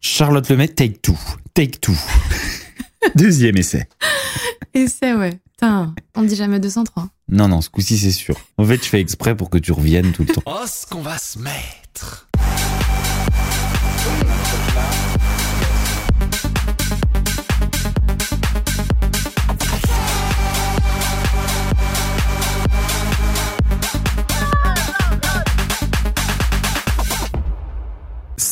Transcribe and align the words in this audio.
Charlotte 0.00 0.48
Lemay, 0.48 0.68
take 0.68 1.02
two. 1.02 1.16
Take 1.54 1.80
two. 1.80 1.94
Deuxième 3.14 3.56
essai. 3.58 3.86
Essai, 4.74 5.14
ouais. 5.14 5.38
Putain, 5.52 5.94
on 6.14 6.22
dit 6.22 6.36
jamais 6.36 6.58
203. 6.58 7.08
Non, 7.28 7.48
non, 7.48 7.60
ce 7.60 7.68
coup-ci, 7.68 7.98
c'est 7.98 8.10
sûr. 8.10 8.34
En 8.56 8.64
fait, 8.64 8.82
je 8.82 8.88
fais 8.88 9.00
exprès 9.00 9.36
pour 9.36 9.50
que 9.50 9.58
tu 9.58 9.72
reviennes 9.72 10.12
tout 10.12 10.24
le 10.26 10.32
temps. 10.32 10.42
Oh, 10.46 10.64
ce 10.66 10.86
qu'on 10.86 11.02
va 11.02 11.18
se 11.18 11.38
mettre 11.38 12.26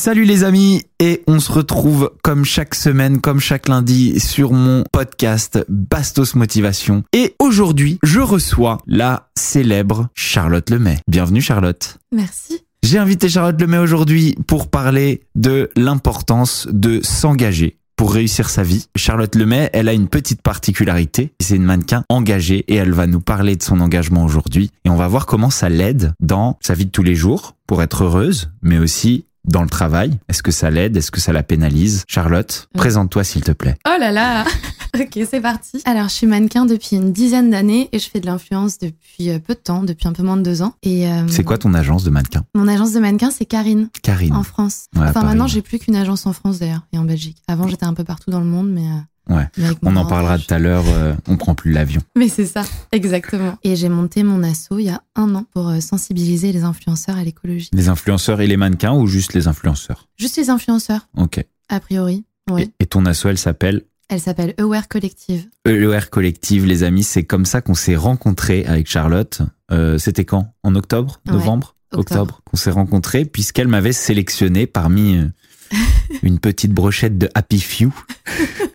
Salut 0.01 0.23
les 0.23 0.45
amis 0.45 0.81
et 1.01 1.23
on 1.27 1.41
se 1.41 1.51
retrouve 1.51 2.13
comme 2.23 2.45
chaque 2.45 2.73
semaine, 2.73 3.19
comme 3.19 3.41
chaque 3.41 3.67
lundi 3.67 4.17
sur 4.21 4.53
mon 4.53 4.85
podcast 4.93 5.59
Bastos 5.67 6.35
Motivation. 6.35 7.03
Et 7.11 7.35
aujourd'hui, 7.37 7.99
je 8.01 8.21
reçois 8.21 8.77
la 8.87 9.27
célèbre 9.37 10.07
Charlotte 10.15 10.69
Lemay. 10.69 10.99
Bienvenue 11.09 11.41
Charlotte. 11.41 11.97
Merci. 12.13 12.61
J'ai 12.81 12.97
invité 12.97 13.27
Charlotte 13.27 13.59
Lemay 13.59 13.79
aujourd'hui 13.79 14.37
pour 14.47 14.69
parler 14.69 15.23
de 15.35 15.69
l'importance 15.75 16.69
de 16.71 17.01
s'engager 17.03 17.75
pour 17.97 18.13
réussir 18.13 18.49
sa 18.49 18.63
vie. 18.63 18.87
Charlotte 18.95 19.35
Lemay, 19.35 19.69
elle 19.73 19.89
a 19.89 19.93
une 19.93 20.07
petite 20.07 20.41
particularité, 20.41 21.33
c'est 21.41 21.57
une 21.57 21.65
mannequin 21.65 22.05
engagée 22.07 22.63
et 22.69 22.75
elle 22.75 22.93
va 22.93 23.05
nous 23.05 23.19
parler 23.19 23.57
de 23.57 23.63
son 23.63 23.81
engagement 23.81 24.23
aujourd'hui 24.23 24.71
et 24.85 24.89
on 24.89 24.95
va 24.95 25.09
voir 25.09 25.25
comment 25.25 25.49
ça 25.49 25.67
l'aide 25.67 26.13
dans 26.21 26.57
sa 26.61 26.73
vie 26.75 26.85
de 26.85 26.91
tous 26.91 27.03
les 27.03 27.15
jours 27.15 27.57
pour 27.67 27.83
être 27.83 28.05
heureuse, 28.05 28.51
mais 28.61 28.77
aussi 28.77 29.25
dans 29.45 29.61
le 29.63 29.69
travail? 29.69 30.19
Est-ce 30.27 30.43
que 30.43 30.51
ça 30.51 30.69
l'aide? 30.69 30.95
Est-ce 30.97 31.11
que 31.11 31.19
ça 31.19 31.33
la 31.33 31.43
pénalise? 31.43 32.03
Charlotte, 32.07 32.67
présente-toi 32.73 33.23
s'il 33.23 33.41
te 33.43 33.51
plaît. 33.51 33.75
Oh 33.87 33.95
là 33.99 34.11
là 34.11 34.45
Ok, 34.99 35.19
c'est 35.29 35.39
parti. 35.39 35.81
Alors, 35.85 36.09
je 36.09 36.13
suis 36.15 36.25
mannequin 36.27 36.65
depuis 36.65 36.95
une 36.95 37.13
dizaine 37.13 37.51
d'années 37.51 37.89
et 37.91 37.99
je 37.99 38.09
fais 38.09 38.19
de 38.19 38.25
l'influence 38.25 38.79
depuis 38.79 39.29
euh, 39.29 39.37
peu 39.39 39.53
de 39.53 39.59
temps, 39.59 39.83
depuis 39.83 40.07
un 40.07 40.13
peu 40.13 40.23
moins 40.23 40.35
de 40.35 40.41
deux 40.41 40.63
ans. 40.63 40.73
Et 40.81 41.07
euh, 41.07 41.27
C'est 41.27 41.43
quoi 41.43 41.59
ton 41.59 41.75
agence 41.75 42.03
de 42.03 42.09
mannequin? 42.09 42.43
Mon 42.55 42.67
agence 42.67 42.93
de 42.93 42.99
mannequin, 42.99 43.29
c'est 43.29 43.45
Karine, 43.45 43.89
Karine. 44.01 44.33
en 44.35 44.41
France. 44.43 44.85
Ouais, 44.95 45.01
enfin, 45.03 45.13
pareil. 45.13 45.29
maintenant, 45.29 45.47
j'ai 45.47 45.61
plus 45.61 45.77
qu'une 45.77 45.95
agence 45.95 46.25
en 46.25 46.33
France 46.33 46.57
d'ailleurs 46.59 46.81
et 46.91 46.97
en 46.97 47.03
Belgique. 47.03 47.37
Avant, 47.47 47.67
j'étais 47.67 47.85
un 47.85 47.93
peu 47.93 48.03
partout 48.03 48.31
dans 48.31 48.39
le 48.39 48.47
monde, 48.47 48.69
mais. 48.71 48.87
Ouais. 49.29 49.47
On 49.83 49.95
en 49.95 50.05
parlera 50.05 50.37
tout 50.39 50.51
à 50.53 50.57
l'heure, 50.59 50.83
euh, 50.87 51.13
on 51.27 51.37
prend 51.37 51.53
plus 51.55 51.71
l'avion. 51.71 52.01
Mais 52.17 52.27
c'est 52.29 52.45
ça, 52.45 52.63
exactement. 52.91 53.57
Et 53.63 53.75
j'ai 53.75 53.89
monté 53.89 54.23
mon 54.23 54.41
asso 54.43 54.69
il 54.79 54.85
y 54.85 54.89
a 54.89 55.01
un 55.15 55.35
an 55.35 55.45
pour 55.53 55.69
euh, 55.69 55.79
sensibiliser 55.79 56.51
les 56.51 56.63
influenceurs 56.63 57.17
à 57.17 57.23
l'écologie. 57.23 57.69
Les 57.73 57.89
influenceurs 57.89 58.41
et 58.41 58.47
les 58.47 58.57
mannequins 58.57 58.93
ou 58.93 59.07
juste 59.07 59.33
les 59.33 59.47
influenceurs? 59.47 60.07
Juste 60.17 60.37
les 60.37 60.49
influenceurs, 60.49 61.07
Ok. 61.15 61.43
a 61.69 61.79
priori. 61.79 62.25
Oui. 62.49 62.63
Et, 62.79 62.83
et 62.83 62.85
ton 62.87 63.05
asso, 63.05 63.25
elle 63.27 63.37
s'appelle? 63.37 63.83
Elle 64.11 64.19
s'appelle 64.19 64.55
Aware 64.57 64.87
Collective. 64.87 65.45
EER 65.67 66.09
Collective, 66.09 66.65
les 66.65 66.81
amis. 66.83 67.03
C'est 67.03 67.23
comme 67.23 67.45
ça 67.45 67.61
qu'on 67.61 67.75
s'est 67.75 67.95
rencontrés 67.95 68.65
avec 68.65 68.89
Charlotte. 68.89 69.43
Euh, 69.71 69.99
C'était 69.99 70.25
quand? 70.25 70.51
En 70.63 70.73
octobre? 70.73 71.21
Ouais, 71.27 71.33
Novembre? 71.33 71.75
Octobre. 71.91 72.41
qu'on 72.45 72.57
s'est 72.57 72.69
rencontrés 72.71 73.25
puisqu'elle 73.25 73.67
m'avait 73.67 73.93
sélectionné 73.93 74.67
parmi 74.67 75.17
euh, 75.17 75.25
une 76.23 76.39
petite 76.39 76.71
brochette 76.71 77.17
de 77.17 77.29
Happy 77.35 77.59
Few 77.59 77.91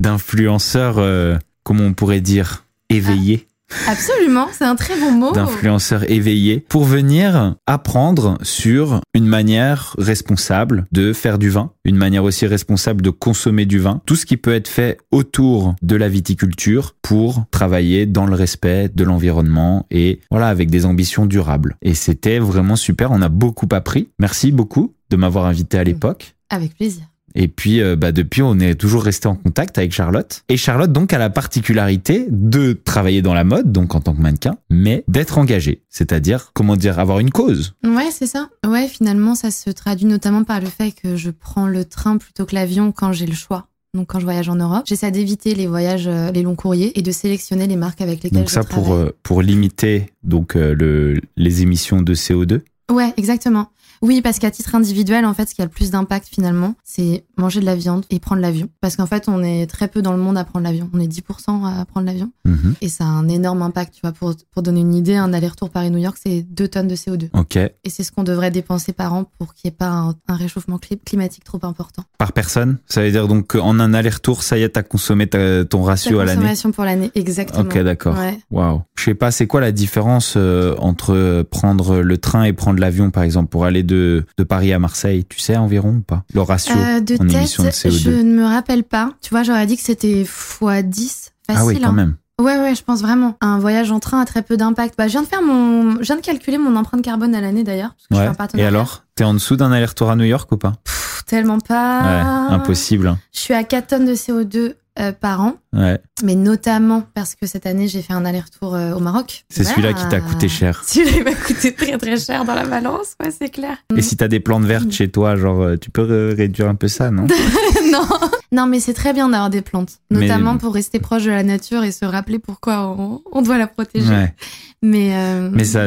d'influenceurs, 0.01 0.99
euh, 0.99 1.37
comment 1.63 1.85
on 1.85 1.95
pourrait 1.95 2.21
dire, 2.21 2.65
éveillés. 2.91 3.47
Absolument, 3.89 4.47
c'est 4.53 4.65
un 4.65 4.77
très 4.77 4.99
bon 4.99 5.11
mot. 5.11 5.33
d'influenceurs 5.33 6.09
éveillés 6.11 6.61
pour 6.61 6.85
venir 6.85 7.57
apprendre 7.67 8.39
sur 8.43 9.01
une 9.15 9.27
manière 9.27 9.95
responsable 9.99 10.87
de 10.93 11.13
faire 11.13 11.39
du 11.39 11.51
vin, 11.51 11.73
une 11.85 11.97
manière 11.97 12.25
aussi 12.25 12.47
responsable 12.47 13.03
de 13.03 13.11
consommer 13.11 13.67
du 13.67 13.79
vin, 13.79 14.01
tout 14.07 14.17
ce 14.17 14.27
qui 14.27 14.37
peut 14.37 14.55
être 14.55 14.69
fait 14.69 14.99
autour 15.11 15.75
de 15.83 15.97
la 15.97 16.09
viticulture 16.09 16.95
pour 17.03 17.45
travailler 17.51 18.07
dans 18.07 18.27
le 18.27 18.35
respect 18.35 18.91
de 18.95 19.05
l'environnement 19.05 19.87
et 19.91 20.21
voilà 20.31 20.49
avec 20.49 20.71
des 20.71 20.87
ambitions 20.87 21.27
durables. 21.27 21.77
Et 21.83 21.95
c'était 21.95 22.39
vraiment 22.39 22.77
super, 22.77 23.11
on 23.11 23.23
a 23.23 23.29
beaucoup 23.29 23.69
appris. 23.73 24.09
Merci 24.19 24.53
beaucoup 24.53 24.95
de 25.11 25.17
m'avoir 25.17 25.47
invité 25.47 25.79
à 25.79 25.85
l'époque. 25.85 26.35
Avec 26.55 26.75
plaisir. 26.75 27.03
Et 27.37 27.49
puis, 27.49 27.83
euh, 27.83 27.97
bah, 27.97 28.13
depuis, 28.13 28.43
on 28.43 28.61
est 28.61 28.77
toujours 28.77 29.03
resté 29.03 29.27
en 29.27 29.35
contact 29.35 29.77
avec 29.77 29.93
Charlotte. 29.93 30.45
Et 30.49 30.57
Charlotte, 30.57 30.93
donc, 30.93 31.13
a 31.13 31.19
la 31.19 31.31
particularité 31.31 32.27
de 32.31 32.75
travailler 32.75 33.23
dans 33.23 33.35
la 33.35 33.43
mode, 33.43 33.73
donc 33.73 33.97
en 33.97 34.01
tant 34.01 34.15
que 34.15 34.21
mannequin, 34.21 34.57
mais 34.71 35.03
d'être 35.09 35.39
engagée. 35.39 35.83
C'est-à-dire, 35.89 36.51
comment 36.55 36.77
dire, 36.77 37.01
avoir 37.01 37.19
une 37.19 37.31
cause. 37.31 37.75
Ouais, 37.85 38.11
c'est 38.13 38.27
ça. 38.27 38.51
Ouais, 38.65 38.87
finalement, 38.87 39.35
ça 39.35 39.51
se 39.51 39.71
traduit 39.71 40.07
notamment 40.07 40.45
par 40.45 40.61
le 40.61 40.67
fait 40.67 40.93
que 40.93 41.17
je 41.17 41.31
prends 41.31 41.67
le 41.67 41.85
train 41.85 42.19
plutôt 42.19 42.45
que 42.45 42.55
l'avion 42.55 42.93
quand 42.93 43.13
j'ai 43.13 43.27
le 43.27 43.35
choix. 43.35 43.67
Donc, 43.95 44.09
quand 44.09 44.21
je 44.21 44.25
voyage 44.25 44.49
en 44.49 44.57
Europe, 44.57 44.85
j'essaie 44.87 45.11
d'éviter 45.11 45.55
les 45.57 45.67
voyages, 45.67 46.07
euh, 46.07 46.31
les 46.31 46.43
longs 46.43 46.57
courriers 46.57 46.97
et 46.97 47.03
de 47.03 47.11
sélectionner 47.11 47.67
les 47.67 47.77
marques 47.77 48.01
avec 48.01 48.23
lesquelles 48.23 48.41
Donc, 48.41 48.49
je 48.49 48.55
ça, 48.55 48.63
pour, 48.63 48.85
travaille. 48.85 49.07
euh, 49.07 49.13
pour 49.25 49.43
limiter, 49.43 50.13
donc, 50.23 50.55
le, 50.55 51.21
les 51.37 51.63
émissions 51.63 52.01
de 52.03 52.15
CO2. 52.15 52.61
Ouais, 52.93 53.13
exactement. 53.17 53.71
Oui, 54.03 54.21
parce 54.23 54.39
qu'à 54.39 54.51
titre 54.51 54.75
individuel, 54.75 55.25
en 55.25 55.35
fait, 55.35 55.49
ce 55.49 55.55
qui 55.55 55.63
a 55.63 55.65
le 55.65 55.71
plus 55.71 55.91
d'impact 55.91 56.29
finalement, 56.29 56.75
c'est 56.85 57.25
manger 57.37 57.61
de 57.61 57.65
la 57.67 57.75
viande 57.77 58.05
et 58.11 58.19
prendre 58.19 58.41
l'avion. 58.41 58.69
Parce 58.81 58.97
qu'en 58.97 59.07
fait, 59.07 59.29
on 59.29 59.43
est 59.43 59.67
très 59.67 59.89
peu 59.89 60.03
dans 60.03 60.13
le 60.13 60.19
monde 60.19 60.37
à 60.39 60.45
prendre 60.45 60.65
l'avion. 60.65 60.89
On 60.93 61.01
est 61.01 61.07
10% 61.09 61.65
à 61.65 61.85
prendre 61.85 62.07
l'avion. 62.07 62.31
Mhm. 62.45 62.75
Et 62.81 62.89
ça 62.89 63.05
a 63.05 63.09
un 63.09 63.29
énorme 63.29 63.63
impact, 63.63 63.95
tu 63.95 64.01
vois. 64.03 64.13
Pour, 64.13 64.35
pour 64.53 64.63
donner 64.63 64.81
une 64.81 64.95
idée, 64.95 65.17
un 65.17 65.33
aller-retour 65.33 65.71
Paris-New 65.71 65.99
York, 65.99 66.17
c'est 66.23 66.43
2 66.43 66.69
tonnes 66.69 66.89
de 66.89 66.95
CO2. 66.97 67.29
OK. 67.35 67.57
Et 67.57 67.73
c'est 67.89 68.03
ce 68.03 68.13
qu'on 68.13 68.23
devrait 68.25 68.51
dépenser 68.51 68.93
par 68.93 69.13
an 69.15 69.25
pour 69.39 69.55
qu'il 69.55 69.69
n'y 69.69 69.75
ait 69.75 69.77
pas 69.77 69.89
un, 69.89 70.15
un 70.29 70.37
réchauffement 70.37 70.77
cli- 70.79 70.99
climatique 71.05 71.45
trop 71.45 71.59
important. 71.63 72.05
Par 72.19 72.33
personne? 72.33 72.79
Ça 72.87 73.03
veut 73.03 73.11
dire, 73.11 73.29
donc, 73.29 73.49
qu'en 73.49 73.79
un 73.81 73.95
aller-retour, 73.95 74.43
ça 74.43 74.59
y 74.59 74.63
est, 74.63 74.71
t'as 74.71 74.83
consommé 74.83 75.27
ta- 75.27 75.65
ton 75.65 75.83
ratio 75.83 76.19
à 76.21 76.25
l'année? 76.25 76.37
consommation 76.37 76.73
pour 76.73 76.85
l'année, 76.85 77.11
exactement. 77.15 77.61
Ok, 77.65 77.79
d'accord. 77.79 78.17
Ouais. 78.19 78.39
Waouh. 78.51 78.83
Je 78.97 79.05
sais 79.05 79.15
pas, 79.15 79.31
c'est 79.31 79.47
quoi 79.47 79.61
la 79.61 79.73
différence 79.73 80.35
euh, 80.37 80.75
entre 80.79 81.43
prendre 81.51 81.99
le 82.01 82.19
train 82.19 82.45
et 82.45 82.53
prendre 82.53 82.81
l'avion, 82.81 83.11
par 83.11 83.23
exemple, 83.23 83.49
pour 83.49 83.65
aller 83.65 83.83
de, 83.83 84.25
de 84.39 84.45
Paris 84.45 84.73
à 84.73 84.79
Marseille? 84.79 85.25
Tu 85.29 85.41
sais 85.41 85.57
environ 85.57 85.97
ou 85.97 86.01
pas 86.01 86.25
Le 86.33 86.41
ratio 86.43 86.75
Euh, 86.77 87.01
de 87.01 87.17
émission 87.33 87.63
de 87.65 87.69
CO2 87.69 87.91
je 87.91 88.11
ne 88.11 88.35
me 88.35 88.45
rappelle 88.45 88.85
pas. 88.85 89.11
Tu 89.21 89.31
vois, 89.31 89.43
j'aurais 89.43 89.67
dit 89.67 89.77
que 89.77 89.83
c'était 89.83 90.23
x 90.23 90.61
10. 90.85 91.33
Facile. 91.47 91.63
Ah 91.63 91.65
oui, 91.67 91.81
quand 91.81 91.89
hein. 91.89 91.93
même. 91.93 92.17
Ouais, 92.41 92.59
ouais, 92.59 92.75
je 92.75 92.83
pense 92.83 93.01
vraiment. 93.01 93.37
Un 93.41 93.59
voyage 93.59 93.93
en 93.93 94.01
train 94.01 94.21
a 94.21 94.25
très 94.25 94.43
peu 94.43 94.57
d'impact. 94.57 94.95
Bah, 94.99 95.07
je 95.07 95.13
viens 95.13 95.23
de 95.23 95.27
faire 95.27 95.43
mon, 95.43 95.97
je 96.01 96.05
viens 96.07 96.17
de 96.17 96.21
calculer 96.21 96.59
mon 96.59 96.75
empreinte 96.75 97.03
carbone 97.03 97.35
à 97.35 97.41
l'année 97.41 97.63
d'ailleurs. 97.63 97.95
Ouais. 98.11 98.29
Et 98.55 98.65
alors 98.65 99.05
T'es 99.15 99.23
en 99.23 99.35
dessous 99.35 99.55
d'un 99.55 99.71
aller-retour 99.71 100.11
à 100.11 100.17
New 100.17 100.25
York 100.25 100.51
ou 100.51 100.57
pas? 100.57 100.73
Pff, 100.85 101.23
Tellement 101.27 101.61
pas. 101.61 102.01
Ouais, 102.01 102.55
impossible. 102.55 103.07
hein. 103.07 103.19
Je 103.33 103.39
suis 103.39 103.55
à 103.55 103.63
4 103.63 103.87
tonnes 103.87 104.07
de 104.07 104.15
CO2 104.15 104.75
euh, 105.01 105.13
par 105.13 105.41
an, 105.41 105.55
Ouais. 105.73 105.99
mais 106.23 106.37
notamment 106.37 107.03
parce 107.15 107.35
que 107.35 107.47
cette 107.47 107.67
année 107.67 107.89
j'ai 107.89 108.01
fait 108.01 108.13
un 108.13 108.25
aller-retour 108.25 108.75
euh, 108.77 108.93
au 108.95 109.01
Maroc. 109.01 109.45
C'est 109.49 109.65
celui-là 109.65 109.93
qui 109.93 110.07
t'a 110.09 110.21
coûté 110.21 110.49
cher. 110.49 110.83
Celui-là 110.87 111.11
il 111.17 111.25
m'a 111.25 111.35
coûté 111.35 111.75
très 111.75 111.99
très 111.99 112.17
cher 112.17 112.45
dans 112.45 112.55
la 112.55 112.65
balance, 112.65 113.15
ouais, 113.23 113.31
c'est 113.37 113.49
clair. 113.51 113.77
Et 113.97 114.03
si 114.03 114.17
t'as 114.17 114.29
des 114.29 114.39
plantes 114.41 114.65
vertes 114.65 114.93
chez 114.93 115.11
toi, 115.11 115.35
genre, 115.37 115.63
euh, 115.63 115.77
tu 115.77 115.91
peux 115.91 116.33
réduire 116.37 116.69
un 116.69 116.77
peu 116.77 116.87
ça, 116.89 117.11
non 117.11 117.27
non. 117.93 118.07
non, 118.53 118.67
mais 118.67 118.79
c'est 118.79 118.95
très 118.95 119.13
bien 119.13 119.29
d'avoir 119.29 119.51
des 119.51 119.63
plantes, 119.63 119.99
Mais- 120.11 120.21
notamment 120.21 120.59
pour 120.59 120.75
rester 120.75 121.01
proche 121.01 121.25
de 121.25 121.31
la 121.31 121.43
nature 121.43 121.83
et 121.83 121.91
se 121.93 122.05
rappeler 122.05 122.39
pourquoi 122.39 122.87
on, 122.97 123.21
on 123.33 123.43
doit 123.43 123.59
la 123.59 123.67
protéger. 123.67 124.09
Ouais. 124.09 124.35
Mais, 124.83 125.17
euh, 125.17 125.49
Mais 125.53 125.65
ça, 125.65 125.87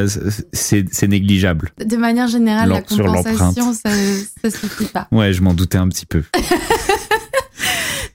c'est 0.52 1.08
négligeable. 1.08 1.70
de 1.82 1.96
manière 1.96 2.26
générale, 2.28 2.68
la 2.68 2.82
compensation, 2.82 3.72
ça, 3.72 3.90
ça 4.42 4.50
suffit 4.50 4.86
pas. 4.86 5.06
Ouais, 5.12 5.32
je 5.32 5.40
m'en 5.40 5.54
doutais 5.54 5.78
un 5.78 5.88
petit 5.88 6.04
peu. 6.04 6.22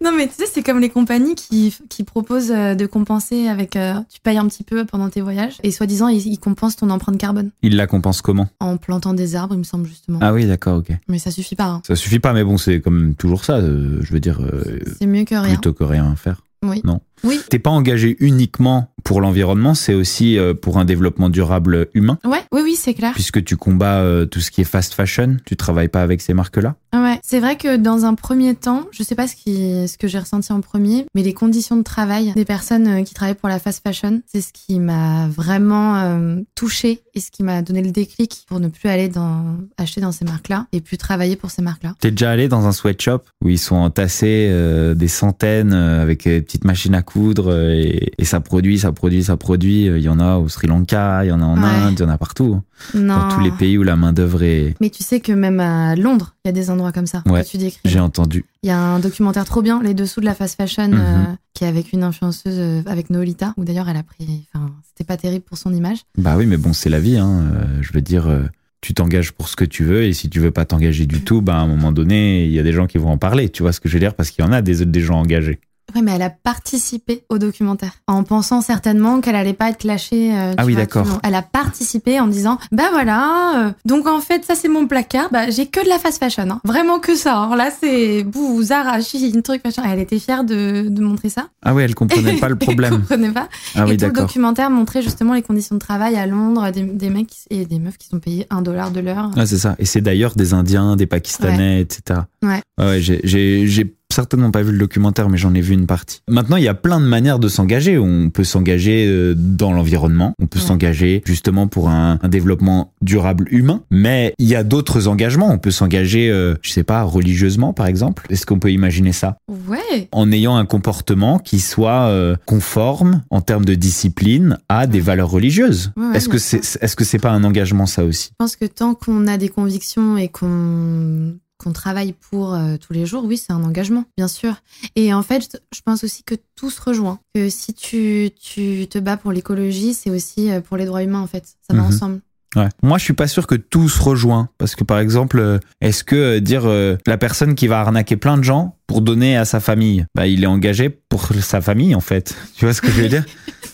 Non, 0.03 0.11
mais 0.15 0.27
tu 0.27 0.33
sais, 0.33 0.45
c'est 0.51 0.63
comme 0.63 0.79
les 0.79 0.89
compagnies 0.89 1.35
qui, 1.35 1.73
qui 1.89 2.03
proposent 2.03 2.51
euh, 2.51 2.75
de 2.75 2.85
compenser 2.85 3.47
avec. 3.47 3.75
euh, 3.75 3.93
tu 4.13 4.19
payes 4.19 4.37
un 4.37 4.47
petit 4.47 4.63
peu 4.63 4.83
pendant 4.85 5.09
tes 5.09 5.21
voyages 5.21 5.57
et 5.63 5.71
soi-disant, 5.71 6.07
ils, 6.09 6.27
ils 6.27 6.39
compensent 6.39 6.75
ton 6.75 6.89
empreinte 6.89 7.17
carbone 7.17 7.51
Il 7.61 7.75
la 7.77 7.87
compense 7.87 8.21
comment? 8.21 8.47
En 8.59 8.77
plantant 8.77 9.13
des 9.13 9.35
arbres, 9.35 9.55
il 9.55 9.59
me 9.59 9.63
semble 9.63 9.87
justement. 9.87 10.19
Ah 10.21 10.33
oui, 10.33 10.45
d'accord, 10.45 10.77
ok. 10.79 10.89
Mais 11.07 11.19
ça 11.19 11.31
suffit 11.31 11.55
pas. 11.55 11.65
hein. 11.65 11.81
Ça 11.87 11.95
suffit 11.95 12.19
pas, 12.19 12.33
mais 12.33 12.43
bon, 12.43 12.57
c'est 12.57 12.81
comme 12.81 13.15
toujours 13.15 13.45
ça. 13.45 13.57
euh, 13.57 13.99
je 14.01 14.11
veux 14.13 14.19
dire, 14.19 14.41
euh, 14.41 14.79
C'est 14.99 15.07
mieux 15.07 15.23
que 15.23 15.35
rien. 15.35 15.53
plutôt 15.53 15.73
que 15.73 15.83
rien 15.85 16.15
faire. 16.15 16.41
Oui. 16.65 16.81
Non. 16.83 16.99
Oui. 17.23 17.39
T'es 17.49 17.59
pas 17.59 17.69
engagé 17.69 18.15
uniquement 18.19 18.89
pour 19.03 19.19
l'environnement, 19.19 19.73
c'est 19.73 19.93
aussi 19.93 20.37
euh, 20.37 20.53
pour 20.53 20.77
un 20.77 20.85
développement 20.85 21.29
durable 21.29 21.87
humain, 21.93 22.17
Ouais, 22.23 22.39
oui, 22.53 22.61
oui, 22.63 22.75
c'est 22.79 22.93
clair. 22.93 23.11
puisque 23.13 23.43
tu 23.43 23.57
combats 23.57 23.99
euh, 23.99 24.25
tout 24.25 24.39
ce 24.39 24.49
qui 24.49 24.61
est 24.61 24.65
fast 24.65 24.93
fashion. 24.93 25.37
Tu 25.45 25.57
travailles 25.57 25.89
pas 25.89 26.01
avec 26.01 26.21
ces 26.21 26.33
marques-là. 26.33 26.75
Ouais, 26.93 27.19
c'est 27.23 27.39
vrai 27.41 27.57
que 27.57 27.75
dans 27.75 28.05
un 28.05 28.13
premier 28.15 28.55
temps, 28.55 28.85
je 28.91 29.03
sais 29.03 29.15
pas 29.15 29.27
ce 29.27 29.35
qui, 29.35 29.87
ce 29.89 29.97
que 29.97 30.07
j'ai 30.07 30.19
ressenti 30.19 30.53
en 30.53 30.61
premier, 30.61 31.05
mais 31.15 31.21
les 31.23 31.33
conditions 31.33 31.75
de 31.75 31.81
travail 31.83 32.31
des 32.33 32.45
personnes 32.45 32.87
euh, 32.87 33.03
qui 33.03 33.13
travaillent 33.13 33.35
pour 33.35 33.49
la 33.49 33.59
fast 33.59 33.81
fashion, 33.85 34.21
c'est 34.25 34.41
ce 34.41 34.53
qui 34.53 34.79
m'a 34.79 35.27
vraiment 35.27 35.97
euh, 35.97 36.35
touchée 36.55 37.01
et 37.15 37.19
ce 37.19 37.29
qui 37.29 37.43
m'a 37.43 37.61
donné 37.61 37.81
le 37.81 37.91
déclic 37.91 38.45
pour 38.47 38.59
ne 38.61 38.69
plus 38.69 38.87
aller 38.89 39.09
dans, 39.09 39.57
acheter 39.77 39.99
dans 40.01 40.11
ces 40.13 40.23
marques-là 40.23 40.67
et 40.71 40.79
plus 40.81 40.97
travailler 40.97 41.35
pour 41.35 41.51
ces 41.51 41.61
marques-là. 41.61 41.95
T'es 41.99 42.11
déjà 42.11 42.31
allé 42.31 42.47
dans 42.47 42.67
un 42.67 42.71
sweatshop 42.71 43.19
où 43.43 43.49
ils 43.49 43.59
sont 43.59 43.75
entassés 43.75 44.47
euh, 44.49 44.93
des 44.93 45.07
centaines 45.09 45.73
euh, 45.73 46.01
avec 46.01 46.23
des 46.23 46.41
petites 46.41 46.63
machines 46.63 46.95
à 46.95 47.01
coudre 47.01 47.12
euh, 47.17 47.71
et, 47.73 48.11
et 48.17 48.25
ça 48.25 48.39
produit, 48.39 48.79
ça 48.79 48.91
produit, 48.91 49.23
ça 49.23 49.37
produit. 49.37 49.85
Il 49.85 49.99
y 50.01 50.09
en 50.09 50.19
a 50.19 50.37
au 50.37 50.49
Sri 50.49 50.67
Lanka, 50.67 51.23
il 51.23 51.29
y 51.29 51.31
en 51.31 51.41
a 51.41 51.45
en 51.45 51.57
Ouais. 51.61 51.69
Inde, 51.69 51.95
il 51.99 52.01
y 52.01 52.05
en 52.05 52.09
a 52.09 52.17
partout. 52.17 52.61
Non. 52.93 53.17
Dans 53.17 53.27
tous 53.29 53.39
les 53.41 53.51
pays 53.51 53.77
où 53.77 53.83
la 53.83 53.95
main 53.95 54.13
d'œuvre 54.13 54.43
est. 54.43 54.75
Mais 54.81 54.89
tu 54.89 55.03
sais 55.03 55.19
que 55.19 55.31
même 55.31 55.59
à 55.59 55.95
Londres, 55.95 56.35
il 56.43 56.47
y 56.47 56.49
a 56.49 56.51
des 56.51 56.69
endroits 56.69 56.91
comme 56.91 57.05
ça 57.05 57.23
Ouais, 57.25 57.43
que 57.43 57.47
tu 57.49 57.57
décris. 57.57 57.79
J'ai 57.85 57.99
entendu. 57.99 58.45
Il 58.63 58.67
y 58.67 58.71
a 58.71 58.79
un 58.79 58.99
documentaire 58.99 59.45
trop 59.45 59.61
bien, 59.61 59.81
Les 59.83 59.93
Dessous 59.93 60.19
de 60.21 60.25
la 60.25 60.33
fast 60.35 60.55
fashion, 60.57 60.87
Mhm. 60.89 60.93
euh, 60.99 61.23
qui 61.53 61.63
est 61.63 61.67
avec 61.67 61.93
une 61.93 62.03
influenceuse, 62.03 62.55
euh, 62.57 62.81
avec 62.85 63.09
Nolita, 63.09 63.53
où 63.57 63.63
d'ailleurs 63.63 63.87
elle 63.89 63.97
a 63.97 64.03
pris. 64.03 64.45
Enfin, 64.53 64.71
c'était 64.87 65.03
pas 65.05 65.17
terrible 65.17 65.43
pour 65.45 65.57
son 65.57 65.73
image. 65.73 65.99
Bah 66.17 66.35
oui, 66.37 66.45
mais 66.45 66.57
bon, 66.57 66.73
c'est 66.73 66.89
la 66.89 66.99
vie. 66.99 67.17
Hein. 67.17 67.43
Euh, 67.53 67.65
je 67.81 67.93
veux 67.93 68.01
dire, 68.01 68.27
euh, 68.27 68.43
tu 68.81 68.93
t'engages 68.93 69.31
pour 69.31 69.47
ce 69.47 69.55
que 69.55 69.63
tu 69.65 69.83
veux 69.85 70.03
et 70.03 70.11
si 70.13 70.29
tu 70.29 70.39
veux 70.41 70.51
pas 70.51 70.65
t'engager 70.65 71.05
du 71.05 71.21
tout, 71.21 71.41
bah 71.41 71.55
à 71.55 71.59
un 71.59 71.67
moment 71.67 71.91
donné, 71.93 72.45
il 72.45 72.51
y 72.51 72.59
a 72.59 72.63
des 72.63 72.73
gens 72.73 72.85
qui 72.87 72.97
vont 72.97 73.11
en 73.11 73.17
parler. 73.17 73.47
Tu 73.49 73.61
vois 73.63 73.71
ce 73.71 73.79
que 73.79 73.87
je 73.87 73.93
veux 73.93 73.99
dire? 74.01 74.13
Parce 74.13 74.29
qu'il 74.31 74.43
y 74.43 74.47
en 74.47 74.51
a 74.51 74.61
des, 74.61 74.85
des 74.85 74.99
gens 75.01 75.19
engagés. 75.19 75.59
Ouais, 75.93 76.01
mais 76.01 76.13
elle 76.13 76.21
a 76.23 76.29
participé 76.29 77.23
au 77.29 77.37
documentaire 77.37 77.91
en 78.07 78.23
pensant 78.23 78.61
certainement 78.61 79.19
qu'elle 79.21 79.35
allait 79.35 79.53
pas 79.53 79.69
être 79.69 79.77
clashée. 79.79 80.33
euh, 80.35 80.53
Ah 80.57 80.65
oui, 80.65 80.75
d'accord. 80.75 81.05
Elle 81.23 81.35
a 81.35 81.41
participé 81.41 82.19
en 82.19 82.27
disant 82.27 82.57
bah 82.71 82.85
voilà, 82.91 83.67
euh, 83.67 83.71
donc 83.85 84.07
en 84.07 84.19
fait 84.21 84.43
ça 84.45 84.55
c'est 84.55 84.69
mon 84.69 84.87
placard, 84.87 85.29
bah 85.31 85.49
j'ai 85.51 85.67
que 85.67 85.83
de 85.83 85.89
la 85.89 85.99
fast 85.99 86.19
fashion, 86.19 86.49
hein. 86.49 86.61
vraiment 86.63 86.99
que 86.99 87.15
ça. 87.15 87.37
hein. 87.37 87.55
Là 87.55 87.69
c'est 87.79 88.23
bouh 88.23 88.63
Zara, 88.63 89.01
Shein, 89.01 89.41
truc 89.43 89.61
machin. 89.63 89.83
Elle 89.85 89.99
était 89.99 90.19
fière 90.19 90.43
de, 90.43 90.87
de 90.89 91.01
montrer 91.03 91.29
ça. 91.29 91.47
Ah 91.63 91.75
oui, 91.75 91.83
elle 91.83 91.95
comprenait 91.95 92.37
pas 92.37 92.47
le 92.49 92.55
Elle 92.59 92.65
problème. 92.65 92.93
comprenait 93.01 93.31
pas. 93.31 93.49
Ah 93.75 93.81
et 93.85 93.91
oui, 93.91 93.97
tout 93.97 94.05
le 94.05 94.11
documentaire 94.13 94.69
montrait 94.69 95.01
justement 95.01 95.33
les 95.33 95.41
conditions 95.43 95.75
de 95.75 95.79
travail 95.81 96.15
à 96.15 96.25
Londres, 96.25 96.71
des, 96.71 96.83
des 96.83 97.09
mecs 97.09 97.29
et 97.49 97.65
des 97.65 97.79
meufs 97.79 97.97
qui 97.97 98.07
sont 98.07 98.19
payés 98.19 98.47
un 98.49 98.61
dollar 98.61 98.89
de 98.91 98.99
l'heure. 99.01 99.29
Ah, 99.35 99.45
c'est 99.45 99.57
ça. 99.57 99.75
Et 99.79 99.85
c'est 99.85 100.01
d'ailleurs 100.01 100.35
des 100.35 100.53
Indiens, 100.53 100.95
des 100.95 101.05
Pakistanais, 101.07 101.81
etc. 101.81 102.21
Ouais. 102.41 102.61
ouais 102.79 103.01
j'ai- 103.01 103.21
j'ai 103.23 103.67
j'ai 103.67 103.93
certainement 104.13 104.51
pas 104.51 104.61
vu 104.61 104.71
le 104.71 104.77
documentaire, 104.77 105.29
mais 105.29 105.37
j'en 105.37 105.53
ai 105.53 105.61
vu 105.61 105.73
une 105.73 105.85
partie. 105.87 106.21
Maintenant, 106.29 106.57
il 106.57 106.63
y 106.63 106.67
a 106.67 106.73
plein 106.73 106.99
de 106.99 107.05
manières 107.05 107.39
de 107.39 107.47
s'engager. 107.47 107.97
On 107.97 108.29
peut 108.29 108.43
s'engager 108.43 109.05
euh, 109.07 109.33
dans 109.37 109.73
l'environnement, 109.73 110.33
on 110.39 110.47
peut 110.47 110.59
Ouais. 110.59 110.65
s'engager 110.65 111.21
justement 111.25 111.67
pour 111.67 111.89
un, 111.89 112.19
un 112.21 112.29
développement 112.29 112.93
durable 113.01 113.47
humain, 113.51 113.81
mais 113.91 114.33
il 114.39 114.47
y 114.47 114.55
a 114.55 114.63
d'autres 114.63 115.07
engagements. 115.07 115.51
On 115.51 115.57
peut 115.57 115.71
s'engager, 115.71 116.29
euh, 116.29 116.55
je 116.61 116.71
sais 116.71 116.83
pas, 116.83 117.03
religieusement 117.03 117.73
par 117.73 117.87
exemple. 117.87 118.25
Est-ce 118.29 118.45
qu'on 118.45 118.59
peut 118.59 118.71
imaginer 118.71 119.11
ça? 119.13 119.37
Ouais. 119.69 120.07
en 120.11 120.31
ayant 120.31 120.55
un 120.55 120.65
comportement 120.65 121.39
qui 121.39 121.59
soit 121.59 122.07
euh, 122.07 122.35
conforme 122.45 123.21
en 123.29 123.41
termes 123.41 123.65
de 123.65 123.75
discipline 123.75 124.57
à 124.69 124.87
des 124.87 124.99
valeurs 124.99 125.29
religieuses 125.29 125.91
Ouais, 125.97 126.05
ouais, 126.07 126.17
Est-ce 126.17 126.29
que 126.29 126.37
c'est 126.37 126.61
est-ce 126.81 126.95
que 126.95 127.03
c'est 127.03 127.19
pas 127.19 127.31
un 127.31 127.43
engagement 127.43 127.85
ça 127.85 128.03
aussi? 128.03 128.29
Je 128.31 128.35
pense 128.37 128.55
que 128.55 128.65
tant 128.65 128.93
qu'on 128.95 129.27
a 129.27 129.37
des 129.37 129.49
convictions 129.49 130.17
et 130.17 130.27
qu'on 130.29 131.33
qu'on 131.63 131.71
travaille 131.73 132.13
pour 132.13 132.53
euh, 132.53 132.77
tous 132.77 132.93
les 132.93 133.05
jours, 133.05 133.23
oui, 133.25 133.37
c'est 133.37 133.53
un 133.53 133.63
engagement, 133.63 134.03
bien 134.17 134.27
sûr. 134.27 134.55
Et 134.95 135.13
en 135.13 135.23
fait, 135.23 135.61
je 135.73 135.81
pense 135.81 136.03
aussi 136.03 136.23
que 136.23 136.35
tout 136.55 136.69
se 136.69 136.81
rejoint. 136.81 137.19
Que 137.33 137.49
si 137.49 137.73
tu, 137.73 138.29
tu 138.39 138.87
te 138.89 138.97
bats 138.99 139.17
pour 139.17 139.31
l'écologie, 139.31 139.93
c'est 139.93 140.09
aussi 140.09 140.51
euh, 140.51 140.61
pour 140.61 140.77
les 140.77 140.85
droits 140.85 141.03
humains, 141.03 141.21
en 141.21 141.27
fait. 141.27 141.45
Ça 141.67 141.75
va 141.75 141.81
Mhm. 141.83 141.87
ensemble. 141.87 142.21
Ouais. 142.55 142.69
Moi, 142.83 142.99
je 142.99 143.03
suis 143.05 143.13
pas 143.13 143.27
sûr 143.27 143.47
que 143.47 143.55
tout 143.55 143.89
se 143.89 143.99
rejoint 143.99 144.47
parce 144.59 144.75
que 144.75 144.83
par 144.83 144.99
exemple, 144.99 145.39
euh, 145.39 145.57
est-ce 145.81 146.03
que 146.03 146.37
dire 146.37 146.65
euh, 146.67 146.97
la 147.07 147.17
personne 147.17 147.55
qui 147.55 147.65
va 147.65 147.79
arnaquer 147.79 148.15
plein 148.15 148.37
de 148.37 148.43
gens 148.43 148.77
pour 148.85 149.01
donner 149.01 149.35
à 149.35 149.43
sa 149.45 149.59
famille, 149.59 150.05
bah 150.13 150.27
il 150.27 150.43
est 150.43 150.47
engagé 150.47 150.89
pour 150.91 151.29
sa 151.41 151.61
famille 151.61 151.95
en 151.95 151.99
fait. 151.99 152.35
Tu 152.55 152.65
vois 152.65 152.75
ce 152.75 152.81
que 152.81 152.91
je 152.91 153.01
veux 153.01 153.09
dire? 153.09 153.25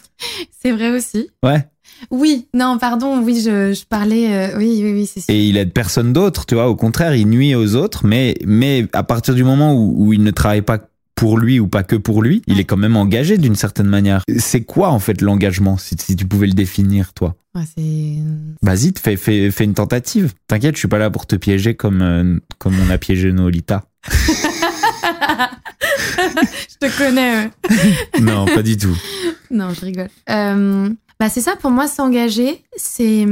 C'est 0.62 0.72
vrai 0.72 0.92
aussi. 0.96 1.30
Ouais. 1.44 1.68
Oui, 2.12 2.48
non, 2.54 2.78
pardon, 2.78 3.22
oui, 3.22 3.42
je, 3.44 3.74
je 3.74 3.86
parlais. 3.86 4.34
euh, 4.34 4.58
oui, 4.58 4.80
oui, 4.84 4.94
oui, 4.94 5.06
c'est 5.06 5.20
sûr. 5.22 5.34
Et 5.34 5.48
il 5.48 5.58
aide 5.58 5.72
personne 5.74 6.14
d'autre, 6.14 6.46
tu 6.46 6.56
vois. 6.56 6.70
Au 6.70 6.76
contraire, 6.76 7.16
il 7.16 7.28
nuit 7.28 7.56
aux 7.56 7.76
autres, 7.76 8.06
mais 8.06 8.36
mais 8.46 8.88
à 8.94 9.04
partir 9.04 9.36
du 9.36 9.44
moment 9.44 9.74
où, 9.76 9.94
où 9.98 10.14
il 10.14 10.24
ne 10.24 10.32
travaille 10.32 10.62
pas 10.62 10.80
pour 11.16 11.38
lui 11.38 11.60
ou 11.60 11.68
pas 11.68 11.84
que 11.84 11.98
pour 11.98 12.22
lui, 12.22 12.42
il 12.48 12.60
est 12.62 12.64
quand 12.64 12.78
même 12.78 12.96
engagé 12.96 13.38
d'une 13.38 13.56
certaine 13.56 13.88
manière. 13.88 14.24
C'est 14.38 14.62
quoi 14.62 14.90
en 14.90 15.00
fait 15.00 15.22
l'engagement 15.22 15.78
si, 15.78 15.96
si 16.00 16.16
tu 16.16 16.26
pouvais 16.26 16.48
le 16.48 16.54
définir 16.54 17.12
toi? 17.14 17.36
Ouais. 17.56 17.64
Vas-y, 18.62 18.94
fais, 18.98 19.18
fais, 19.18 19.52
fais 19.52 19.64
une 19.66 19.74
tentative. 19.74 20.34
T'inquiète, 20.48 20.76
je 20.76 20.80
suis 20.80 20.88
pas 20.88 20.98
là 21.00 21.10
pour 21.10 21.26
te 21.26 21.36
piéger 21.36 21.76
comme, 21.76 22.02
euh, 22.02 22.40
comme 22.58 22.76
on 22.80 22.90
a 22.90 22.98
piégé 22.98 23.34
Nolita. 23.34 23.84
je 26.18 26.88
te 26.88 26.98
connais. 26.98 27.38
ouais. 27.38 28.22
Non, 28.22 28.46
pas 28.46 28.62
du 28.64 28.78
tout. 28.78 28.96
Non, 29.52 29.74
je 29.74 29.82
rigole. 29.86 30.10
Euh, 30.30 30.90
bah, 31.20 31.30
c'est 31.30 31.42
ça, 31.42 31.56
pour 31.56 31.72
moi, 31.72 31.88
s'engager, 31.88 32.64
c'est 32.78 33.26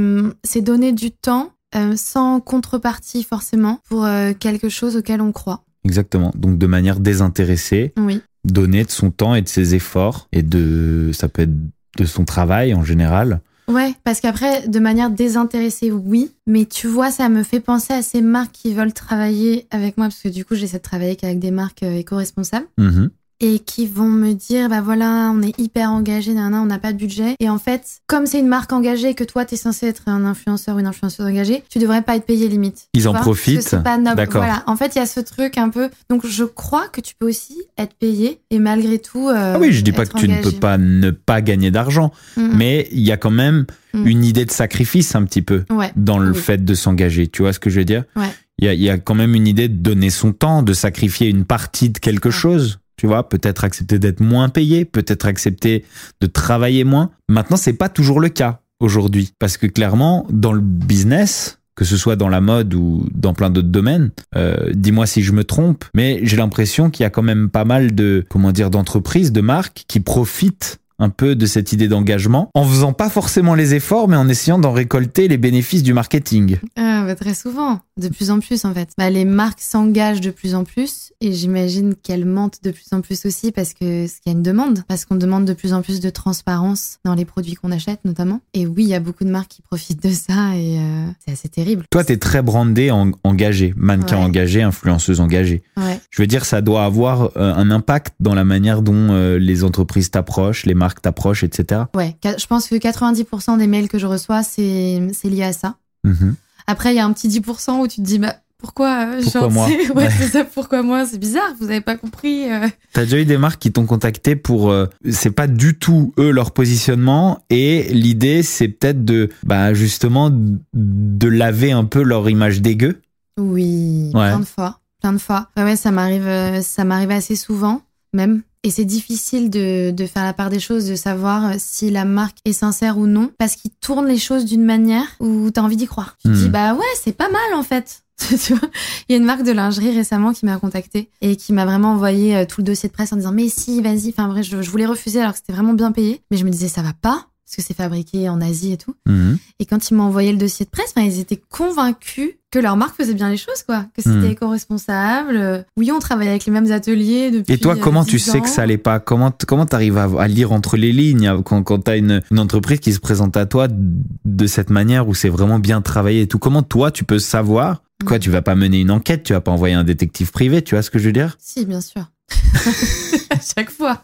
c'est 0.44 0.60
donner 0.60 0.92
du 0.92 1.10
temps 1.10 1.52
euh, 1.74 1.94
sans 1.96 2.40
contrepartie 2.40 3.22
forcément 3.24 3.80
pour 3.88 4.04
euh, 4.04 4.32
quelque 4.38 4.68
chose 4.68 4.96
auquel 4.96 5.20
on 5.20 5.32
croit. 5.32 5.64
Exactement. 5.84 6.32
Donc 6.36 6.58
de 6.58 6.66
manière 6.66 7.00
désintéressée, 7.00 7.92
Oui. 7.98 8.20
donner 8.44 8.84
de 8.84 8.90
son 8.90 9.10
temps 9.10 9.34
et 9.34 9.42
de 9.42 9.48
ses 9.48 9.74
efforts 9.74 10.28
et 10.32 10.42
de 10.42 11.10
ça 11.12 11.28
peut 11.28 11.42
être 11.42 11.54
de 11.96 12.04
son 12.04 12.24
travail 12.24 12.74
en 12.74 12.84
général. 12.84 13.40
Ouais, 13.68 13.92
parce 14.02 14.20
qu'après, 14.20 14.66
de 14.66 14.78
manière 14.78 15.10
désintéressée, 15.10 15.90
oui. 15.90 16.32
Mais 16.46 16.64
tu 16.64 16.86
vois, 16.86 17.10
ça 17.10 17.28
me 17.28 17.42
fait 17.42 17.60
penser 17.60 17.92
à 17.92 18.00
ces 18.00 18.22
marques 18.22 18.52
qui 18.52 18.72
veulent 18.72 18.94
travailler 18.94 19.66
avec 19.70 19.98
moi, 19.98 20.06
parce 20.06 20.22
que 20.22 20.28
du 20.30 20.46
coup, 20.46 20.54
j'essaie 20.54 20.78
de 20.78 20.82
travailler 20.82 21.16
qu'avec 21.16 21.38
des 21.38 21.50
marques 21.50 21.82
euh, 21.82 21.98
éco-responsables. 21.98 22.66
Mhm. 22.78 23.10
Et 23.40 23.60
qui 23.60 23.86
vont 23.86 24.08
me 24.08 24.32
dire 24.32 24.68
bah 24.68 24.80
voilà 24.80 25.30
on 25.34 25.40
est 25.42 25.58
hyper 25.60 25.90
engagé 25.92 26.34
nanana, 26.34 26.60
on 26.60 26.66
n'a 26.66 26.78
pas 26.78 26.92
de 26.92 26.98
budget 26.98 27.36
et 27.38 27.48
en 27.48 27.58
fait 27.58 27.82
comme 28.08 28.26
c'est 28.26 28.40
une 28.40 28.48
marque 28.48 28.72
engagée 28.72 29.14
que 29.14 29.22
toi 29.24 29.44
t'es 29.44 29.56
censé 29.56 29.86
être 29.86 30.02
un 30.06 30.24
influenceur 30.24 30.76
ou 30.76 30.80
une 30.80 30.86
influenceuse 30.86 31.24
engagée 31.26 31.62
tu 31.70 31.78
devrais 31.78 32.02
pas 32.02 32.16
être 32.16 32.26
payé 32.26 32.48
limite 32.48 32.88
Ils 32.94 33.06
en 33.08 33.14
profitent. 33.14 33.62
C'est 33.62 33.82
pas 33.82 33.96
noble 33.96 34.26
voilà 34.32 34.62
en 34.66 34.76
fait 34.76 34.94
il 34.96 34.98
y 34.98 35.02
a 35.02 35.06
ce 35.06 35.20
truc 35.20 35.56
un 35.56 35.68
peu 35.68 35.88
donc 36.10 36.26
je 36.26 36.44
crois 36.44 36.88
que 36.88 37.00
tu 37.00 37.14
peux 37.18 37.28
aussi 37.28 37.56
être 37.76 37.94
payé 37.94 38.40
et 38.50 38.58
malgré 38.58 38.98
tout 38.98 39.28
euh, 39.28 39.54
Ah 39.54 39.58
oui, 39.60 39.72
je 39.72 39.82
dis 39.82 39.92
pas 39.92 40.04
que 40.06 40.18
tu 40.18 40.28
ne 40.28 40.42
peux 40.42 40.52
pas 40.52 40.76
ne 40.78 41.10
pas 41.10 41.40
gagner 41.40 41.70
d'argent, 41.70 42.12
mais 42.36 42.88
il 42.92 43.00
y 43.00 43.12
a 43.12 43.16
quand 43.16 43.30
même 43.30 43.66
Mm. 43.94 44.06
une 44.06 44.22
idée 44.24 44.44
de 44.44 44.50
sacrifice 44.50 45.14
un 45.14 45.24
petit 45.24 45.40
peu 45.40 45.64
ouais 45.70 45.90
dans 45.96 46.18
le 46.18 46.32
Oui. 46.32 46.38
fait 46.38 46.62
de 46.62 46.74
s'engager. 46.74 47.26
Tu 47.26 47.40
vois 47.40 47.54
ce 47.54 47.58
que 47.58 47.70
je 47.70 47.78
veux 47.78 47.86
dire? 47.86 48.04
Ouais. 48.16 48.28
Il 48.58 48.66
y 48.66 48.68
a, 48.68 48.74
il 48.74 48.82
y 48.82 48.90
a 48.90 48.98
quand 48.98 49.14
même 49.14 49.34
une 49.34 49.46
idée 49.46 49.68
de 49.68 49.76
donner 49.76 50.10
son 50.10 50.32
temps, 50.32 50.62
de 50.62 50.74
sacrifier 50.74 51.28
une 51.28 51.46
partie 51.46 51.88
de 51.88 51.98
quelque 51.98 52.28
Ouais. 52.28 52.34
chose. 52.34 52.80
Tu 52.98 53.06
vois, 53.06 53.28
peut-être 53.28 53.64
accepter 53.64 53.98
d'être 53.98 54.20
moins 54.20 54.50
payé, 54.50 54.84
peut-être 54.84 55.26
accepter 55.26 55.84
de 56.20 56.26
travailler 56.26 56.84
moins. 56.84 57.10
Maintenant, 57.28 57.56
c'est 57.56 57.72
pas 57.72 57.88
toujours 57.88 58.20
le 58.20 58.28
cas 58.28 58.60
aujourd'hui, 58.80 59.32
parce 59.38 59.56
que 59.56 59.66
clairement, 59.66 60.26
dans 60.30 60.52
le 60.52 60.60
business, 60.60 61.60
que 61.76 61.84
ce 61.84 61.96
soit 61.96 62.16
dans 62.16 62.28
la 62.28 62.40
mode 62.40 62.74
ou 62.74 63.08
dans 63.14 63.34
plein 63.34 63.50
d'autres 63.50 63.68
domaines, 63.68 64.10
euh, 64.36 64.72
dis-moi 64.74 65.06
si 65.06 65.22
je 65.22 65.32
me 65.32 65.44
trompe, 65.44 65.84
mais 65.94 66.18
j'ai 66.24 66.36
l'impression 66.36 66.90
qu'il 66.90 67.04
y 67.04 67.06
a 67.06 67.10
quand 67.10 67.22
même 67.22 67.50
pas 67.50 67.64
mal 67.64 67.94
de, 67.94 68.26
comment 68.28 68.50
dire, 68.50 68.68
d'entreprises, 68.68 69.30
de 69.30 69.40
marques 69.40 69.84
qui 69.86 70.00
profitent 70.00 70.80
un 70.98 71.08
peu 71.10 71.34
de 71.34 71.46
cette 71.46 71.72
idée 71.72 71.88
d'engagement 71.88 72.50
en 72.54 72.64
faisant 72.64 72.92
pas 72.92 73.08
forcément 73.08 73.54
les 73.54 73.74
efforts, 73.74 74.08
mais 74.08 74.16
en 74.16 74.28
essayant 74.28 74.58
d'en 74.58 74.72
récolter 74.72 75.28
les 75.28 75.38
bénéfices 75.38 75.82
du 75.82 75.92
marketing. 75.92 76.58
Ah, 76.76 77.04
bah, 77.06 77.14
très 77.14 77.34
souvent 77.34 77.80
de 77.98 78.08
plus 78.08 78.30
en 78.30 78.38
plus 78.38 78.64
en 78.64 78.72
fait 78.72 78.90
bah, 78.96 79.10
les 79.10 79.24
marques 79.24 79.60
s'engagent 79.60 80.20
de 80.20 80.30
plus 80.30 80.54
en 80.54 80.62
plus 80.62 81.12
et 81.20 81.32
j'imagine 81.32 81.94
qu'elles 82.00 82.24
mentent 82.26 82.62
de 82.62 82.70
plus 82.70 82.86
en 82.92 83.00
plus 83.00 83.26
aussi 83.26 83.50
parce 83.50 83.74
que 83.74 84.06
qu'il 84.06 84.20
y 84.26 84.28
a 84.28 84.32
une 84.32 84.42
demande 84.44 84.84
parce 84.86 85.04
qu'on 85.04 85.16
demande 85.16 85.44
de 85.44 85.52
plus 85.52 85.72
en 85.72 85.82
plus 85.82 85.98
de 86.00 86.08
transparence 86.10 86.98
dans 87.04 87.14
les 87.14 87.24
produits 87.24 87.54
qu'on 87.54 87.72
achète 87.72 87.98
notamment 88.04 88.40
et 88.54 88.66
oui 88.66 88.84
il 88.84 88.88
y 88.88 88.94
a 88.94 89.00
beaucoup 89.00 89.24
de 89.24 89.30
marques 89.30 89.48
qui 89.48 89.62
profitent 89.62 90.02
de 90.02 90.10
ça 90.12 90.54
et 90.56 90.78
euh, 90.78 91.06
c'est 91.24 91.32
assez 91.32 91.48
terrible 91.48 91.84
Toi, 91.90 92.04
t'es 92.04 92.18
très 92.18 92.40
brandé, 92.42 92.90
en, 92.92 93.10
engagé, 93.24 93.74
mannequin 93.76 94.18
Ouais. 94.18 94.24
engagé, 94.24 94.62
influenceuse 94.62 95.20
engagée. 95.20 95.62
ouais 95.76 95.98
Je 96.10 96.22
veux 96.22 96.26
dire, 96.26 96.44
ça 96.44 96.60
doit 96.60 96.84
avoir 96.84 97.30
euh, 97.36 97.52
un 97.54 97.70
impact 97.70 98.14
dans 98.20 98.34
la 98.34 98.44
manière 98.44 98.80
dont 98.82 99.08
euh, 99.12 99.38
les 99.38 99.64
entreprises 99.64 100.10
t'approchent, 100.10 100.64
les 100.66 100.74
marques 100.74 100.87
t'approchent, 100.94 101.44
etc. 101.44 101.82
ouais 101.94 102.16
je 102.24 102.46
pense 102.46 102.68
que 102.68 102.74
90% 102.76 103.56
des 103.58 103.66
mails 103.66 103.88
que 103.88 103.98
je 103.98 104.06
reçois 104.06 104.42
c'est 104.42 105.00
lié 105.24 105.42
à 105.44 105.52
ça 105.52 105.76
Mhm. 106.04 106.34
après 106.66 106.92
il 106.92 106.96
y 106.96 107.00
a 107.00 107.04
un 107.04 107.12
petit 107.12 107.28
10% 107.28 107.80
où 107.80 107.88
tu 107.88 107.96
te 107.96 108.02
dis 108.02 108.18
bah 108.18 108.36
pourquoi 108.60 109.06
euh, 109.06 109.22
Pourquoi 109.22 109.40
genre, 109.42 109.50
moi? 109.52 109.68
C'est- 109.68 109.90
Ouais. 109.94 110.04
ouais, 110.06 110.10
c'est 110.18 110.28
ça 110.28 110.44
pourquoi 110.44 110.82
moi? 110.82 111.06
C'est 111.06 111.18
bizarre 111.18 111.54
vous 111.60 111.66
avez 111.66 111.80
pas 111.80 111.96
compris 111.96 112.50
euh. 112.50 112.66
T'as 112.92 113.04
déjà 113.04 113.18
eu 113.18 113.24
des 113.24 113.38
marques 113.38 113.60
qui 113.60 113.70
t'ont 113.70 113.86
contacté 113.86 114.34
pour, 114.34 114.70
euh, 114.70 114.86
c'est 115.10 115.30
pas 115.30 115.46
du 115.46 115.78
tout 115.78 116.12
eux 116.18 116.30
leur 116.32 116.50
positionnement 116.50 117.38
et 117.50 117.84
l'idée 117.92 118.42
c'est 118.42 118.66
peut-être 118.68 119.04
de, 119.04 119.28
bah 119.44 119.74
justement, 119.74 120.30
de 120.32 121.28
laver 121.28 121.70
un 121.72 121.84
peu 121.84 122.02
leur 122.02 122.28
image 122.28 122.60
dégueu? 122.60 123.00
Oui, 123.38 124.10
Ouais. 124.14 124.28
plein 124.30 124.40
de 124.40 124.44
fois, 124.44 124.80
plein 125.00 125.12
de 125.12 125.18
fois. 125.18 125.48
Ouais, 125.56 125.62
ouais, 125.62 125.76
ça 125.76 125.92
m'arrive, 125.92 126.60
ça 126.62 126.82
m'arrive 126.84 127.12
assez 127.12 127.36
souvent, 127.36 127.82
même. 128.12 128.42
Et 128.64 128.70
c'est 128.70 128.84
difficile 128.84 129.50
de, 129.50 129.92
de 129.92 130.06
faire 130.06 130.24
la 130.24 130.32
part 130.32 130.50
des 130.50 130.58
choses, 130.60 130.86
de 130.86 130.96
savoir 130.96 131.52
si 131.58 131.90
la 131.90 132.04
marque 132.04 132.38
est 132.44 132.52
sincère 132.52 132.98
ou 132.98 133.06
non, 133.06 133.30
parce 133.38 133.54
qu'ils 133.54 133.70
tournent 133.70 134.08
les 134.08 134.18
choses 134.18 134.44
d'une 134.44 134.64
manière 134.64 135.06
où 135.20 135.50
t'as 135.50 135.62
envie 135.62 135.76
d'y 135.76 135.86
croire. 135.86 136.16
Tu 136.20 136.28
te 136.28 136.32
Hmm. 136.34 136.36
dis, 136.36 136.48
bah 136.48 136.74
ouais, 136.74 136.84
c'est 137.02 137.16
pas 137.16 137.28
mal 137.30 137.54
en 137.54 137.62
fait. 137.62 138.02
tu 138.18 138.54
vois 138.54 138.68
Il 139.08 139.12
y 139.12 139.14
a 139.14 139.18
une 139.18 139.24
marque 139.24 139.44
de 139.44 139.52
lingerie 139.52 139.92
récemment 139.92 140.32
qui 140.32 140.44
m'a 140.44 140.56
contacté 140.58 141.08
et 141.20 141.36
qui 141.36 141.52
m'a 141.52 141.64
vraiment 141.64 141.92
envoyé 141.92 142.36
euh, 142.36 142.44
tout 142.46 142.60
le 142.62 142.64
dossier 142.66 142.88
de 142.88 142.92
presse 142.94 143.12
en 143.12 143.16
disant, 143.16 143.30
mais 143.32 143.48
si, 143.48 143.80
vas-y. 143.80 144.08
Enfin, 144.08 144.26
vrai, 144.26 144.42
je, 144.42 144.60
je 144.60 144.70
voulais 144.70 144.86
refuser 144.86 145.20
alors 145.20 145.32
que 145.34 145.38
c'était 145.38 145.52
vraiment 145.52 145.72
bien 145.74 145.92
payé. 145.92 146.20
Mais 146.32 146.36
je 146.36 146.44
me 146.44 146.50
disais, 146.50 146.66
ça 146.68 146.82
va 146.82 146.92
pas, 147.00 147.26
parce 147.48 147.56
que 147.56 147.62
c'est 147.62 147.74
fabriqué 147.74 148.28
en 148.28 148.42
Asie 148.42 148.72
et 148.72 148.76
tout. 148.76 148.94
Mhm. 149.06 149.38
Et 149.58 149.64
quand 149.64 149.88
ils 149.90 149.94
m'ont 149.94 150.02
envoyé 150.04 150.32
le 150.32 150.38
dossier 150.38 150.66
de 150.66 150.70
presse, 150.70 150.92
enfin, 150.94 151.06
ils 151.06 151.18
étaient 151.18 151.40
convaincus 151.50 152.32
que 152.50 152.58
leur 152.58 152.76
marque 152.76 152.94
faisait 152.96 153.14
bien 153.14 153.30
les 153.30 153.36
choses, 153.38 153.62
quoi. 153.66 153.86
Que 153.94 154.02
c'était 154.02 154.16
Hmm. 154.16 154.24
éco-responsable. 154.32 155.36
Euh, 155.36 155.62
Oui, 155.78 155.90
on 155.92 155.98
travaille 155.98 156.28
avec 156.28 156.44
les 156.44 156.52
mêmes 156.52 156.70
ateliers 156.72 157.30
depuis. 157.30 157.54
Et 157.54 157.58
toi, 157.58 157.74
euh, 157.74 157.78
comment 157.80 158.04
tu 158.04 158.16
10 158.16 158.30
sais 158.30 158.40
que 158.40 158.48
ça 158.48 158.62
allait 158.62 158.76
pas? 158.78 159.00
Comment 159.00 159.32
comment 159.46 159.64
t'arrives 159.66 159.96
à, 159.96 160.08
à 160.18 160.28
lire 160.28 160.52
entre 160.52 160.76
les 160.76 160.92
lignes 160.92 161.42
quand, 161.42 161.62
quand 161.62 161.78
t'as 161.78 161.96
une, 161.96 162.22
une 162.30 162.38
entreprise 162.38 162.80
qui 162.80 162.92
se 162.92 163.00
présente 163.00 163.36
à 163.36 163.46
toi 163.46 163.66
de 163.68 164.46
cette 164.46 164.68
manière 164.70 165.08
où 165.08 165.14
c'est 165.14 165.28
vraiment 165.30 165.58
bien 165.58 165.80
travaillé 165.82 166.22
et 166.22 166.26
tout? 166.28 166.38
Comment 166.38 166.62
toi, 166.62 166.90
tu 166.90 167.04
peux 167.04 167.18
savoir 167.18 167.82
Quoi, 168.06 168.18
Mm. 168.18 168.20
tu 168.20 168.30
vas 168.30 168.42
pas 168.42 168.54
mener 168.54 168.80
une 168.80 168.90
enquête, 168.92 169.24
tu 169.24 169.32
vas 169.32 169.40
pas 169.40 169.50
envoyer 169.50 169.74
un 169.74 169.82
détective 169.84 170.30
privé, 170.30 170.62
tu 170.62 170.74
vois 170.76 170.82
ce 170.82 170.90
que 170.90 170.98
je 171.00 171.06
veux 171.06 171.12
dire? 171.12 171.36
Si, 171.40 171.64
bien 171.66 171.80
sûr. 171.80 172.04
à 173.30 173.36
chaque 173.40 173.70
fois. 173.70 174.02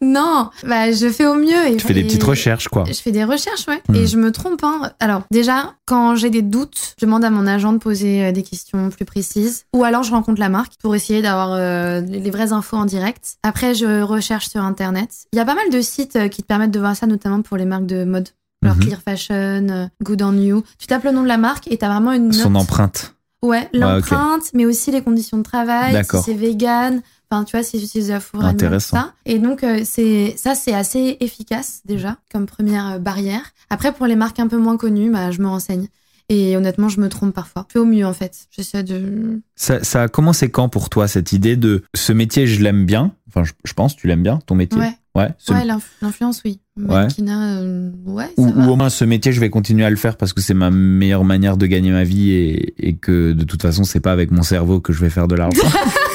Non, 0.00 0.50
bah, 0.66 0.92
je 0.92 1.08
fais 1.08 1.26
au 1.26 1.34
mieux. 1.34 1.66
Et, 1.68 1.76
Tu 1.76 1.86
fais 1.86 1.94
des 1.94 2.00
et- 2.00 2.04
petites 2.04 2.22
recherches, 2.22 2.68
quoi. 2.68 2.84
Je 2.86 2.92
fais 2.94 3.12
des 3.12 3.24
recherches, 3.24 3.66
ouais. 3.68 3.80
Hmm. 3.88 3.94
Et 3.94 4.06
je 4.06 4.16
me 4.16 4.32
trompe, 4.32 4.62
hein. 4.64 4.92
Alors, 5.00 5.22
déjà, 5.30 5.74
quand 5.86 6.16
j'ai 6.16 6.30
des 6.30 6.42
doutes, 6.42 6.94
je 7.00 7.06
demande 7.06 7.24
à 7.24 7.30
mon 7.30 7.46
agent 7.46 7.72
de 7.72 7.78
poser 7.78 8.24
euh, 8.24 8.32
des 8.32 8.42
questions 8.42 8.90
plus 8.90 9.04
précises. 9.04 9.64
Ou 9.74 9.84
alors, 9.84 10.02
je 10.02 10.10
rencontre 10.12 10.40
la 10.40 10.48
marque 10.48 10.72
pour 10.82 10.94
essayer 10.94 11.22
d'avoir 11.22 11.52
euh, 11.52 12.00
les 12.00 12.30
vraies 12.30 12.52
infos 12.52 12.76
en 12.76 12.84
direct. 12.84 13.36
Après, 13.42 13.74
je 13.74 14.02
recherche 14.02 14.48
sur 14.48 14.62
Internet. 14.62 15.10
Il 15.32 15.36
y 15.36 15.40
a 15.40 15.44
pas 15.44 15.54
mal 15.54 15.70
de 15.70 15.80
sites 15.80 16.16
euh, 16.16 16.28
qui 16.28 16.42
te 16.42 16.46
permettent 16.46 16.70
de 16.70 16.80
voir 16.80 16.96
ça, 16.96 17.06
notamment 17.06 17.42
pour 17.42 17.56
les 17.56 17.64
marques 17.64 17.86
de 17.86 18.04
mode. 18.04 18.28
Alors, 18.64 18.76
Mhm. 18.76 18.82
Clear 18.84 19.00
Fashion, 19.04 19.90
Good 20.04 20.22
on 20.22 20.36
You. 20.36 20.62
Tu 20.78 20.86
tapes 20.86 21.02
le 21.04 21.10
nom 21.10 21.22
de 21.24 21.28
la 21.28 21.36
marque 21.38 21.66
et 21.70 21.76
t'as 21.78 21.88
vraiment 21.88 22.12
une 22.12 22.26
note. 22.28 22.34
Son 22.34 22.54
empreinte. 22.54 23.14
Ouais, 23.42 23.68
l'empreinte, 23.72 24.50
mais 24.54 24.66
aussi 24.66 24.92
les 24.92 25.02
conditions 25.02 25.36
de 25.36 25.42
travail, 25.42 26.00
si 26.08 26.16
c'est 26.24 26.32
vegan, 26.34 27.02
enfin 27.32 27.44
tu 27.44 27.56
vois, 27.56 27.64
si 27.64 27.80
j'utilise 27.80 28.08
de 28.08 28.12
la 28.12 28.20
fourrure 28.20 28.46
animale, 28.46 28.80
ça. 28.80 29.12
Et 29.24 29.38
donc 29.38 29.64
euh, 29.64 29.80
c'est 29.84 30.34
ça 30.36 30.54
c'est 30.54 30.74
assez 30.74 31.16
efficace 31.20 31.80
déjà 31.86 32.18
comme 32.32 32.46
première 32.46 32.92
euh, 32.92 32.98
barrière. 32.98 33.42
Après 33.70 33.92
pour 33.92 34.06
les 34.06 34.16
marques 34.16 34.38
un 34.40 34.48
peu 34.48 34.58
moins 34.58 34.76
connues, 34.76 35.10
bah 35.10 35.30
je 35.30 35.40
me 35.40 35.46
renseigne. 35.48 35.88
Et 36.28 36.56
honnêtement, 36.56 36.88
je 36.88 36.98
me 37.00 37.08
trompe 37.10 37.34
parfois. 37.34 37.66
Je 37.68 37.72
fais 37.74 37.78
au 37.78 37.84
mieux 37.84 38.06
en 38.06 38.12
fait. 38.14 38.46
J'essaie 38.50 38.82
de 38.84 39.40
Ça, 39.56 39.82
ça 39.84 40.02
a 40.04 40.08
commencé 40.08 40.50
quand 40.50 40.68
pour 40.68 40.88
toi 40.88 41.06
cette 41.08 41.32
idée 41.32 41.56
de 41.56 41.82
ce 41.94 42.12
métier, 42.12 42.46
je 42.46 42.62
l'aime 42.62 42.86
bien? 42.86 43.12
Enfin, 43.28 43.44
je, 43.44 43.52
je 43.64 43.72
pense, 43.74 43.96
tu 43.96 44.06
l'aimes 44.06 44.22
bien 44.22 44.38
ton 44.46 44.54
métier? 44.54 44.80
Ouais. 44.80 44.92
Ouais. 45.14 45.28
ce- 45.36 45.52
Ouais, 45.52 45.64
l'inf- 45.64 45.90
l'influence 46.00 46.40
oui. 46.44 46.60
Euh, 46.80 47.90
ouais, 48.06 48.24
ça 48.24 48.32
ou, 48.38 48.50
va. 48.50 48.66
ou 48.66 48.70
au 48.70 48.76
moins 48.76 48.88
ce 48.88 49.04
métier, 49.04 49.32
je 49.32 49.40
vais 49.40 49.50
continuer 49.50 49.84
à 49.84 49.90
le 49.90 49.96
faire 49.96 50.16
parce 50.16 50.32
que 50.32 50.40
c'est 50.40 50.54
ma 50.54 50.70
meilleure 50.70 51.24
manière 51.24 51.58
de 51.58 51.66
gagner 51.66 51.90
ma 51.90 52.04
vie 52.04 52.30
et, 52.30 52.74
et 52.88 52.96
que 52.96 53.32
de 53.32 53.44
toute 53.44 53.60
façon, 53.60 53.84
c'est 53.84 54.00
pas 54.00 54.12
avec 54.12 54.30
mon 54.30 54.42
cerveau 54.42 54.80
que 54.80 54.92
je 54.94 55.00
vais 55.00 55.10
faire 55.10 55.28
de 55.28 55.34
l'argent. 55.34 55.60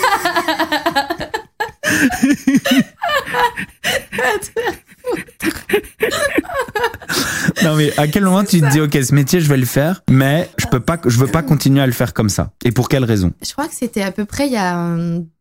That's 4.17 4.51
non 7.63 7.75
mais 7.75 7.97
à 7.97 8.07
quel 8.07 8.23
moment 8.23 8.43
tu 8.43 8.61
te 8.61 8.71
dis 8.71 8.81
ok 8.81 8.97
ce 9.03 9.13
métier 9.15 9.39
je 9.39 9.47
vais 9.49 9.57
le 9.57 9.65
faire 9.65 10.03
mais 10.09 10.49
je 10.57 10.65
peux 10.67 10.79
pas 10.79 10.99
je 11.05 11.17
veux 11.17 11.27
pas 11.27 11.41
continuer 11.43 11.81
à 11.81 11.87
le 11.87 11.93
faire 11.93 12.13
comme 12.13 12.29
ça 12.29 12.51
et 12.65 12.71
pour 12.71 12.89
quelle 12.89 13.05
raison? 13.05 13.31
Je 13.45 13.51
crois 13.53 13.67
que 13.67 13.73
c'était 13.75 14.01
à 14.01 14.11
peu 14.11 14.25
près 14.25 14.47
il 14.47 14.53
y, 14.53 14.57
a, 14.57 14.75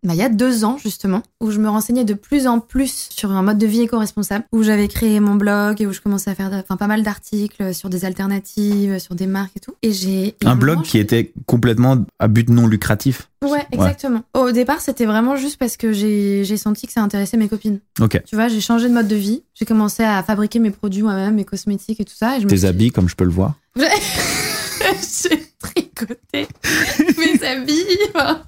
bah, 0.02 0.14
il 0.14 0.16
y 0.16 0.22
a 0.22 0.28
deux 0.28 0.64
ans, 0.64 0.78
justement, 0.82 1.22
où 1.40 1.50
je 1.50 1.58
me 1.58 1.68
renseignais 1.68 2.04
de 2.04 2.14
plus 2.14 2.46
en 2.46 2.60
plus 2.60 3.08
sur 3.10 3.30
un 3.32 3.42
mode 3.42 3.58
de 3.58 3.66
vie 3.66 3.82
éco-responsable, 3.82 4.44
où 4.52 4.62
j'avais 4.62 4.88
créé 4.88 5.20
mon 5.20 5.34
blog 5.34 5.80
et 5.82 5.86
où 5.86 5.92
je 5.92 6.00
commençais 6.00 6.30
à 6.30 6.34
faire 6.34 6.50
enfin, 6.52 6.76
pas 6.76 6.86
mal 6.86 7.02
d'articles 7.02 7.74
sur 7.74 7.90
des 7.90 8.04
alternatives, 8.04 8.98
sur 8.98 9.14
des 9.14 9.26
marques 9.26 9.56
et 9.56 9.60
tout. 9.60 9.74
Et 9.82 9.92
j'ai. 9.92 10.34
un 10.44 10.56
blog 10.56 10.82
qui 10.82 10.98
je- 10.98 11.02
était 11.02 11.32
complètement 11.46 12.04
à 12.18 12.28
but 12.28 12.48
non 12.48 12.66
lucratif 12.66 13.28
Ouais, 13.44 13.66
exactement. 13.70 14.22
Au 14.34 14.50
départ, 14.50 14.80
c'était 14.80 15.04
vraiment 15.04 15.36
juste 15.36 15.58
parce 15.58 15.76
que 15.76 15.92
j'ai 15.92 16.42
j'ai 16.44 16.56
senti 16.56 16.86
que 16.86 16.92
ça 16.92 17.02
intéressait 17.02 17.36
mes 17.36 17.48
copines. 17.48 17.80
ok 18.00 18.22
Tu 18.26 18.34
vois, 18.34 18.48
j'ai 18.48 18.60
changé 18.62 18.88
de 18.88 18.94
mode 18.94 19.08
de 19.08 19.14
vie. 19.16 19.42
J'ai 19.54 19.66
commencé 19.66 19.95
à 20.04 20.22
fabriquer 20.22 20.58
mes 20.58 20.70
produits 20.70 21.02
moi-même, 21.02 21.34
mes 21.34 21.44
cosmétiques 21.44 22.00
et 22.00 22.04
tout 22.04 22.14
ça. 22.14 22.36
Et 22.36 22.40
je 22.40 22.46
tes 22.46 22.64
habits 22.64 22.90
comme 22.92 23.08
je 23.08 23.16
peux 23.16 23.24
le 23.24 23.30
voir 23.30 23.54
j'ai 25.30 25.42
tricoté 25.58 26.46
mes 27.18 27.44
habits. 27.44 27.98
enfin. 28.14 28.42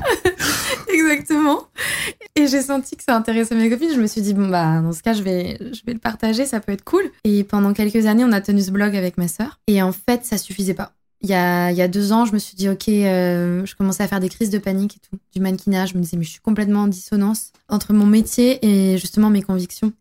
Exactement. 0.92 1.68
Et 2.36 2.46
j'ai 2.46 2.62
senti 2.62 2.96
que 2.96 3.02
ça 3.04 3.16
intéressait 3.16 3.54
mes 3.54 3.70
copines. 3.70 3.92
Je 3.94 4.00
me 4.00 4.06
suis 4.06 4.20
dit, 4.20 4.34
bon, 4.34 4.48
bah, 4.48 4.80
dans 4.80 4.92
ce 4.92 5.02
cas, 5.02 5.12
je 5.12 5.22
vais, 5.22 5.58
je 5.72 5.80
vais 5.86 5.92
le 5.92 5.98
partager, 5.98 6.46
ça 6.46 6.60
peut 6.60 6.72
être 6.72 6.84
cool. 6.84 7.10
Et 7.24 7.44
pendant 7.44 7.72
quelques 7.72 8.06
années, 8.06 8.24
on 8.24 8.32
a 8.32 8.40
tenu 8.40 8.62
ce 8.62 8.70
blog 8.70 8.96
avec 8.96 9.18
ma 9.18 9.28
sœur. 9.28 9.60
Et 9.66 9.82
en 9.82 9.92
fait, 9.92 10.24
ça 10.24 10.38
suffisait 10.38 10.74
pas. 10.74 10.92
Il 11.22 11.28
y 11.28 11.34
a, 11.34 11.70
il 11.70 11.76
y 11.76 11.82
a 11.82 11.88
deux 11.88 12.12
ans, 12.12 12.24
je 12.24 12.32
me 12.32 12.38
suis 12.38 12.56
dit, 12.56 12.68
OK, 12.68 12.88
euh, 12.88 13.64
je 13.66 13.74
commençais 13.76 14.02
à 14.02 14.08
faire 14.08 14.20
des 14.20 14.30
crises 14.30 14.48
de 14.48 14.58
panique 14.58 14.96
et 14.96 15.00
tout, 15.00 15.20
du 15.34 15.40
mannequinage. 15.40 15.90
Je 15.90 15.98
me 15.98 16.02
disais, 16.02 16.16
mais 16.16 16.24
je 16.24 16.30
suis 16.30 16.40
complètement 16.40 16.82
en 16.82 16.88
dissonance 16.88 17.52
entre 17.68 17.92
mon 17.92 18.06
métier 18.06 18.58
et 18.66 18.96
justement 18.96 19.28
mes 19.28 19.42
convictions. 19.42 19.92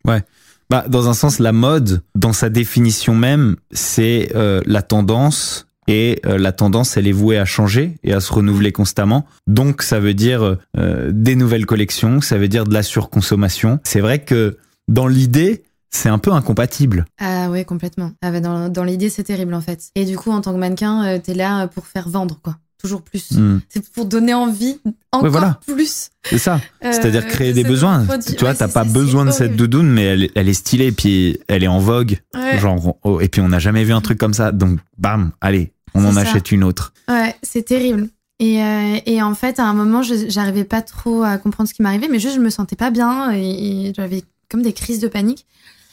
Bah, 0.69 0.85
dans 0.88 1.09
un 1.09 1.13
sens, 1.13 1.39
la 1.39 1.51
mode, 1.51 2.03
dans 2.15 2.33
sa 2.33 2.49
définition 2.49 3.15
même, 3.15 3.55
c'est 3.71 4.31
euh, 4.35 4.61
la 4.65 4.81
tendance. 4.81 5.65
Et 5.88 6.21
euh, 6.27 6.38
la 6.38 6.51
tendance, 6.51 6.97
elle 6.97 7.07
est 7.07 7.11
vouée 7.11 7.39
à 7.39 7.45
changer 7.45 7.95
et 8.03 8.13
à 8.13 8.19
se 8.19 8.31
renouveler 8.31 8.71
constamment. 8.71 9.25
Donc, 9.47 9.81
ça 9.81 9.99
veut 9.99 10.13
dire 10.13 10.57
euh, 10.77 11.09
des 11.11 11.35
nouvelles 11.35 11.65
collections, 11.65 12.21
ça 12.21 12.38
veut 12.38 12.47
dire 12.47 12.65
de 12.65 12.73
la 12.75 12.83
surconsommation. 12.83 13.79
C'est 13.83 13.99
vrai 13.99 14.19
que 14.19 14.59
dans 14.88 15.07
l'idée, 15.07 15.63
c'est 15.89 16.09
un 16.09 16.19
peu 16.19 16.31
incompatible. 16.31 17.05
Ah 17.19 17.49
ouais, 17.49 17.65
complètement. 17.65 18.11
Ah 18.21 18.31
bah, 18.31 18.39
dans 18.39 18.69
dans 18.69 18.83
l'idée, 18.83 19.09
c'est 19.09 19.23
terrible 19.23 19.53
en 19.53 19.61
fait. 19.61 19.89
Et 19.95 20.05
du 20.05 20.15
coup, 20.15 20.31
en 20.31 20.41
tant 20.41 20.53
que 20.53 20.59
mannequin, 20.59 21.05
euh, 21.05 21.19
t'es 21.19 21.33
là 21.33 21.67
pour 21.67 21.88
faire 21.88 22.07
vendre, 22.07 22.39
quoi. 22.43 22.57
Toujours 22.81 23.01
plus. 23.01 23.31
Hmm. 23.31 23.59
C'est 23.67 23.88
pour 23.91 24.05
donner 24.05 24.33
envie 24.33 24.79
encore 25.12 25.29
voilà. 25.29 25.59
plus. 25.67 26.12
C'est 26.24 26.38
ça. 26.38 26.62
euh, 26.83 26.91
C'est-à-dire 26.93 27.27
créer 27.27 27.50
de 27.50 27.55
des 27.55 27.63
besoins. 27.65 28.05
produit. 28.05 28.33
Tu 28.36 28.39
vois, 28.39 28.51
Ouais, 28.51 28.55
t'as 28.55 28.69
pas 28.69 28.86
besoin 28.86 29.25
de 29.25 29.31
cette 29.31 29.57
doudoune, 29.57 29.89
mais 29.91 30.03
elle, 30.03 30.24
est- 30.24 30.31
elle 30.36 30.48
est 30.48 30.53
stylée, 30.53 30.91
puis 30.93 31.39
elle 31.50 31.63
est 31.63 31.67
en 31.67 31.79
vogue. 31.79 32.19
Ouais, 32.33 32.57
Genre, 32.59 32.98
oh, 33.03 33.19
et 33.19 33.27
puis 33.27 33.41
on 33.41 33.50
n'a 33.50 33.59
jamais 33.59 33.83
vu 33.83 33.91
un 33.91 34.00
truc 34.00 34.17
comme 34.17 34.33
ça. 34.33 34.53
Donc, 34.53 34.79
bam, 34.98 35.31
allez, 35.41 35.74
on 35.93 36.05
en 36.05 36.13
ça. 36.13 36.21
achète 36.21 36.51
une 36.53 36.63
autre. 36.63 36.93
ouais 37.09 37.36
c'est 37.43 37.63
terrible. 37.63 38.07
Et, 38.39 38.63
euh, 38.63 38.98
et 39.05 39.21
en 39.21 39.36
fait, 39.36 39.59
à 39.59 39.65
un 39.65 39.74
moment, 39.74 40.01
je- 40.01 40.29
j'arrivais 40.29 40.63
pas 40.63 40.81
trop 40.81 41.24
à 41.24 41.38
comprendre 41.38 41.67
ce 41.67 41.74
qui 41.74 41.81
m'arrivait, 41.81 42.07
mais 42.07 42.19
juste, 42.19 42.36
je 42.36 42.39
me 42.39 42.50
sentais 42.50 42.77
pas 42.77 42.91
bien 42.91 43.33
et, 43.33 43.88
et 43.89 43.93
j'avais 43.93 44.24
comme 44.50 44.62
des 44.62 44.71
crises 44.71 45.00
de 45.01 45.09
panique. 45.09 45.45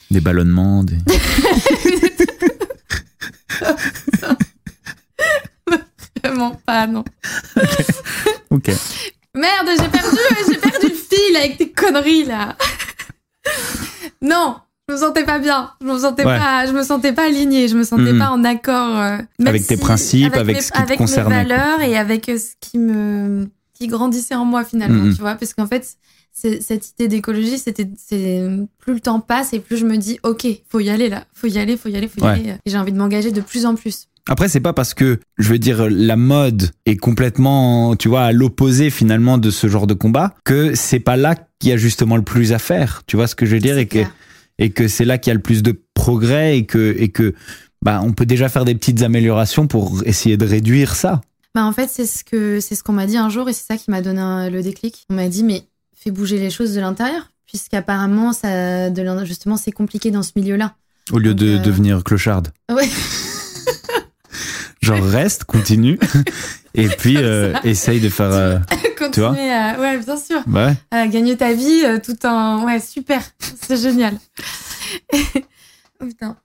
Des 0.09 0.21
ballonnements, 0.21 0.85
des... 0.85 0.95
Vraiment 6.23 6.59
pas, 6.65 6.87
non. 6.87 7.03
Ok. 8.49 8.71
Merde, 9.35 9.69
j'ai 9.69 9.89
perdu, 9.89 10.17
j'ai 10.49 10.57
perdu 10.57 10.87
le 10.87 10.95
fil 10.95 11.35
avec 11.35 11.57
tes 11.57 11.71
conneries 11.71 12.25
là. 12.25 12.55
non, 14.21 14.55
je 14.87 14.93
me 14.95 14.99
sentais 14.99 15.23
pas 15.25 15.39
bien. 15.39 15.71
Je 15.81 15.85
me 15.85 15.97
sentais 15.99 16.25
Ouais. 16.25 16.37
pas, 16.37 16.65
je 16.65 16.71
me 16.71 16.83
sentais 16.83 17.13
pas 17.13 17.25
alignée. 17.25 17.67
Je 17.67 17.77
me 17.77 17.83
sentais 17.83 18.13
Mhm. 18.13 18.19
pas 18.19 18.29
en 18.29 18.43
accord 18.43 18.97
euh, 18.99 19.17
Avec 19.45 19.67
tes 19.67 19.77
principes, 19.77 20.33
avec 20.35 20.55
mes, 20.55 20.61
ce 20.61 20.71
qui 20.71 20.77
avec 20.77 20.99
mes 20.99 21.05
valeurs 21.05 21.81
et 21.81 21.97
avec 21.97 22.29
euh, 22.29 22.37
ce 22.37 22.51
qui 22.59 22.79
me 22.79 23.47
qui 23.73 23.87
grandissait 23.87 24.33
en 24.35 24.45
moi 24.45 24.63
finalement. 24.63 25.03
Mhm. 25.03 25.13
Tu 25.15 25.21
vois, 25.21 25.35
parce 25.35 25.53
qu'en 25.53 25.67
fait, 25.67 25.87
cette 26.33 26.89
idée 26.91 27.07
d'écologie, 27.07 27.59
c'était 27.59 27.85
plus 28.79 28.93
le 28.93 28.99
temps 28.99 29.19
passe 29.19 29.53
et 29.53 29.59
plus 29.59 29.77
je 29.77 29.85
me 29.85 29.97
dis 29.97 30.19
ok, 30.23 30.47
faut 30.67 30.79
y 30.79 30.89
aller 30.89 31.09
là, 31.09 31.25
faut 31.33 31.47
y 31.47 31.59
aller, 31.59 31.77
faut 31.77 31.89
y 31.89 31.95
aller, 31.95 32.07
faut 32.07 32.19
y 32.21 32.23
Ouais. 32.23 32.29
aller. 32.31 32.55
Et 32.65 32.69
j'ai 32.71 32.77
envie 32.77 32.91
de 32.91 32.97
m'engager 32.97 33.31
de 33.31 33.41
plus 33.41 33.65
en 33.67 33.75
plus. 33.75 34.07
Après, 34.29 34.49
c'est 34.49 34.59
pas 34.59 34.73
parce 34.73 34.93
que, 34.93 35.19
je 35.37 35.49
veux 35.49 35.59
dire, 35.59 35.87
la 35.89 36.15
mode 36.17 36.71
est 36.85 36.97
complètement, 36.97 37.95
tu 37.95 38.09
vois, 38.09 38.23
à 38.23 38.31
l'opposé 38.31 38.89
finalement 38.89 39.37
de 39.37 39.49
ce 39.51 39.67
genre 39.67 39.87
de 39.87 39.93
combat, 39.93 40.33
que 40.43 40.75
c'est 40.75 40.99
pas 40.99 41.15
là 41.17 41.35
qu'il 41.59 41.69
y 41.69 41.73
a 41.73 41.77
justement 41.77 42.17
le 42.17 42.23
plus 42.23 42.53
à 42.53 42.59
faire. 42.59 43.03
Tu 43.07 43.15
vois 43.15 43.27
ce 43.27 43.35
que 43.35 43.45
je 43.45 43.55
veux 43.55 43.61
dire? 43.61 43.77
Et 43.77 43.85
que, 43.87 43.99
et 44.59 44.69
que 44.71 44.87
c'est 44.87 45.05
là 45.05 45.17
qu'il 45.17 45.31
y 45.31 45.31
a 45.31 45.35
le 45.35 45.41
plus 45.41 45.63
de 45.63 45.79
progrès 45.93 46.57
et 46.57 46.65
que, 46.65 46.95
et 46.97 47.09
que, 47.09 47.33
bah, 47.81 48.01
on 48.03 48.11
peut 48.13 48.25
déjà 48.25 48.49
faire 48.49 48.65
des 48.65 48.75
petites 48.75 49.01
améliorations 49.01 49.67
pour 49.67 50.01
essayer 50.05 50.35
de 50.37 50.45
réduire 50.45 50.95
ça. 50.95 51.21
Bah 51.55 51.63
en 51.63 51.71
fait, 51.71 51.89
c'est 51.89 52.05
ce 52.05 52.23
que 52.23 52.59
c'est 52.59 52.75
ce 52.75 52.83
qu'on 52.83 52.93
m'a 52.93 53.07
dit 53.07 53.17
un 53.17 53.29
jour 53.29 53.49
et 53.49 53.53
c'est 53.53 53.65
ça 53.65 53.77
qui 53.77 53.89
m'a 53.89 54.01
donné 54.01 54.19
un- 54.19 54.49
le 54.49 54.61
déclic. 54.61 55.05
On 55.09 55.15
m'a 55.15 55.27
dit 55.27 55.43
mais 55.43 55.63
fais 55.95 56.11
bouger 56.11 56.37
les 56.37 56.49
choses 56.51 56.75
de 56.75 56.79
l'intérieur 56.81 57.31
puisqu'apparemment 57.47 58.31
ça 58.33 58.89
de 58.91 59.25
justement 59.25 59.57
c'est 59.57 59.71
compliqué 59.71 60.11
dans 60.11 60.21
ce 60.21 60.31
milieu-là. 60.35 60.75
Au 61.11 61.17
lieu 61.17 61.33
Donc, 61.33 61.39
de 61.47 61.55
euh, 61.55 61.59
devenir 61.59 62.03
clocharde. 62.03 62.49
Ouais. 62.69 62.87
Genre, 64.87 65.03
reste, 65.09 65.43
continue. 65.43 65.99
et 66.73 66.87
puis, 66.87 67.17
euh, 67.17 67.53
essaye 67.63 67.99
de 67.99 68.09
faire, 68.09 68.31
euh, 68.31 68.57
Continuer 68.97 69.21
vois 69.21 69.31
à 69.53 69.79
ouais, 69.79 69.97
bien 69.99 70.17
sûr, 70.17 70.41
bah 70.47 70.67
ouais. 70.67 70.75
à 70.91 71.07
gagner 71.07 71.37
ta 71.37 71.53
vie 71.53 71.83
euh, 71.85 71.99
tout 72.03 72.25
en 72.25 72.65
ouais, 72.65 72.79
super. 72.79 73.21
C'est 73.39 73.77
génial. 73.77 74.15
oh, 75.13 76.05
putain. 76.05 76.35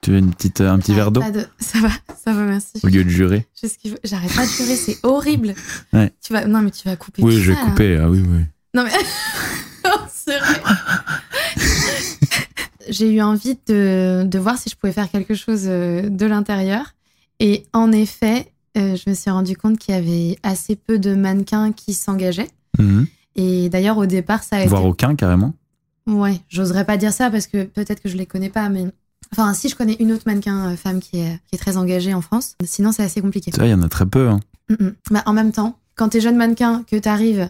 Tu 0.00 0.10
veux 0.10 0.18
une 0.18 0.34
petite, 0.34 0.60
un 0.60 0.78
petit 0.78 0.92
verre 0.92 1.10
d'eau 1.10 1.22
de- 1.32 1.46
Ça 1.58 1.78
va, 1.80 1.88
ça 2.22 2.32
va, 2.34 2.42
merci. 2.42 2.72
au 2.82 2.88
lieu 2.88 3.04
de 3.04 3.08
jurer. 3.08 3.46
J'arrête 4.04 4.34
pas 4.34 4.44
de 4.44 4.50
pleurer, 4.54 4.76
c'est 4.76 4.98
horrible. 5.02 5.54
Ouais. 5.94 6.12
Tu 6.22 6.32
vas 6.34 6.44
non 6.44 6.60
mais 6.60 6.70
tu 6.70 6.86
vas 6.86 6.94
couper 6.96 7.22
Oui, 7.22 7.40
je 7.40 7.52
vais 7.52 7.56
ça, 7.58 7.64
couper. 7.64 7.96
Ah 7.96 8.10
oui, 8.10 8.20
oui. 8.26 8.42
Non 8.74 8.84
mais 8.84 8.90
vrai. 10.38 10.60
J'ai 12.88 13.10
eu 13.10 13.22
envie 13.22 13.58
de, 13.66 14.24
de 14.26 14.38
voir 14.38 14.58
si 14.58 14.68
je 14.68 14.76
pouvais 14.76 14.92
faire 14.92 15.10
quelque 15.10 15.34
chose 15.34 15.62
de 15.64 16.26
l'intérieur. 16.26 16.93
Et 17.40 17.66
en 17.72 17.92
effet, 17.92 18.52
euh, 18.76 18.96
je 18.96 19.08
me 19.10 19.14
suis 19.14 19.30
rendu 19.30 19.56
compte 19.56 19.78
qu'il 19.78 19.94
y 19.94 19.98
avait 19.98 20.38
assez 20.42 20.76
peu 20.76 20.98
de 20.98 21.14
mannequins 21.14 21.72
qui 21.72 21.94
s'engageaient. 21.94 22.50
Mhm. 22.78 23.06
Et 23.36 23.68
d'ailleurs, 23.68 23.98
au 23.98 24.06
départ, 24.06 24.42
ça 24.44 24.56
a 24.56 24.66
Voire 24.66 24.82
été. 24.82 24.90
aucun, 24.90 25.14
carrément. 25.16 25.52
Ouais, 26.06 26.40
j'oserais 26.48 26.84
pas 26.84 26.96
dire 26.96 27.12
ça 27.12 27.30
parce 27.30 27.46
que 27.46 27.64
peut-être 27.64 28.00
que 28.02 28.08
je 28.08 28.16
les 28.16 28.26
connais 28.26 28.50
pas, 28.50 28.68
mais. 28.68 28.86
Enfin, 29.32 29.54
si 29.54 29.68
je 29.68 29.74
connais 29.74 29.96
une 30.00 30.12
autre 30.12 30.24
mannequin 30.26 30.72
euh, 30.72 30.76
femme 30.76 31.00
qui 31.00 31.18
est, 31.18 31.38
qui 31.48 31.54
est 31.54 31.58
très 31.58 31.76
engagée 31.76 32.14
en 32.14 32.20
France, 32.20 32.56
sinon 32.64 32.92
c'est 32.92 33.02
assez 33.02 33.20
compliqué. 33.20 33.50
Il 33.56 33.66
y 33.66 33.74
en 33.74 33.82
a 33.82 33.88
très 33.88 34.06
peu. 34.06 34.28
hein. 34.28 34.40
Mm, 34.68 34.74
mm. 34.84 34.94
Bah, 35.10 35.22
en 35.26 35.32
même 35.32 35.50
temps, 35.50 35.78
quand 35.96 36.10
t'es 36.10 36.20
jeune 36.20 36.36
mannequin, 36.36 36.84
que 36.88 36.96
t'arrives 36.96 37.48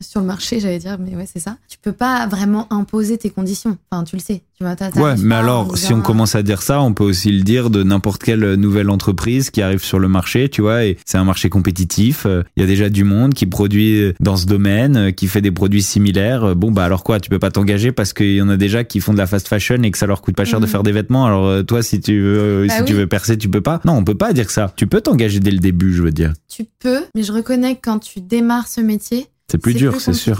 sur 0.00 0.20
le 0.20 0.26
marché, 0.26 0.60
j'allais 0.60 0.78
dire, 0.78 0.98
mais 0.98 1.16
ouais, 1.16 1.26
c'est 1.32 1.40
ça, 1.40 1.56
tu 1.68 1.78
peux 1.80 1.92
pas 1.92 2.26
vraiment 2.26 2.70
imposer 2.72 3.16
tes 3.18 3.30
conditions. 3.30 3.78
Enfin, 3.90 4.04
tu 4.04 4.16
le 4.16 4.20
sais. 4.20 4.42
Tu 4.58 4.64
vois, 4.64 4.74
t'as- 4.76 4.90
Ouais, 4.90 5.14
mais 5.18 5.34
alors, 5.34 5.76
si 5.76 5.92
on 5.92 6.00
commence 6.00 6.34
à 6.34 6.42
dire 6.42 6.62
ça, 6.62 6.80
on 6.82 6.92
peut 6.94 7.04
aussi 7.04 7.30
le 7.30 7.42
dire 7.42 7.68
de 7.70 7.82
n'importe 7.82 8.22
quelle 8.22 8.54
nouvelle 8.54 8.88
entreprise 8.90 9.50
qui 9.50 9.60
arrive 9.62 9.82
sur 9.82 9.98
le 9.98 10.08
marché, 10.08 10.48
tu 10.48 10.62
vois, 10.62 10.84
et 10.84 10.96
c'est 11.06 11.18
un 11.18 11.24
marché 11.24 11.48
compétitif. 11.50 12.24
euh, 12.26 12.42
Il 12.56 12.60
y 12.60 12.64
a 12.64 12.66
déjà 12.66 12.88
du 12.88 13.04
monde 13.04 13.34
qui 13.34 13.46
produit 13.46 14.14
dans 14.20 14.36
ce 14.36 14.46
domaine, 14.46 14.96
euh, 14.96 15.10
qui 15.10 15.26
fait 15.28 15.40
des 15.42 15.50
produits 15.50 15.82
similaires. 15.82 16.44
Euh, 16.44 16.54
Bon, 16.54 16.70
bah 16.70 16.84
alors 16.84 17.04
quoi, 17.04 17.20
tu 17.20 17.28
peux 17.28 17.38
pas 17.38 17.50
t'engager 17.50 17.92
parce 17.92 18.12
qu'il 18.14 18.34
y 18.34 18.40
en 18.42 18.48
a 18.48 18.56
déjà 18.56 18.82
qui 18.84 19.00
font 19.00 19.12
de 19.12 19.18
la 19.18 19.26
fast 19.26 19.46
fashion 19.48 19.82
et 19.82 19.90
que 19.90 19.98
ça 19.98 20.06
leur 20.06 20.22
coûte 20.22 20.34
pas 20.36 20.44
cher 20.46 20.58
de 20.60 20.64
Mhm. 20.66 20.70
faire 20.70 20.82
des 20.82 20.92
vêtements. 20.92 21.26
Alors 21.26 21.46
euh, 21.46 21.62
toi, 21.62 21.82
si 21.82 22.00
tu 22.00 22.18
veux, 22.20 22.38
euh, 22.38 22.66
Bah 22.66 22.74
si 22.78 22.84
tu 22.84 22.94
veux 22.94 23.06
percer, 23.06 23.36
tu 23.36 23.48
peux 23.50 23.60
pas. 23.60 23.80
Non, 23.84 23.92
on 23.94 24.04
peut 24.04 24.14
pas 24.14 24.32
dire 24.32 24.50
ça. 24.50 24.72
Tu 24.76 24.86
peux 24.86 25.00
t'engager 25.02 25.38
dès 25.40 25.50
le 25.50 25.58
début, 25.58 25.92
je 25.92 26.02
veux 26.02 26.12
dire. 26.12 26.32
Tu 26.48 26.64
peux, 26.78 27.00
mais 27.14 27.22
je 27.22 27.32
reconnais 27.32 27.74
que 27.76 27.80
quand 27.82 27.98
tu 27.98 28.20
démarres 28.20 28.68
ce 28.68 28.80
métier, 28.80 29.26
C'est 29.50 29.58
plus 29.58 29.74
dur, 29.74 30.00
c'est 30.00 30.12
sûr. 30.12 30.38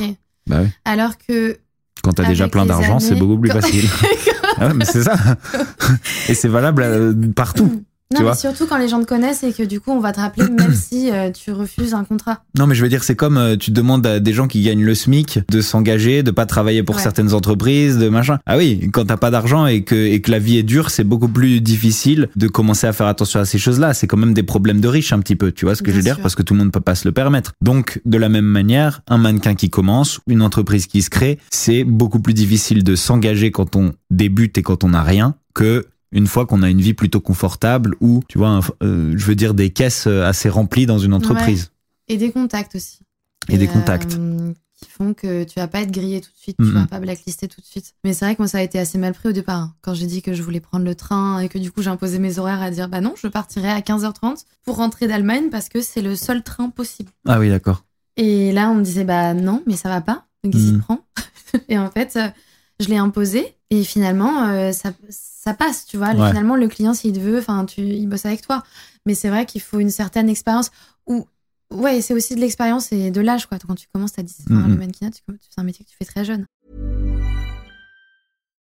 Bah 0.49 0.59
oui. 0.63 0.69
Alors 0.85 1.19
que 1.19 1.59
Quand 2.03 2.13
t'as 2.13 2.25
déjà 2.25 2.49
plein 2.49 2.67
d'argent, 2.67 2.99
c'est 2.99 3.15
beaucoup 3.15 3.39
plus 3.39 3.51
facile. 3.51 3.89
Ah 4.59 4.73
mais 4.73 4.87
c'est 4.87 5.03
ça. 5.03 5.17
et 6.31 6.35
c'est 6.35 6.49
valable 6.49 6.83
euh, 6.83 7.13
partout. 7.35 7.85
Non, 8.13 8.19
Tu 8.19 8.23
mais 8.23 8.29
vois 8.29 8.37
surtout 8.37 8.67
quand 8.67 8.79
les 8.79 8.87
gens 8.89 9.01
te 9.01 9.07
connaissent 9.07 9.43
et 9.43 9.53
que 9.53 9.65
du 9.65 9.81
coup, 9.81 9.91
on 9.91 9.99
va 9.99 10.13
te 10.13 10.21
rappeler 10.21 10.49
même 10.49 10.75
si 10.75 11.11
euh, 11.11 11.31
tu 11.33 11.51
refuses 11.51 11.93
un 11.93 12.05
contrat. 12.05 12.43
Non, 12.57 12.67
mais 12.69 12.75
je 12.77 12.83
veux 12.83 12.89
dire, 12.89 13.03
c'est 13.03 13.17
comme 13.17 13.37
euh, 13.37 13.57
tu 13.57 13.73
demandes 13.73 14.07
à 14.07 14.21
des 14.21 14.33
gens 14.33 14.47
qui 14.47 14.63
gagnent 14.63 14.85
le 14.85 14.95
SMIC 14.95 15.41
de 15.51 15.61
s'engager, 15.61 16.23
de 16.23 16.31
pas 16.31 16.47
travailler 16.47 16.83
pour 16.85 16.97
Ouais. 16.97 17.03
certaines 17.03 17.35
entreprises, 17.35 17.99
de 17.99 18.09
machin. 18.09 18.39
Ah 18.47 18.57
oui, 18.57 18.89
quand 18.93 19.07
t'as 19.07 19.17
pas 19.17 19.31
d'argent 19.33 19.67
et 19.67 19.83
que, 19.83 19.95
et 19.97 20.21
que 20.21 20.31
la 20.31 20.39
vie 20.39 20.57
est 20.57 20.63
dure, 20.63 20.91
c'est 20.91 21.03
beaucoup 21.05 21.29
plus 21.29 21.61
difficile 21.61 22.29
de 22.37 22.47
commencer 22.47 22.87
à 22.87 22.93
faire 22.93 23.07
attention 23.09 23.41
à 23.41 23.45
ces 23.45 23.59
choses-là. 23.59 23.93
C'est 23.93 24.07
quand 24.07 24.17
même 24.17 24.35
des 24.35 24.45
problèmes 24.45 24.81
de 24.81 24.89
riches 24.89 25.13
un 25.13 25.19
petit 25.19 25.37
peu, 25.37 25.51
tu 25.51 25.65
vois 25.65 25.75
ce 25.75 25.83
que 25.83 25.87
Bien 25.87 25.95
je 25.95 25.99
veux 25.99 26.05
dire, 26.05 26.21
parce 26.21 26.35
que 26.37 26.43
tout 26.43 26.55
le 26.55 26.59
monde 26.61 26.71
peut 26.73 26.81
pas 26.81 26.95
se 26.95 27.09
le 27.09 27.13
permettre. 27.13 27.55
Donc, 27.61 28.01
de 28.05 28.19
la 28.19 28.29
même 28.29 28.45
manière, 28.47 29.03
un 29.09 29.19
mannequin 29.19 29.55
qui 29.57 29.69
commence, 29.69 30.21
une 30.29 30.43
entreprise 30.43 30.87
qui 30.87 31.03
se 31.03 31.11
crée, 31.11 31.39
c'est 31.51 31.83
beaucoup 31.83 32.21
plus 32.21 32.35
difficile 32.35 32.85
de 32.85 32.95
s'engager 32.95 33.51
quand 33.51 33.75
on 33.75 33.93
débute 34.13 34.57
et 34.59 34.63
quand 34.63 34.85
on 34.85 34.91
n'a 34.91 35.03
rien 35.03 35.35
que 35.55 35.87
une 36.13 36.27
fois 36.27 36.47
qu'on 36.47 36.63
a 36.63 36.71
une 36.71 36.81
vie 36.81 36.95
plutôt 36.95 37.21
confortable 37.21 37.97
ou, 38.01 38.23
tu 38.29 38.39
vois, 38.39 38.49
un- 38.49 38.61
euh, 38.83 39.15
je 39.17 39.25
veux 39.27 39.35
dire, 39.35 39.55
des 39.55 39.71
caisses 39.71 40.07
euh, 40.07 40.25
assez 40.25 40.49
remplies 40.49 40.87
dans 40.87 40.99
une 40.99 41.13
entreprise. 41.15 41.71
Et 42.09 42.17
des 42.17 42.31
contacts 42.31 42.75
aussi. 42.77 43.01
Et 43.49 43.59
des 43.59 43.67
contacts. 43.69 44.15
euh, 44.15 44.53
qui 44.79 44.91
font 44.91 45.15
que 45.15 45.45
tu 45.45 45.59
vas 45.59 45.69
pas 45.69 45.81
être 45.81 45.91
grillé 45.91 46.21
tout 46.21 46.31
de 46.31 46.37
suite, 46.37 46.57
tu 46.59 46.65
Mhm. 46.65 46.75
vas 46.75 46.87
pas 46.87 47.01
blacklister 47.01 47.49
tout 47.49 47.63
de 47.63 47.67
suite. 47.67 47.95
Mais 48.05 48.13
c'est 48.13 48.27
vrai 48.27 48.35
que 48.37 48.43
moi, 48.43 48.49
ça 48.49 48.59
a 48.59 48.63
été 48.63 48.79
assez 48.79 48.99
mal 48.99 49.15
pris 49.15 49.31
au 49.31 49.33
départ. 49.33 49.57
hein. 49.59 49.75
Quand 49.81 49.95
j'ai 49.95 50.05
dit 50.07 50.21
que 50.21 50.35
je 50.35 50.43
voulais 50.43 50.61
prendre 50.61 50.85
le 50.85 50.95
train 50.95 51.41
et 51.41 51.49
que 51.49 51.57
du 51.59 51.71
coup, 51.73 51.81
j'ai 51.81 51.89
imposé 51.89 52.19
mes 52.19 52.39
horaires 52.39 52.61
à 52.61 52.71
dire, 52.71 52.89
bah 52.91 53.01
non, 53.01 53.15
je 53.17 53.27
partirai 53.27 53.71
à 53.71 53.81
15h30 53.81 54.45
pour 54.65 54.77
rentrer 54.77 55.09
d'Allemagne 55.09 55.49
parce 55.51 55.71
que 55.71 55.81
c'est 55.81 56.03
le 56.03 56.15
seul 56.15 56.43
train 56.43 56.69
possible. 56.69 57.11
Ah 57.27 57.39
oui, 57.41 57.49
d'accord. 57.49 57.85
Et 58.19 58.53
là, 58.53 58.69
on 58.71 58.75
me 58.75 58.83
disait, 58.83 59.05
bah 59.05 59.33
non, 59.33 59.63
mais 59.67 59.77
ça 59.77 59.89
va 59.89 60.03
pas. 60.03 60.27
Donc, 60.45 60.53
qu'il 60.53 60.75
Mhm. 60.75 60.81
prend 60.81 61.01
Et 61.71 61.79
en 61.79 61.91
fait, 61.91 62.19
je 62.81 62.89
l'ai 62.89 62.97
imposé. 62.97 63.55
Et 63.71 63.83
finalement, 63.85 64.49
euh, 64.49 64.73
ça, 64.73 64.93
ça 65.11 65.55
passe, 65.55 65.87
tu 65.87 65.97
vois. 65.97 66.15
Ouais. 66.15 66.29
Finalement, 66.29 66.57
le 66.57 66.69
client, 66.69 66.95
s'il 66.95 67.13
te 67.13 67.19
veut, 67.19 67.39
enfin, 67.39 67.65
tu, 67.65 67.81
il 67.81 68.07
bosse 68.09 68.27
avec 68.27 68.43
toi. 68.43 68.63
Mais 69.07 69.15
c'est 69.15 69.29
vrai 69.29 69.45
qu'il 69.47 69.61
faut 69.61 69.81
une 69.81 69.91
certaine 69.91 70.29
expérience. 70.29 70.71
Ou, 71.07 71.27
ouais, 71.73 72.01
c'est 72.01 72.15
aussi 72.15 72.35
de 72.37 72.41
l'expérience 72.41 72.93
et 72.93 73.11
de 73.11 73.21
l'âge, 73.21 73.47
quoi. 73.47 73.59
Quand 73.59 73.75
tu 73.75 73.87
commences 73.93 74.19
à 74.19 74.23
10, 74.23 74.37
enfin, 74.51 74.61
Mhm. 74.61 74.71
le 74.73 74.77
mannequinat, 74.77 75.11
tu- 75.11 75.23
c'est 75.27 75.61
un 75.61 75.65
métier 75.65 75.85
que 75.85 75.91
tu 75.91 75.97
fais 75.97 76.05
très 76.05 76.25
jeune. 76.25 76.47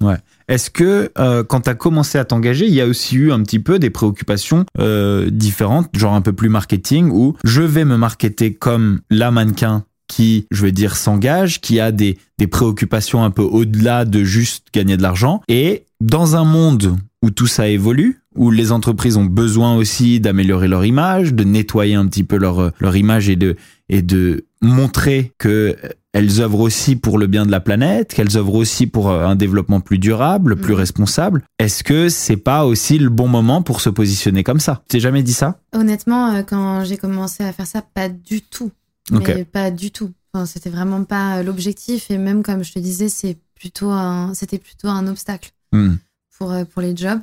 Ouais. 0.00 0.16
Est-ce 0.48 0.70
que 0.70 1.10
euh, 1.18 1.42
quand 1.42 1.62
tu 1.62 1.70
as 1.70 1.74
commencé 1.74 2.18
à 2.18 2.24
t'engager, 2.24 2.66
il 2.66 2.74
y 2.74 2.80
a 2.80 2.86
aussi 2.86 3.16
eu 3.16 3.32
un 3.32 3.42
petit 3.42 3.58
peu 3.58 3.78
des 3.78 3.90
préoccupations 3.90 4.64
euh, 4.78 5.28
différentes, 5.30 5.88
genre 5.96 6.14
un 6.14 6.20
peu 6.20 6.32
plus 6.32 6.48
marketing, 6.48 7.10
où 7.10 7.36
je 7.44 7.62
vais 7.62 7.84
me 7.84 7.96
marketer 7.96 8.54
comme 8.54 9.00
la 9.10 9.30
mannequin 9.30 9.84
qui, 10.08 10.46
je 10.52 10.62
vais 10.62 10.72
dire, 10.72 10.96
s'engage, 10.96 11.60
qui 11.60 11.80
a 11.80 11.90
des, 11.90 12.18
des 12.38 12.46
préoccupations 12.46 13.24
un 13.24 13.30
peu 13.30 13.42
au-delà 13.42 14.04
de 14.04 14.22
juste 14.22 14.68
gagner 14.72 14.96
de 14.96 15.02
l'argent. 15.02 15.42
Et 15.48 15.84
dans 16.00 16.36
un 16.36 16.44
monde 16.44 16.96
où 17.22 17.30
tout 17.30 17.48
ça 17.48 17.68
évolue, 17.68 18.20
où 18.36 18.52
les 18.52 18.70
entreprises 18.70 19.16
ont 19.16 19.24
besoin 19.24 19.74
aussi 19.74 20.20
d'améliorer 20.20 20.68
leur 20.68 20.84
image, 20.84 21.34
de 21.34 21.42
nettoyer 21.42 21.94
un 21.94 22.06
petit 22.06 22.22
peu 22.22 22.36
leur, 22.36 22.70
leur 22.78 22.96
image 22.96 23.28
et 23.28 23.36
de, 23.36 23.56
et 23.88 24.02
de 24.02 24.44
montrer 24.60 25.32
que 25.38 25.76
elles 26.16 26.40
œuvrent 26.40 26.60
aussi 26.60 26.96
pour 26.96 27.18
le 27.18 27.26
bien 27.26 27.44
de 27.44 27.50
la 27.50 27.60
planète, 27.60 28.14
qu'elles 28.14 28.36
œuvrent 28.38 28.54
aussi 28.54 28.86
pour 28.86 29.10
euh, 29.10 29.26
un 29.26 29.36
développement 29.36 29.80
plus 29.80 29.98
durable, 29.98 30.56
plus 30.56 30.72
Mhm. 30.72 30.78
responsable. 30.80 31.42
Est-ce 31.58 31.84
que 31.84 32.08
c'est 32.08 32.38
pas 32.38 32.64
aussi 32.64 32.98
le 32.98 33.10
bon 33.10 33.28
moment 33.28 33.60
pour 33.62 33.80
se 33.82 33.90
positionner 33.90 34.42
comme 34.42 34.60
ça? 34.60 34.82
T'es 34.88 34.98
jamais 35.00 35.22
dit 35.22 35.34
ça? 35.34 35.58
Honnêtement, 35.74 36.34
euh, 36.34 36.42
quand 36.42 36.84
j'ai 36.84 36.96
commencé 36.96 37.44
à 37.44 37.52
faire 37.52 37.66
ça, 37.66 37.82
pas 37.82 38.08
du 38.08 38.40
tout. 38.40 38.70
Mais 39.10 39.44
pas 39.44 39.70
du 39.70 39.90
tout. 39.90 40.10
Enfin, 40.32 40.46
c'était 40.46 40.70
vraiment 40.70 41.04
pas 41.04 41.36
euh, 41.38 41.42
l'objectif. 41.42 42.10
Et 42.10 42.18
même, 42.18 42.42
comme 42.42 42.64
je 42.64 42.72
te 42.72 42.78
disais, 42.78 43.08
c'est 43.08 43.36
plutôt 43.54 43.90
un, 43.90 44.32
c'était 44.34 44.58
plutôt 44.58 44.88
un 44.88 45.06
obstacle. 45.06 45.50
Hmm. 45.72 45.94
pour, 46.38 46.54
pour 46.72 46.80
les 46.82 46.96
jobs. 46.96 47.20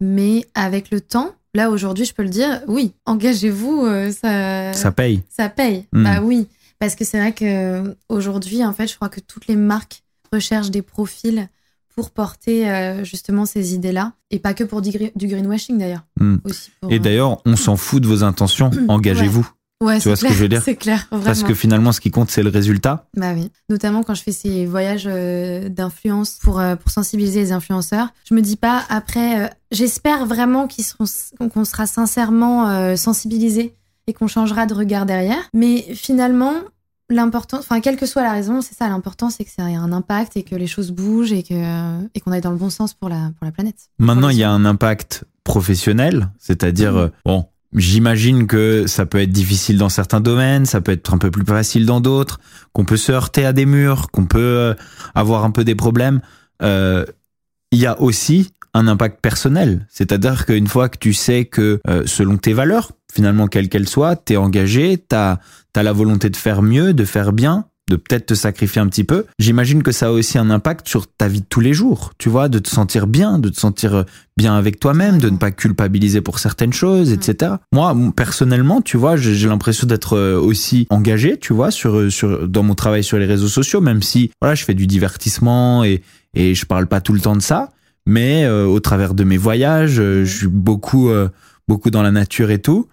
Mais 0.00 0.46
avec 0.54 0.90
le 0.90 1.00
temps, 1.00 1.30
là 1.54 1.70
aujourd'hui, 1.70 2.04
je 2.04 2.12
peux 2.14 2.22
le 2.22 2.28
dire, 2.28 2.60
oui, 2.66 2.92
engagez-vous, 3.06 3.86
ça, 4.12 4.72
Ça 4.72 4.92
paye. 4.92 5.22
ça 5.28 5.48
paye. 5.48 5.86
Mm. 5.92 6.04
Bah 6.04 6.20
oui, 6.22 6.46
parce 6.78 6.94
que 6.94 7.04
c'est 7.04 7.18
vrai 7.18 7.32
que 7.32 7.44
euh, 7.44 7.94
aujourd'hui, 8.08 8.64
en 8.64 8.72
fait, 8.72 8.86
je 8.86 8.94
crois 8.96 9.08
que 9.08 9.20
toutes 9.20 9.46
les 9.46 9.56
marques 9.56 10.02
recherchent 10.32 10.70
des 10.70 10.82
profils 10.82 11.48
pour 11.94 12.10
porter 12.10 12.68
euh, 12.70 13.04
justement 13.04 13.46
ces 13.46 13.74
idées-là, 13.74 14.12
et 14.30 14.38
pas 14.38 14.52
que 14.52 14.64
pour 14.64 14.82
du, 14.82 14.90
gre- 14.90 15.12
du 15.16 15.28
greenwashing 15.28 15.78
d'ailleurs. 15.78 16.04
Mm. 16.20 16.36
Pour, 16.80 16.92
Et 16.92 16.96
euh, 16.96 16.98
d'ailleurs, 16.98 17.40
on 17.46 17.56
s'en 17.56 17.76
fout 17.76 18.02
de 18.02 18.06
vos 18.08 18.22
intentions. 18.22 18.70
Engagez-vous. 18.88 19.48
ouais, 19.82 19.98
tu 19.98 20.08
vois 20.08 20.16
ce 20.16 20.26
que 20.26 20.32
je 20.34 20.42
veux 20.42 20.48
dire 20.48 20.62
C'est 20.62 20.76
clair, 20.76 21.06
vraiment. 21.10 21.24
Parce 21.24 21.42
que 21.42 21.54
finalement, 21.54 21.92
ce 21.92 22.00
qui 22.02 22.10
compte, 22.10 22.30
c'est 22.30 22.42
le 22.42 22.50
résultat. 22.50 23.08
Bah 23.16 23.32
oui. 23.34 23.50
Notamment 23.70 24.02
quand 24.02 24.12
je 24.14 24.22
fais 24.22 24.32
ces 24.32 24.66
voyages 24.66 25.06
euh, 25.10 25.70
d'influence 25.70 26.38
pour, 26.42 26.60
euh, 26.60 26.76
pour 26.76 26.90
sensibiliser 26.90 27.40
les 27.40 27.52
influenceurs. 27.52 28.08
Je 28.28 28.34
me 28.34 28.42
dis 28.42 28.56
pas 28.56 28.84
après, 28.90 29.50
j'espère 29.70 30.26
vraiment 30.26 30.68
qu'on 30.68 31.64
sera 31.64 31.86
sincèrement 31.86 32.94
sensibilisés 32.96 33.74
et 34.06 34.12
qu'on 34.12 34.28
changera 34.28 34.66
de 34.66 34.74
regard 34.74 35.06
derrière. 35.06 35.42
Mais 35.52 35.82
finalement, 35.94 36.54
l'important, 37.10 37.58
enfin, 37.58 37.80
quelle 37.80 37.96
que 37.96 38.06
soit 38.06 38.22
la 38.22 38.32
raison, 38.32 38.60
c'est 38.60 38.74
ça, 38.74 38.88
l'important, 38.88 39.30
c'est 39.30 39.44
que 39.44 39.50
ça 39.50 39.70
ait 39.70 39.74
un 39.74 39.92
impact 39.92 40.36
et 40.36 40.42
que 40.42 40.54
les 40.54 40.66
choses 40.66 40.90
bougent 40.92 41.32
et 41.32 41.42
que, 41.42 42.04
et 42.14 42.20
qu'on 42.20 42.32
aille 42.32 42.40
dans 42.40 42.50
le 42.50 42.56
bon 42.56 42.70
sens 42.70 42.94
pour 42.94 43.08
la, 43.08 43.30
pour 43.38 43.44
la 43.44 43.52
planète. 43.52 43.88
Maintenant, 43.98 44.28
il 44.28 44.36
y 44.38 44.42
a 44.44 44.50
un 44.50 44.64
impact 44.64 45.24
professionnel, 45.44 46.30
c'est-à-dire, 46.38 46.92
Mhm. 46.92 46.98
euh, 46.98 47.08
bon, 47.24 47.46
j'imagine 47.74 48.46
que 48.46 48.86
ça 48.86 49.06
peut 49.06 49.20
être 49.20 49.30
difficile 49.32 49.78
dans 49.78 49.88
certains 49.88 50.20
domaines, 50.20 50.66
ça 50.66 50.80
peut 50.80 50.92
être 50.92 51.12
un 51.14 51.18
peu 51.18 51.30
plus 51.30 51.44
facile 51.44 51.86
dans 51.86 52.00
d'autres, 52.00 52.40
qu'on 52.72 52.84
peut 52.84 52.96
se 52.96 53.12
heurter 53.12 53.44
à 53.44 53.52
des 53.52 53.66
murs, 53.66 54.10
qu'on 54.10 54.26
peut 54.26 54.38
euh, 54.38 54.74
avoir 55.14 55.44
un 55.44 55.50
peu 55.50 55.64
des 55.64 55.74
problèmes. 55.74 56.20
Euh, 56.62 57.04
il 57.72 57.78
y 57.80 57.86
a 57.86 58.00
aussi 58.00 58.50
un 58.76 58.88
impact 58.88 59.20
personnel, 59.20 59.86
c'est-à-dire 59.88 60.44
qu'une 60.44 60.66
fois 60.66 60.88
que 60.88 60.98
tu 60.98 61.14
sais 61.14 61.46
que 61.46 61.80
euh, 61.88 62.02
selon 62.04 62.36
tes 62.36 62.52
valeurs, 62.52 62.92
finalement 63.12 63.46
quelles 63.46 63.68
qu'elles 63.68 63.88
soient, 63.88 64.16
t'es 64.16 64.36
engagé, 64.36 64.98
t'as 64.98 65.38
as 65.74 65.82
la 65.82 65.92
volonté 65.92 66.30
de 66.30 66.36
faire 66.36 66.62
mieux, 66.62 66.94
de 66.94 67.04
faire 67.04 67.32
bien, 67.32 67.66
de 67.88 67.96
peut-être 67.96 68.26
te 68.26 68.34
sacrifier 68.34 68.80
un 68.80 68.88
petit 68.88 69.04
peu, 69.04 69.26
j'imagine 69.38 69.82
que 69.82 69.92
ça 69.92 70.06
a 70.06 70.10
aussi 70.10 70.38
un 70.38 70.50
impact 70.50 70.88
sur 70.88 71.06
ta 71.06 71.28
vie 71.28 71.40
de 71.40 71.46
tous 71.48 71.60
les 71.60 71.72
jours, 71.72 72.12
tu 72.18 72.28
vois, 72.28 72.48
de 72.48 72.58
te 72.58 72.68
sentir 72.68 73.06
bien, 73.06 73.38
de 73.38 73.48
te 73.48 73.58
sentir 73.58 73.94
euh, 73.94 74.02
bien 74.36 74.56
avec 74.56 74.80
toi-même, 74.80 75.18
de 75.18 75.30
ne 75.30 75.36
pas 75.36 75.50
culpabiliser 75.52 76.20
pour 76.20 76.38
certaines 76.38 76.72
choses, 76.72 77.12
etc. 77.12 77.54
Moi, 77.72 77.94
personnellement, 78.16 78.80
tu 78.80 78.96
vois, 78.96 79.16
j'ai 79.16 79.48
l'impression 79.48 79.86
d'être 79.86 80.16
euh, 80.16 80.38
aussi 80.38 80.86
engagé, 80.90 81.38
tu 81.38 81.52
vois, 81.52 81.70
sur, 81.70 82.10
sur, 82.10 82.48
dans 82.48 82.62
mon 82.62 82.74
travail 82.74 83.04
sur 83.04 83.18
les 83.18 83.26
réseaux 83.26 83.48
sociaux, 83.48 83.80
même 83.80 84.02
si, 84.02 84.30
voilà, 84.40 84.54
je 84.54 84.64
fais 84.64 84.74
du 84.74 84.86
divertissement 84.86 85.84
et, 85.84 86.02
et 86.34 86.54
je 86.54 86.66
parle 86.66 86.86
pas 86.86 87.00
tout 87.00 87.12
le 87.12 87.20
temps 87.20 87.36
de 87.36 87.42
ça, 87.42 87.70
mais 88.06 88.44
euh, 88.44 88.64
au 88.66 88.80
travers 88.80 89.14
de 89.14 89.24
mes 89.24 89.36
voyages, 89.36 89.98
euh, 90.00 90.24
je 90.24 90.36
suis 90.38 90.46
beaucoup, 90.48 91.10
euh, 91.10 91.28
beaucoup 91.68 91.90
dans 91.90 92.02
la 92.02 92.10
nature 92.12 92.50
et 92.50 92.60
tout. 92.60 92.88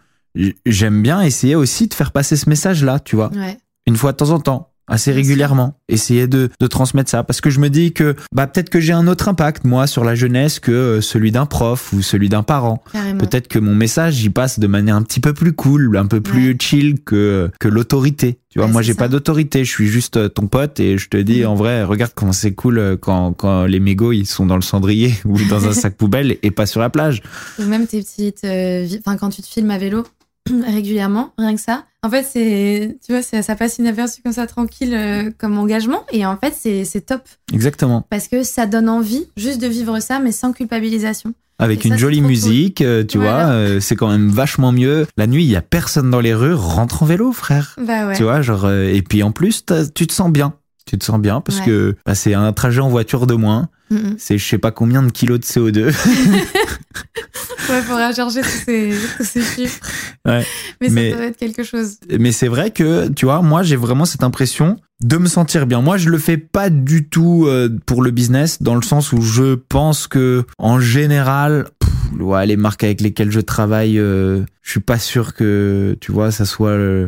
J'aime 0.66 1.02
bien 1.04 1.22
essayer 1.22 1.56
aussi 1.56 1.88
de 1.88 1.94
faire 1.94 2.12
passer 2.12 2.36
ce 2.36 2.50
message-là, 2.50 3.00
tu 3.00 3.16
vois 3.16 3.30
Ouais. 3.36 3.58
une 3.86 3.96
fois 3.96 4.12
de 4.14 4.18
temps 4.18 4.32
en 4.32 4.40
temps, 4.40 4.73
assez 4.88 5.12
régulièrement, 5.12 5.76
essayer 5.90 6.28
de, 6.28 6.50
de 6.60 6.68
transmettre 6.68 7.10
ça. 7.10 7.24
Parce 7.24 7.42
que 7.42 7.50
je 7.50 7.60
me 7.60 7.70
dis 7.70 7.94
que 7.94 8.16
bah, 8.34 8.48
peut-être 8.48 8.70
que 8.70 8.80
j'ai 8.80 8.94
un 8.94 9.08
autre 9.08 9.30
impact, 9.30 9.64
moi, 9.66 9.88
sur 9.88 10.04
la 10.04 10.16
jeunesse 10.16 10.60
que 10.60 10.72
euh, 10.72 11.02
celui 11.02 11.32
d'un 11.32 11.46
prof 11.46 11.94
ou 11.94 12.02
celui 12.02 12.30
d'un 12.30 12.44
parent. 12.44 12.84
Peut-être 13.20 13.48
que 13.48 13.60
mon 13.60 13.76
message, 13.76 14.16
j'y 14.16 14.30
passe 14.30 14.60
de 14.60 14.68
manière 14.68 14.96
un 14.96 15.02
petit 15.04 15.20
peu 15.20 15.34
plus 15.34 15.54
cool, 15.54 15.96
un 15.98 16.06
peu 16.06 16.20
plus 16.22 16.52
Ouais. 16.52 16.58
chill 16.60 17.02
que, 17.04 17.50
que 17.60 17.68
l'autorité. 17.68 18.40
Tu 18.50 18.60
vois, 18.60 18.68
Ouais, 18.68 18.74
moi, 18.74 18.82
j'ai 18.82 18.94
pas 18.94 19.08
d'autorité. 19.08 19.64
Je 19.66 19.72
suis 19.72 19.88
juste 19.88 20.18
euh, 20.18 20.30
ton 20.30 20.48
pote 20.48 20.80
et 20.80 20.98
je 20.98 21.10
te 21.10 21.18
dis, 21.18 21.42
Mhm. 21.42 21.48
en 21.48 21.56
vrai, 21.56 21.84
regarde 21.84 22.12
comment 22.14 22.34
c'est 22.34 22.54
cool 22.54 22.78
euh, 22.78 22.98
quand, 22.98 23.34
quand 23.34 23.66
les 23.66 23.80
mégots, 23.80 24.12
ils 24.12 24.26
sont 24.26 24.46
dans 24.46 24.56
le 24.56 24.62
cendrier 24.62 25.14
ou 25.26 25.38
dans 25.50 25.66
un 25.68 25.74
sac 25.74 25.96
poubelle 25.98 26.38
et 26.44 26.52
pas 26.52 26.66
sur 26.66 26.82
la 26.82 26.90
plage. 26.90 27.22
Ou 27.60 27.64
même 27.64 27.88
tes 27.88 28.02
petites. 28.02 28.44
euh, 28.44 28.86
Enfin, 29.00 29.18
quand 29.18 29.30
tu 29.30 29.42
te 29.42 29.48
filmes 29.48 29.72
à 29.72 29.78
vélo 29.78 30.04
régulièrement, 30.66 31.34
rien 31.38 31.56
que 31.56 31.62
ça. 31.62 31.86
En 32.04 32.10
fait, 32.10 32.24
c'est. 32.24 32.98
Tu 33.06 33.14
vois, 33.14 33.22
c'est- 33.22 33.42
ça 33.42 33.56
passe 33.56 33.78
inaperçu 33.80 34.22
comme 34.22 34.34
ça, 34.34 34.46
tranquille, 34.46 34.94
euh, 34.94 35.32
comme 35.38 35.58
engagement. 35.58 36.04
Et 36.12 36.26
en 36.26 36.38
fait, 36.38 36.54
c'est 36.86 37.02
top. 37.06 37.22
Exactement. 37.54 38.06
Parce 38.10 38.28
que 38.28 38.44
ça 38.44 38.66
donne 38.66 38.90
envie 38.90 39.26
juste 39.38 39.62
de 39.62 39.68
vivre 39.68 40.00
ça, 40.02 40.20
mais 40.20 40.32
sans 40.34 40.52
culpabilisation. 40.52 41.34
Avec 41.60 41.86
Et 41.86 41.88
une 41.88 41.94
ça, 41.94 42.00
jolie 42.00 42.18
cool. 42.20 42.28
musique, 42.28 42.82
euh, 42.82 43.04
tu 43.06 43.20
Voilà. 43.20 43.46
vois, 43.46 43.54
euh, 43.54 43.80
c'est 43.80 43.96
quand 43.96 44.10
même 44.10 44.30
vachement 44.30 44.72
mieux. 44.72 45.06
La 45.18 45.28
nuit, 45.28 45.44
il 45.46 45.50
y 45.50 45.56
a 45.56 45.62
personne 45.62 46.10
dans 46.10 46.20
les 46.20 46.34
rues, 46.34 46.56
rentre 46.56 47.04
en 47.04 47.06
vélo, 47.06 47.32
frère. 47.32 47.76
Bah 47.80 48.08
ouais. 48.08 48.16
Tu 48.18 48.24
vois, 48.24 48.42
genre, 48.42 48.66
euh, 48.66 48.92
et 48.92 49.02
puis 49.02 49.24
en 49.24 49.32
plus, 49.32 49.64
tu 49.96 50.08
te 50.08 50.14
sens 50.14 50.32
bien. 50.32 50.54
Tu 50.86 50.98
te 50.98 51.06
sens 51.06 51.20
bien 51.22 51.40
parce 51.40 51.60
Ouais. 51.60 51.66
que 51.66 51.96
bah, 52.06 52.16
c'est 52.16 52.34
un 52.34 52.52
trajet 52.52 52.82
en 52.82 52.90
voiture 52.90 53.28
de 53.28 53.36
moins. 53.36 53.70
Mm. 53.92 54.16
C'est 54.18 54.38
je 54.38 54.46
sais 54.46 54.58
pas 54.58 54.72
combien 54.72 55.02
de 55.04 55.12
kilos 55.12 55.40
de 55.40 55.46
CO2. 55.46 55.94
Ouais, 57.70 57.82
faudra 57.82 58.12
chercher 58.14 58.42
tous 58.42 58.64
ces, 58.66 58.94
tous 59.18 59.24
ces 59.24 59.42
chiffres. 59.42 59.80
Ouais. 60.26 60.46
Mais, 60.82 60.90
Mais- 60.90 61.12
ça 61.12 61.18
doit 61.18 61.26
être 61.28 61.38
quelque 61.38 61.64
chose. 61.64 61.96
Mais 62.20 62.32
c'est 62.34 62.50
vrai 62.50 62.72
que, 62.72 63.08
tu 63.10 63.26
vois, 63.26 63.42
moi, 63.42 63.64
j'ai 63.64 63.78
vraiment 63.78 64.04
cette 64.06 64.24
impression 64.24 64.76
de 65.02 65.18
me 65.18 65.28
sentir 65.28 65.66
bien. 65.66 65.82
Moi, 65.82 65.96
je 65.98 66.10
le 66.10 66.18
fais 66.18 66.38
pas 66.38 66.70
du 66.70 67.08
tout 67.08 67.46
euh, 67.48 67.70
pour 67.86 68.02
le 68.02 68.12
business, 68.12 68.62
dans 68.62 68.76
le 68.76 68.82
sens 68.82 69.14
où 69.14 69.22
je 69.22 69.56
pense 69.56 70.08
que, 70.08 70.46
en 70.58 70.80
général, 70.80 71.70
pff, 71.80 72.22
ouais, 72.22 72.46
les 72.46 72.58
marques 72.58 72.84
avec 72.84 73.00
lesquelles 73.02 73.32
je 73.32 73.40
travaille, 73.40 73.98
euh, 73.98 74.42
je 74.62 74.72
suis 74.72 74.80
pas 74.82 75.00
sûr 75.00 75.34
que, 75.34 75.98
tu 76.02 76.12
vois, 76.12 76.32
ça 76.32 76.46
soit 76.46 76.70
euh, 76.72 77.08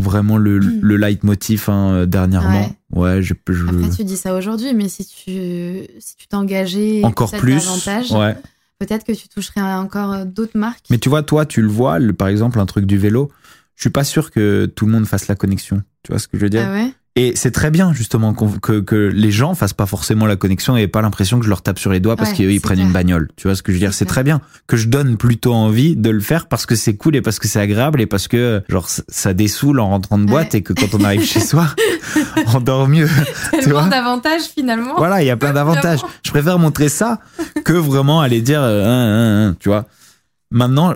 vraiment 0.00 0.36
le, 0.36 0.58
le 0.58 0.96
leitmotiv 0.96 1.66
hein, 1.68 1.92
euh, 1.92 2.06
dernièrement. 2.06 2.74
Ouais, 2.92 3.22
je, 3.22 3.34
je 3.48 3.64
Après, 3.68 3.90
tu 3.90 4.04
dis 4.04 4.16
ça 4.16 4.34
aujourd'hui, 4.34 4.74
mais 4.74 4.88
si 4.88 5.04
tu 5.06 5.86
si 6.00 6.16
tu 6.16 6.26
t'engageais 6.28 7.02
encore 7.04 7.30
plus. 7.30 7.54
davantage, 7.54 8.10
Ouais. 8.12 8.36
Peut-être 8.86 9.04
que 9.04 9.12
tu 9.12 9.28
toucherais 9.28 9.60
encore 9.62 10.12
euh, 10.12 10.24
d'autres 10.24 10.58
marques. 10.58 10.86
Mais 10.90 10.98
tu 10.98 11.08
vois, 11.08 11.22
toi, 11.22 11.46
tu 11.46 11.62
le 11.62 11.68
vois, 11.68 11.98
le- 11.98 12.12
par 12.12 12.28
exemple, 12.28 12.58
un 12.58 12.66
truc 12.66 12.84
du 12.86 12.98
vélo. 12.98 13.30
Je 13.76 13.82
suis 13.82 13.90
pas 13.90 14.04
sûr 14.04 14.30
que 14.30 14.66
tout 14.66 14.86
le 14.86 14.92
monde 14.92 15.06
fasse 15.06 15.28
la 15.28 15.34
connexion. 15.34 15.82
Tu 16.02 16.12
vois 16.12 16.18
ce 16.18 16.28
que 16.28 16.36
je 16.36 16.42
veux 16.42 16.50
dire? 16.50 16.66
Ah 16.68 16.72
ouais? 16.72 16.92
Et 17.14 17.34
c'est 17.36 17.50
très 17.50 17.70
bien 17.70 17.92
justement 17.92 18.32
que, 18.32 18.80
que 18.80 18.94
les 18.94 19.30
gens 19.30 19.54
fassent 19.54 19.74
pas 19.74 19.84
forcément 19.84 20.24
la 20.24 20.36
connexion 20.36 20.78
et 20.78 20.82
aient 20.82 20.88
pas 20.88 21.02
l'impression 21.02 21.38
que 21.38 21.44
je 21.44 21.50
leur 21.50 21.60
tape 21.60 21.78
sur 21.78 21.92
les 21.92 22.00
doigts 22.00 22.16
parce 22.16 22.30
Ouais, 22.30 22.36
qu'ils 22.36 22.60
prennent 22.62 22.76
clair. 22.78 22.86
une 22.86 22.92
bagnole. 22.94 23.28
Tu 23.36 23.46
vois 23.48 23.54
ce 23.54 23.62
que 23.62 23.70
je 23.70 23.76
veux 23.76 23.80
dire? 23.80 23.92
C'est 23.92 24.06
très 24.06 24.22
bien 24.24 24.40
que 24.66 24.78
je 24.78 24.88
donne 24.88 25.18
plutôt 25.18 25.52
envie 25.52 25.94
de 25.94 26.08
le 26.08 26.20
faire 26.20 26.46
parce 26.48 26.64
que 26.64 26.74
c'est 26.74 26.96
cool 26.96 27.14
et 27.16 27.20
parce 27.20 27.38
que 27.38 27.48
c'est 27.48 27.60
agréable 27.60 28.00
et 28.00 28.06
parce 28.06 28.28
que 28.28 28.62
genre 28.70 28.88
ça- 28.88 29.34
dessoule 29.34 29.78
en 29.80 29.90
rentrant 29.90 30.18
de 30.18 30.24
boîte 30.24 30.54
Ouais. 30.54 30.60
et 30.60 30.62
que 30.62 30.72
quand 30.72 30.94
on 30.98 31.04
arrive 31.04 31.22
chez 31.22 31.40
soi, 31.40 31.66
on 32.54 32.60
dort 32.60 32.88
mieux. 32.88 33.08
tu 33.52 33.58
Tellement 33.60 33.80
vois? 33.80 33.88
d'avantages 33.90 34.42
finalement. 34.44 34.94
Voilà, 34.96 35.22
il 35.22 35.26
y 35.26 35.30
a 35.30 35.36
plein 35.36 35.52
d'avantages. 35.52 36.00
Je 36.24 36.30
préfère 36.30 36.58
montrer 36.58 36.88
ça 36.88 37.20
que 37.66 37.74
vraiment 37.74 38.22
aller 38.22 38.40
dire, 38.40 38.62
euh, 38.62 38.84
hein, 38.86 38.88
hein, 38.88 39.48
hein, 39.50 39.56
tu 39.60 39.68
vois? 39.68 39.84
Maintenant, 40.50 40.94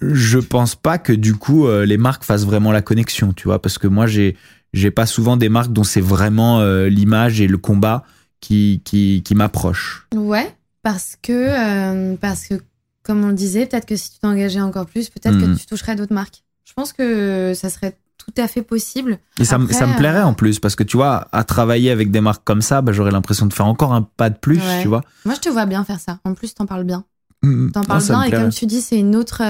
je 0.00 0.38
pense 0.38 0.76
pas 0.76 0.98
que 0.98 1.12
du 1.12 1.34
coup 1.34 1.66
euh, 1.66 1.84
les 1.84 1.96
marques 1.98 2.22
fassent 2.24 2.46
vraiment 2.46 2.70
la 2.70 2.82
connexion, 2.82 3.32
tu 3.32 3.48
vois, 3.48 3.60
parce 3.60 3.78
que 3.78 3.86
moi 3.88 4.06
j'ai 4.06 4.36
j'ai 4.72 4.90
pas 4.90 5.06
souvent 5.06 5.36
des 5.36 5.48
marques 5.48 5.72
dont 5.72 5.84
c'est 5.84 6.00
vraiment 6.00 6.60
euh, 6.60 6.88
l'image 6.88 7.40
et 7.40 7.46
le 7.46 7.58
combat 7.58 8.04
qui 8.40 8.82
qui 8.84 9.22
qui 9.22 9.34
m'approchent. 9.34 10.06
Ouais, 10.14 10.54
parce 10.82 11.16
que 11.20 11.32
euh, 11.32 12.16
parce 12.20 12.46
que 12.46 12.54
comme 13.02 13.24
on 13.24 13.28
le 13.28 13.34
disait, 13.34 13.66
peut-être 13.66 13.86
que 13.86 13.96
si 13.96 14.12
tu 14.12 14.18
t'engageais 14.20 14.60
encore 14.60 14.86
plus, 14.86 15.08
peut-être 15.08 15.38
que 15.38 15.58
tu 15.58 15.66
toucherais 15.66 15.96
d'autres 15.96 16.14
marques. 16.14 16.42
Je 16.64 16.72
pense 16.74 16.92
que 16.92 17.52
ça 17.54 17.68
serait 17.70 17.96
tout 18.18 18.32
à 18.40 18.46
fait 18.46 18.62
possible. 18.62 19.18
Et 19.40 19.44
ça, 19.44 19.56
me- 19.58 19.64
Après, 19.64 19.74
ça 19.76 19.86
me 19.86 19.96
plairait 19.96 20.18
euh, 20.20 20.26
en 20.26 20.34
plus 20.34 20.60
parce 20.60 20.76
que 20.76 20.84
tu 20.84 20.96
vois, 20.98 21.26
à 21.32 21.42
travailler 21.42 21.90
avec 21.90 22.10
des 22.12 22.20
marques 22.20 22.44
comme 22.44 22.60
ça, 22.62 22.82
bah, 22.82 22.92
j'aurais 22.92 23.10
l'impression 23.10 23.46
de 23.46 23.52
faire 23.54 23.66
encore 23.66 23.92
un 23.94 24.02
pas 24.02 24.30
de 24.30 24.36
plus, 24.38 24.58
Ouais. 24.60 24.82
tu 24.82 24.88
vois. 24.88 25.00
Moi, 25.24 25.34
je 25.34 25.40
te 25.40 25.48
vois 25.48 25.66
bien 25.66 25.82
faire 25.84 25.98
ça. 25.98 26.20
En 26.24 26.34
plus, 26.34 26.54
t'en 26.54 26.66
parles 26.66 26.84
bien. 26.84 27.04
Mm, 27.42 27.70
T'en 27.70 27.80
non, 27.80 27.86
parles 27.86 28.04
bien 28.04 28.22
et 28.24 28.30
comme 28.30 28.50
tu 28.50 28.66
dis, 28.66 28.82
c'est 28.82 28.98
une 28.98 29.16
autre 29.16 29.40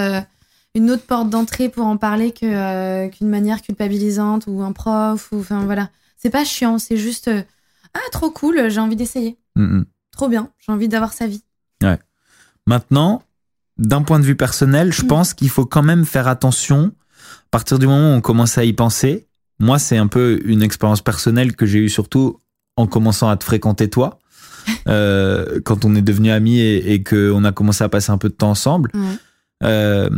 une 0.75 0.91
autre 0.91 1.03
porte 1.05 1.31
d'entrée 1.31 1.69
pour 1.69 1.87
en 1.87 1.97
parler 1.97 2.33
que 2.33 2.47
euh, 2.47 3.09
qu'une 3.09 3.29
manière 3.29 3.61
culpabilisante 3.63 4.45
ou 4.47 4.63
un 4.63 4.73
prof 4.73 5.31
ou 5.33 5.41
enfin 5.41 5.65
voilà. 5.65 5.91
C'est 6.17 6.31
pas 6.31 6.45
chiant, 6.45 6.79
c'est 6.79 6.97
juste 6.97 7.29
euh, 7.29 7.43
ah 7.95 7.99
trop 8.13 8.31
cool, 8.31 8.69
j'ai 8.71 8.81
envie 8.81 8.97
d'essayer. 8.97 9.37
Mm, 9.57 9.79
mm. 9.79 9.85
Trop 10.13 10.29
bien, 10.29 10.51
j'ai 10.59 10.73
envie 10.73 10.89
d'avoir 10.89 11.13
sa 11.13 11.27
vie. 11.27 11.43
Maintenant, 12.67 13.23
d'un 13.79 14.03
point 14.03 14.21
de 14.21 14.25
vue 14.25 14.37
personnel, 14.37 14.93
je 14.93 15.03
Mm. 15.03 15.07
pense 15.09 15.35
qu'il 15.35 15.49
faut 15.49 15.65
quand 15.67 15.83
même 15.83 16.05
faire 16.05 16.29
attention. 16.29 16.93
À 17.47 17.51
partir 17.51 17.79
du 17.79 17.87
moment 17.87 18.13
où 18.13 18.17
on 18.17 18.21
commence 18.21 18.59
à 18.59 18.65
y 18.65 18.73
penser, 18.73 19.27
moi, 19.59 19.79
c'est 19.79 19.97
un 19.97 20.07
peu 20.07 20.41
une 20.45 20.63
expérience 20.63 21.01
personnelle 21.03 21.57
que 21.57 21.67
j'ai 21.67 21.79
eue 21.81 21.89
surtout 21.89 22.39
en 22.77 22.87
commençant 22.87 23.29
à 23.29 23.37
te 23.37 23.45
fréquenter 23.45 23.89
toi. 23.91 24.19
Euh, 24.89 25.59
quand 25.65 25.85
on 25.87 25.95
est 25.95 26.03
devenus 26.03 26.33
amis 26.33 26.61
et, 26.61 26.93
et 26.93 27.03
qu'on 27.03 27.45
a 27.45 27.51
commencé 27.53 27.83
à 27.83 27.89
passer 27.89 28.13
un 28.13 28.19
peu 28.19 28.29
de 28.29 28.35
temps 28.35 28.51
ensemble. 28.51 28.91
Ouais. 28.95 29.01
Euh, 29.65 30.11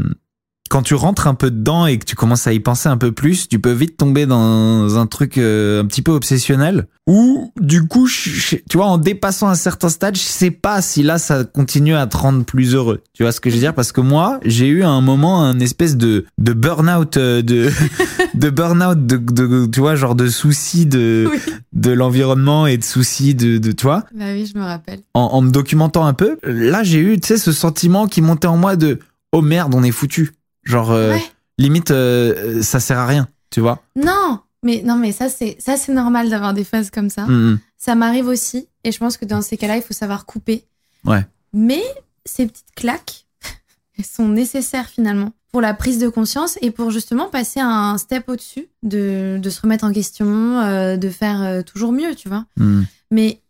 quand 0.73 0.81
tu 0.83 0.95
rentres 0.95 1.27
un 1.27 1.35
peu 1.35 1.51
dedans 1.51 1.85
et 1.87 1.99
que 1.99 2.07
tu 2.07 2.17
commences 2.17 2.47
à 2.47 2.53
y 2.55 2.59
penser 2.61 2.89
un 2.89 2.97
peu 2.97 3.13
plus, 3.13 3.47
tu 3.47 3.59
peux 3.59 3.73
vite 3.73 3.99
tomber 3.99 4.25
dans 4.25 4.97
un 4.99 5.07
truc 5.07 5.37
euh, 5.37 5.83
un 5.83 5.85
petit 5.85 6.01
peu 6.01 6.13
obsessionnel. 6.13 6.87
Ou 7.07 7.53
du 7.61 7.87
coup, 7.87 8.07
je- 8.07 8.57
tu 8.71 8.77
vois, 8.79 8.87
en 8.87 8.97
dépassant 8.97 9.49
un 9.49 9.55
certain 9.55 9.91
stade, 9.91 10.15
je 10.17 10.23
sais 10.23 10.51
pas 10.51 10.81
si 10.81 11.03
là 11.03 11.19
ça 11.19 11.45
continue 11.45 11.95
à 11.95 12.07
te 12.07 12.17
rendre 12.17 12.45
plus 12.45 12.75
heureux. 12.75 13.03
Tu 13.13 13.23
vois 13.23 13.33
ce 13.33 13.41
que 13.41 13.51
je 13.51 13.57
veux 13.57 13.61
dire? 13.61 13.75
Parce 13.75 13.93
que 13.93 14.01
moi, 14.01 14.41
j'ai 14.47 14.67
eu 14.69 14.83
à 14.83 14.89
un 14.89 15.03
moment 15.03 15.43
un 15.45 15.61
espèce 15.61 15.97
de 15.99 16.25
de 16.39 16.53
burn-out, 16.55 17.19
euh, 17.19 17.43
de 17.43 17.69
de 18.35 18.49
burn-out, 18.49 19.05
de, 19.07 19.17
de 19.19 19.67
tu 19.67 19.81
vois, 19.81 19.95
genre 19.95 20.15
de 20.15 20.29
soucis 20.29 20.87
de 20.87 21.29
Oui. 21.31 21.39
de 21.75 21.91
l'environnement 21.91 22.67
et 22.67 22.79
de 22.79 22.85
soucis 22.85 23.35
de 23.35 23.59
de 23.59 23.73
tu 23.73 23.83
vois? 23.83 24.05
Bah 24.15 24.27
oui, 24.33 24.51
je 24.51 24.59
me 24.59 24.65
rappelle. 24.65 25.01
en, 25.13 25.21
en 25.23 25.43
me 25.43 25.51
documentant 25.51 26.07
un 26.07 26.15
peu, 26.15 26.39
là 26.45 26.83
j'ai 26.83 27.01
eu 27.01 27.21
tu 27.21 27.27
sais 27.29 27.37
ce 27.37 27.53
sentiment 27.53 28.07
qui 28.07 28.23
montait 28.23 28.47
en 28.47 28.57
moi 28.57 28.77
de 28.77 29.01
oh 29.33 29.43
merde 29.43 29.75
on 29.75 29.83
est 29.83 29.91
foutu. 29.91 30.31
Genre 30.65 30.91
euh, 30.91 31.13
Ouais. 31.13 31.23
limite 31.59 31.91
euh, 31.91 32.63
ça 32.63 32.81
sert 32.81 32.99
à 32.99 33.07
rien, 33.07 33.29
tu 33.51 33.61
vois. 33.61 33.83
Non, 33.97 34.41
mais 34.63 34.83
non 34.85 34.97
mais 34.97 35.13
ça 35.13 35.29
c'est 35.29 35.57
ça 35.59 35.77
c'est 35.77 35.93
normal 35.93 36.29
d'avoir 36.31 36.55
des 36.55 36.65
phases 36.65 36.91
comme 36.91 37.11
ça. 37.11 37.27
Mm, 37.27 37.53
mm. 37.53 37.59
Ça 37.79 37.95
m'arrive 37.95 38.27
aussi 38.29 38.69
et 38.85 38.93
je 38.93 38.99
pense 38.99 39.17
que 39.17 39.25
dans 39.25 39.43
ces 39.43 39.57
cas-là, 39.57 39.77
il 39.77 39.83
faut 39.83 39.95
savoir 39.95 40.25
couper. 40.27 40.65
Ouais. 41.05 41.27
Mais 41.53 41.83
ces 42.25 42.47
petites 42.47 42.73
claques, 42.77 43.27
elles 43.99 44.05
sont 44.05 44.29
nécessaires 44.29 44.89
finalement 44.89 45.33
pour 45.51 45.61
la 45.61 45.75
prise 45.75 45.99
de 45.99 46.09
conscience 46.09 46.59
et 46.63 46.71
pour 46.71 46.91
justement 46.91 47.29
passer 47.29 47.61
un 47.61 47.99
step 47.99 48.29
au-dessus, 48.29 48.69
de, 48.83 49.39
de 49.43 49.51
se 49.51 49.61
remettre 49.61 49.85
en 49.85 49.93
question, 49.93 50.61
euh, 50.61 50.97
de 50.97 51.11
faire 51.11 51.63
toujours 51.65 51.93
mieux, 51.93 52.15
tu 52.15 52.29
vois. 52.29 52.47
Mm. 52.57 52.83
Mais 53.11 53.41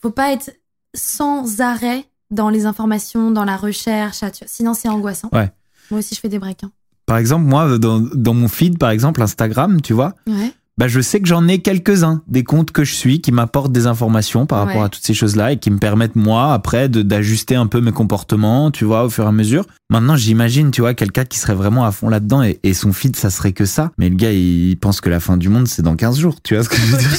faut 0.00 0.10
pas 0.10 0.32
être 0.32 0.50
sans 0.94 1.60
arrêt 1.60 2.04
dans 2.32 2.48
les 2.48 2.64
informations, 2.66 3.30
dans 3.30 3.44
la 3.44 3.56
recherche, 3.56 4.24
sinon 4.46 4.74
c'est 4.74 4.88
angoissant. 4.88 5.28
Ouais. 5.32 5.52
Moi 5.92 6.00
aussi, 6.00 6.16
je 6.16 6.20
fais 6.20 6.28
des 6.28 6.40
breaks. 6.40 6.64
hein. 6.64 6.72
Par 7.06 7.18
exemple 7.18 7.44
moi 7.44 7.78
dans, 7.78 8.00
dans 8.00 8.34
mon 8.34 8.48
feed 8.48 8.78
par 8.78 8.90
exemple 8.90 9.22
Instagram, 9.22 9.80
tu 9.80 9.92
vois, 9.92 10.14
Ouais. 10.26 10.52
bah 10.78 10.88
je 10.88 11.00
sais 11.00 11.20
que 11.20 11.26
j'en 11.28 11.46
ai 11.48 11.58
quelques-uns 11.60 12.22
des 12.28 12.44
comptes 12.44 12.70
que 12.70 12.84
je 12.84 12.94
suis 12.94 13.20
qui 13.20 13.32
m'apportent 13.32 13.72
des 13.72 13.86
informations 13.86 14.46
par 14.46 14.60
rapport 14.60 14.76
Ouais. 14.80 14.86
à 14.86 14.88
toutes 14.88 15.04
ces 15.04 15.12
choses-là 15.12 15.52
et 15.52 15.58
qui 15.58 15.70
me 15.70 15.78
permettent 15.78 16.16
moi 16.16 16.54
après 16.54 16.88
d'ajuster 16.88 17.54
un 17.56 17.66
peu 17.66 17.80
mes 17.80 17.92
comportements, 17.92 18.70
tu 18.70 18.84
vois, 18.84 19.04
au 19.04 19.10
fur 19.10 19.24
et 19.24 19.28
à 19.28 19.32
mesure. 19.32 19.66
Maintenant, 19.90 20.16
j'imagine, 20.16 20.70
tu 20.70 20.80
vois, 20.80 20.94
quelqu'un 20.94 21.24
qui 21.26 21.38
serait 21.38 21.54
vraiment 21.56 21.84
à 21.84 21.92
fond 21.92 22.08
là-dedans 22.08 22.42
et, 22.42 22.58
et 22.62 22.72
son 22.72 22.92
feed 22.92 23.16
ça 23.16 23.28
serait 23.30 23.52
que 23.52 23.64
ça, 23.66 23.90
mais 23.98 24.08
le 24.08 24.16
gars 24.16 24.32
il 24.32 24.76
pense 24.78 25.00
que 25.02 25.10
la 25.10 25.20
fin 25.20 25.36
du 25.36 25.48
monde 25.50 25.68
c'est 25.68 25.82
dans 25.82 25.96
15 25.96 26.18
jours, 26.18 26.36
tu 26.42 26.54
vois 26.54 26.64
ce 26.64 26.68
que 26.70 26.76
je 26.76 26.86
veux 26.86 26.98
dire? 26.98 27.18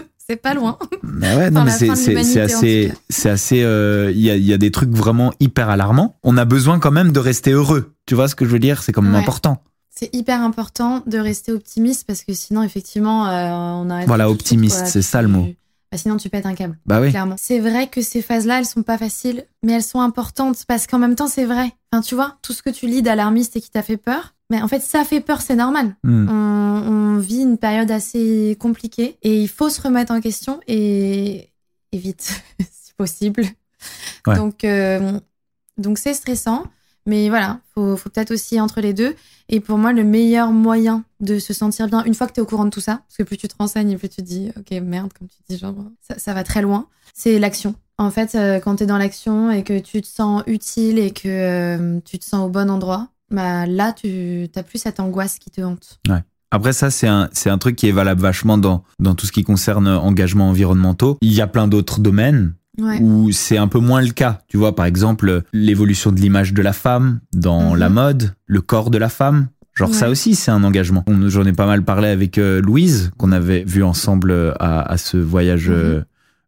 C'est 0.32 0.36
pas 0.40 0.54
loin. 0.54 0.78
Bah 1.02 1.36
ouais, 1.36 1.50
non, 1.50 1.62
mais 1.64 1.70
c'est 1.70 1.90
assez, 1.90 2.90
c'est 3.10 3.28
assez, 3.28 3.62
euh, 3.62 4.10
il 4.14 4.20
y 4.22 4.30
a, 4.30 4.36
il 4.36 4.44
y 4.46 4.54
a 4.54 4.56
des 4.56 4.70
trucs 4.70 4.88
vraiment 4.90 5.30
hyper 5.40 5.68
alarmants. 5.68 6.16
On 6.22 6.38
a 6.38 6.46
besoin 6.46 6.78
quand 6.78 6.90
même 6.90 7.12
de 7.12 7.18
rester 7.18 7.50
heureux. 7.50 7.92
Tu 8.06 8.14
vois 8.14 8.28
ce 8.28 8.34
que 8.34 8.46
je 8.46 8.50
veux 8.50 8.58
dire? 8.58 8.82
C'est 8.82 8.92
quand 8.92 9.02
même 9.02 9.12
Ouais. 9.12 9.20
important. 9.20 9.62
C'est 9.94 10.08
hyper 10.14 10.40
important 10.40 11.02
de 11.06 11.18
rester 11.18 11.52
optimiste 11.52 12.04
parce 12.06 12.24
que 12.24 12.32
sinon, 12.32 12.62
effectivement, 12.62 13.26
euh, 13.28 13.50
on 13.84 13.90
arrête. 13.90 14.06
Voilà, 14.08 14.30
optimiste, 14.30 14.86
c'est 14.86 15.02
ça 15.02 15.20
le 15.20 15.28
mot. 15.28 15.48
Bah, 15.92 15.98
sinon, 15.98 16.16
tu 16.16 16.30
pètes 16.30 16.46
un 16.46 16.54
câble. 16.54 16.78
Bah 16.86 17.02
oui. 17.02 17.10
Clairement. 17.10 17.36
C'est 17.38 17.58
vrai 17.60 17.88
que 17.88 18.00
ces 18.00 18.22
phases-là, 18.22 18.58
elles 18.60 18.64
sont 18.64 18.82
pas 18.82 18.96
faciles, 18.96 19.44
mais 19.62 19.74
elles 19.74 19.82
sont 19.82 20.00
importantes 20.00 20.64
parce 20.66 20.86
qu'en 20.86 20.98
même 20.98 21.14
temps, 21.14 21.26
c'est 21.28 21.44
vrai. 21.44 21.72
Enfin, 21.92 22.00
tu 22.00 22.14
vois, 22.14 22.38
tout 22.40 22.54
ce 22.54 22.62
que 22.62 22.70
tu 22.70 22.86
lis 22.86 23.02
d'alarmiste 23.02 23.54
et 23.56 23.60
qui 23.60 23.68
t'a 23.68 23.82
fait 23.82 23.98
peur, 23.98 24.34
mais 24.50 24.60
en 24.60 24.68
fait, 24.68 24.80
ça 24.80 25.04
fait 25.04 25.20
peur, 25.20 25.40
c'est 25.40 25.56
normal. 25.56 25.96
Hmm. 26.02 26.28
On, 26.28 26.82
on 26.88 27.18
vit 27.18 27.42
une 27.42 27.58
période 27.58 27.90
assez 27.90 28.56
compliquée 28.60 29.18
et 29.22 29.40
il 29.40 29.48
faut 29.48 29.70
se 29.70 29.80
remettre 29.80 30.12
en 30.12 30.20
question 30.20 30.60
et, 30.66 31.50
et 31.92 31.98
vite, 31.98 32.42
si 32.60 32.92
possible. 32.94 33.44
Ouais. 34.26 34.36
Donc, 34.36 34.64
euh, 34.64 35.18
donc 35.78 35.98
c'est 35.98 36.14
stressant, 36.14 36.64
mais 37.06 37.28
voilà, 37.28 37.60
faut, 37.74 37.96
faut 37.96 38.10
peut-être 38.10 38.30
aussi 38.30 38.60
entre 38.60 38.80
les 38.80 38.92
deux. 38.92 39.14
Et 39.48 39.60
pour 39.60 39.78
moi, 39.78 39.92
le 39.92 40.04
meilleur 40.04 40.52
moyen 40.52 41.04
de 41.20 41.38
se 41.38 41.52
sentir 41.52 41.88
bien, 41.88 42.04
une 42.04 42.14
fois 42.14 42.26
que 42.26 42.32
tu 42.32 42.40
es 42.40 42.42
au 42.42 42.46
courant 42.46 42.64
de 42.64 42.70
tout 42.70 42.80
ça, 42.80 43.02
parce 43.08 43.16
que 43.18 43.22
plus 43.22 43.36
tu 43.36 43.48
te 43.48 43.56
renseignes, 43.58 43.98
plus 43.98 44.08
tu 44.08 44.16
te 44.16 44.20
dis, 44.22 44.50
ok, 44.56 44.70
merde, 44.82 45.12
comme 45.18 45.28
tu 45.28 45.38
dis, 45.48 45.58
genre, 45.58 45.74
ça, 46.00 46.18
ça 46.18 46.34
va 46.34 46.44
très 46.44 46.62
loin, 46.62 46.88
c'est 47.14 47.38
l'action. 47.38 47.74
En 47.98 48.10
fait, 48.10 48.34
euh, 48.34 48.60
quand 48.60 48.76
tu 48.76 48.84
es 48.84 48.86
dans 48.86 48.98
l'action 48.98 49.50
et 49.50 49.62
que 49.62 49.78
tu 49.78 50.00
te 50.00 50.06
sens 50.06 50.42
utile 50.46 50.98
et 50.98 51.10
que 51.10 51.28
euh, 51.28 52.00
tu 52.04 52.18
te 52.18 52.24
sens 52.24 52.46
au 52.46 52.48
bon 52.48 52.70
endroit, 52.70 53.08
bah 53.32 53.66
là, 53.66 53.92
tu 53.92 54.48
n'as 54.54 54.62
plus 54.62 54.78
cette 54.78 55.00
angoisse 55.00 55.38
qui 55.38 55.50
te 55.50 55.60
hante. 55.60 55.98
Après 56.50 56.72
ça, 56.74 56.90
c'est 56.90 57.08
un, 57.08 57.30
c'est 57.32 57.48
un 57.48 57.56
truc 57.58 57.76
qui 57.76 57.88
est 57.88 57.92
valable 57.92 58.20
vachement 58.20 58.58
dans, 58.58 58.84
dans 58.98 59.14
tout 59.14 59.24
ce 59.26 59.32
qui 59.32 59.42
concerne 59.42 59.88
engagements 59.88 60.50
environnementaux. 60.50 61.16
Il 61.22 61.32
y 61.32 61.40
a 61.40 61.46
plein 61.46 61.66
d'autres 61.66 61.98
domaines 62.00 62.54
Ouais. 62.78 62.98
où 63.02 63.30
c'est 63.32 63.58
un 63.58 63.68
peu 63.68 63.78
moins 63.80 64.00
le 64.00 64.12
cas. 64.12 64.40
Tu 64.48 64.56
vois, 64.56 64.74
par 64.74 64.86
exemple, 64.86 65.42
l'évolution 65.52 66.10
de 66.10 66.18
l'image 66.20 66.54
de 66.54 66.62
la 66.62 66.72
femme 66.72 67.20
dans 67.34 67.72
Mhm. 67.72 67.78
la 67.78 67.88
mode, 67.90 68.34
le 68.46 68.60
corps 68.62 68.90
de 68.90 68.96
la 68.98 69.08
femme. 69.10 69.48
Genre 69.74 69.94
ça 69.94 70.06
Ouais. 70.06 70.12
aussi, 70.12 70.34
c'est 70.34 70.50
un 70.50 70.64
engagement. 70.64 71.04
J'en 71.26 71.44
ai 71.44 71.52
pas 71.52 71.66
mal 71.66 71.82
parlé 71.84 72.08
avec 72.08 72.36
euh, 72.38 72.60
Louise, 72.62 73.10
qu'on 73.18 73.32
avait 73.32 73.64
vu 73.64 73.82
ensemble 73.82 74.30
euh, 74.30 74.52
à, 74.60 74.82
à 74.90 74.96
ce 74.98 75.16
voyage 75.18 75.68
Mhm. 75.68 75.74
euh, 75.74 76.02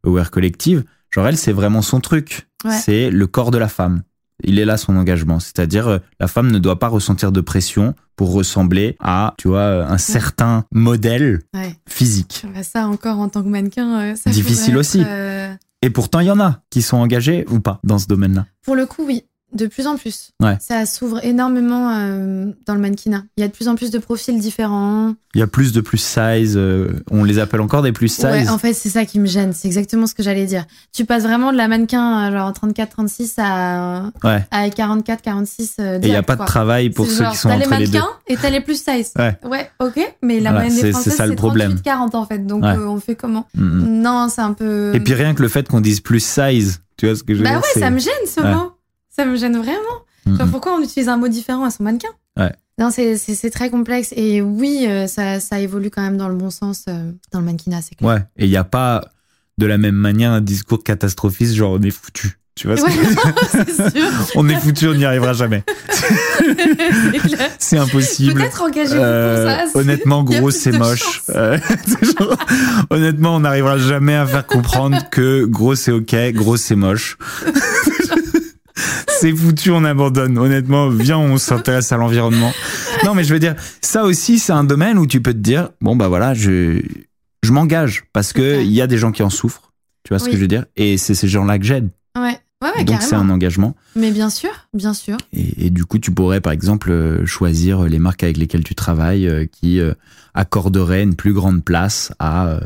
Aware 0.07 0.31
Collective. 0.31 0.85
Genre 1.11 1.27
elle, 1.29 1.37
c'est 1.38 1.53
vraiment 1.53 1.81
son 1.83 2.01
truc. 2.01 2.49
Ouais. 2.64 2.73
C'est 2.79 3.11
le 3.11 3.27
corps 3.27 3.51
de 3.51 3.59
la 3.59 3.68
femme. 3.68 4.03
Il 4.42 4.59
est 4.59 4.64
là 4.64 4.77
son 4.77 4.97
engagement. 4.97 5.38
C'est-à-dire, 5.40 5.87
euh, 5.88 5.99
la 6.18 6.27
femme 6.27 6.51
ne 6.51 6.59
doit 6.59 6.79
pas 6.79 6.88
ressentir 6.88 7.31
de 7.33 7.40
pression 7.40 7.94
pour 8.16 8.33
ressembler 8.33 8.97
à, 9.01 9.35
tu 9.38 9.49
vois, 9.49 9.87
un 9.87 9.99
certain 9.99 10.64
modèle 10.73 11.40
Ouais. 11.55 11.77
physique. 11.88 12.44
Bah, 12.53 12.62
ça, 12.62 12.87
encore 12.88 13.18
en 13.20 13.29
tant 13.29 13.42
que 13.42 13.49
mannequin, 13.49 14.01
euh, 14.01 14.14
ça 14.16 14.31
Difficile 14.31 14.77
aussi. 14.77 15.01
être, 15.01 15.09
euh, 15.09 15.55
Et 15.83 15.90
pourtant, 15.90 16.20
il 16.20 16.27
y 16.27 16.31
en 16.31 16.40
a 16.40 16.61
qui 16.70 16.83
sont 16.83 16.97
engagés 16.97 17.44
ou 17.51 17.61
pas 17.61 17.79
dans 17.85 17.99
ce 17.99 18.07
domaine-là. 18.07 18.47
Pour 18.64 18.75
le 18.77 18.87
coup, 18.87 19.05
oui. 19.07 19.25
De 19.54 19.66
plus 19.68 19.86
en 19.86 19.96
plus. 19.96 20.30
Ouais. 20.42 20.56
Ça 20.60 20.84
s'ouvre 20.84 21.24
énormément 21.24 21.90
euh, 21.96 22.46
dans 22.66 22.74
le 22.74 22.80
mannequinat. 22.80 23.22
Il 23.36 23.40
y 23.40 23.44
a 23.44 23.48
de 23.48 23.52
plus 23.52 23.68
en 23.68 23.76
plus 23.76 23.90
de 23.92 23.98
profils 23.98 24.38
différents. 24.40 25.14
Il 25.34 25.38
y 25.38 25.42
a 25.42 25.46
plus 25.46 25.72
de 25.72 25.80
plus 25.80 25.98
size. 25.98 26.54
euh, 26.56 26.88
on 27.10 27.22
les 27.24 27.38
appelle 27.38 27.60
encore 27.60 27.82
des 27.82 27.92
plus 27.92 28.08
size. 28.08 28.24
Ouais, 28.24 28.48
en 28.48 28.58
fait, 28.58 28.72
c'est 28.74 28.88
ça 28.88 29.04
qui 29.04 29.20
me 29.20 29.26
gêne. 29.26 29.52
C'est 29.52 29.68
exactement 29.68 30.06
ce 30.08 30.14
que 30.14 30.22
j'allais 30.24 30.46
dire. 30.46 30.64
Tu 30.92 31.04
passes 31.04 31.22
vraiment 31.22 31.52
de 31.52 31.56
la 31.56 31.68
mannequin, 31.68 32.28
euh, 32.30 32.36
genre 32.36 32.52
34-36 32.52 33.34
à, 33.38 34.10
Ouais. 34.24 34.44
à 34.50 34.68
44-46. 34.68 35.76
euh, 35.80 35.98
Et 36.02 36.06
il 36.06 36.10
n'y 36.10 36.16
a 36.16 36.22
pas 36.22 36.36
de 36.36 36.44
travail 36.44 36.90
pour 36.90 37.06
ceux 37.06 37.22
genre, 37.24 37.32
qui 37.32 37.38
sont 37.38 37.48
t'as 37.48 37.56
les 37.56 37.66
entre 37.66 37.78
les 37.78 37.86
deux. 37.86 37.92
mannequins 37.98 38.10
et 38.26 38.36
t'as 38.36 38.50
les 38.50 38.60
plus 38.60 38.82
size. 38.82 39.12
Ouais. 39.18 39.70
ok. 39.80 40.14
Mais 40.22 40.40
la 40.40 40.50
Voilà, 40.50 40.66
moyenne 40.66 40.74
des 40.74 40.80
c'est 40.80 40.90
Françaises, 40.92 41.14
ça 41.16 41.26
le 41.26 41.30
c'est 41.32 41.36
problème. 41.36 41.74
38-40 41.84 42.14
en 42.16 42.26
fait. 42.26 42.46
Donc, 42.46 42.62
Ouais. 42.64 42.76
on 42.76 42.98
fait 43.00 43.14
comment 43.14 43.46
Mm, 43.54 43.62
mm. 43.64 44.02
Non, 44.02 44.28
c'est 44.28 44.40
un 44.42 44.52
peu. 44.52 44.92
Et 44.94 45.00
puis 45.00 45.14
rien 45.14 45.34
que 45.34 45.42
le 45.42 45.48
fait 45.48 45.68
qu'on 45.68 45.80
dise 45.80 46.00
plus 46.00 46.20
size, 46.24 46.80
tu 46.96 47.06
vois 47.06 47.14
ce 47.16 47.22
que 47.22 47.34
je 47.34 47.38
veux 47.38 47.44
Bah 47.44 47.50
dire 47.50 47.58
ouais, 47.58 47.64
c'est- 47.72 47.80
ça 47.80 47.90
me 47.90 47.98
gêne 47.98 48.12
Ouais. 48.42 48.54
mot. 48.54 48.72
Ça 49.16 49.24
me 49.24 49.37
gêne 49.37 49.57
vraiment. 49.57 49.79
Mm, 50.27 50.37
Genre, 50.38 50.46
mm. 50.46 50.50
pourquoi 50.50 50.74
on 50.74 50.81
utilise 50.83 51.09
un 51.09 51.16
mot 51.16 51.29
différent 51.29 51.64
à 51.64 51.70
son 51.70 51.83
mannequin 51.85 52.09
Ouais. 52.38 52.53
Non, 52.79 52.90
c'est- 52.90 53.50
très 53.50 53.70
complexe. 53.70 54.12
Et 54.16 54.42
oui, 54.42 54.87
euh, 54.88 55.07
ça, 55.07 55.38
ça 55.38 55.61
évolue 55.61 55.90
quand 55.90 56.03
même 56.03 56.16
dans 56.16 56.29
le 56.29 56.35
bon 56.35 56.50
sens 56.50 56.85
euh, 56.88 57.12
dans 57.33 57.38
le 57.38 57.44
mannequinat, 57.44 57.81
c'est 57.83 57.94
clair. 57.94 58.11
Ouais. 58.11 58.20
Et 58.37 58.44
il 58.46 58.50
n'y 58.50 58.57
a 58.57 58.64
pas 58.64 59.05
de 59.59 59.66
la 59.66 59.79
même 59.79 59.94
manière 59.94 60.33
un 60.33 60.40
discours 60.40 60.83
catastrophiste, 60.83 61.55
genre 61.55 61.72
on 61.79 61.83
est 61.83 61.90
foutu. 61.92 62.38
Tu 62.57 62.66
vois 62.68 62.77
ce 62.77 62.85
que 62.85 63.90
sûr. 63.98 64.09
On 64.37 64.48
est 64.48 64.55
foutu, 64.57 64.87
on 64.87 64.94
n'y 64.94 65.05
arrivera 65.05 65.33
jamais. 65.33 65.64
C'est 67.59 67.79
impossible. 67.79 68.35
Peut-être 68.35 68.62
engagez-vous 68.62 68.94
Euh, 69.03 69.44
pour 69.44 69.50
ça. 69.50 69.66
c'est- 69.72 69.79
honnêtement, 69.79 70.22
gros, 70.22 70.50
c'est 70.53 70.70
moche. 70.72 71.22
Euh, 71.31 71.59
genre, 72.00 72.37
honnêtement, 72.90 73.35
on 73.37 73.40
n'arrivera 73.40 73.79
jamais 73.79 74.14
à 74.14 74.24
faire 74.27 74.46
comprendre 74.46 74.98
que 75.11 75.44
gros, 75.46 75.74
c'est 75.74 75.90
ok, 75.92 76.14
gros, 76.33 76.57
c'est 76.57 76.77
moche. 76.77 77.18
C'est 79.20 79.33
foutu, 79.35 79.70
on 79.70 79.85
abandonne. 79.85 80.37
Honnêtement, 80.38 80.88
viens, 80.88 81.18
on 81.18 81.37
s'intéresse 81.38 81.92
à 81.92 81.96
l'environnement. 81.96 82.53
Non, 83.05 83.14
mais 83.14 83.24
je 83.24 83.33
veux 83.33 83.40
dire, 83.40 83.55
ça 83.81 84.05
aussi, 84.05 84.38
c'est 84.38 84.53
un 84.53 84.64
domaine 84.64 84.98
où 84.98 85.07
tu 85.07 85.20
peux 85.20 85.33
te 85.33 85.38
dire, 85.38 85.70
bon, 85.81 85.96
bah 85.96 86.09
voilà, 86.09 86.35
je, 86.35 86.81
je 87.42 87.53
m'engage 87.53 88.05
parce 88.12 88.33
que 88.33 88.62
il 88.62 88.72
y 88.72 88.81
a 88.83 88.87
des 88.87 88.98
gens 88.98 89.12
qui 89.12 89.22
en 89.22 89.31
souffrent. 89.31 89.72
Tu 90.05 90.11
vois 90.11 90.18
ce 90.18 90.27
que 90.29 90.37
je 90.37 90.40
veux 90.40 90.48
dire? 90.48 90.66
Et 90.77 90.98
c'est 90.98 91.14
ces 91.14 91.29
gens-là 91.29 91.59
que 91.59 91.64
j'aide. 91.64 91.88
Ouais, 92.16 92.38
ouais, 92.62 92.70
ouais 92.77 92.85
Donc, 92.85 93.00
c'est 93.03 93.14
un 93.14 93.31
engagement. 93.31 93.74
Mais 93.96 94.11
bien 94.11 94.29
sûr, 94.31 94.50
bien 94.74 94.92
sûr. 94.92 95.16
Et, 95.33 95.66
et 95.66 95.70
du 95.70 95.85
coup, 95.87 95.98
tu 95.98 96.11
pourrais, 96.11 96.40
par 96.42 96.53
exemple, 96.53 96.90
euh, 96.90 97.24
choisir 97.24 97.83
les 97.85 97.98
marques 97.98 98.22
avec 98.22 98.37
lesquelles 98.37 98.64
tu 98.64 98.74
travailles 98.74 99.27
euh, 99.27 99.46
qui 99.50 99.81
euh, 99.81 99.94
accorderaient 100.35 101.03
une 101.03 101.14
plus 101.16 101.33
grande 101.33 101.64
place 101.64 102.12
à 102.18 102.48
euh, 102.48 102.61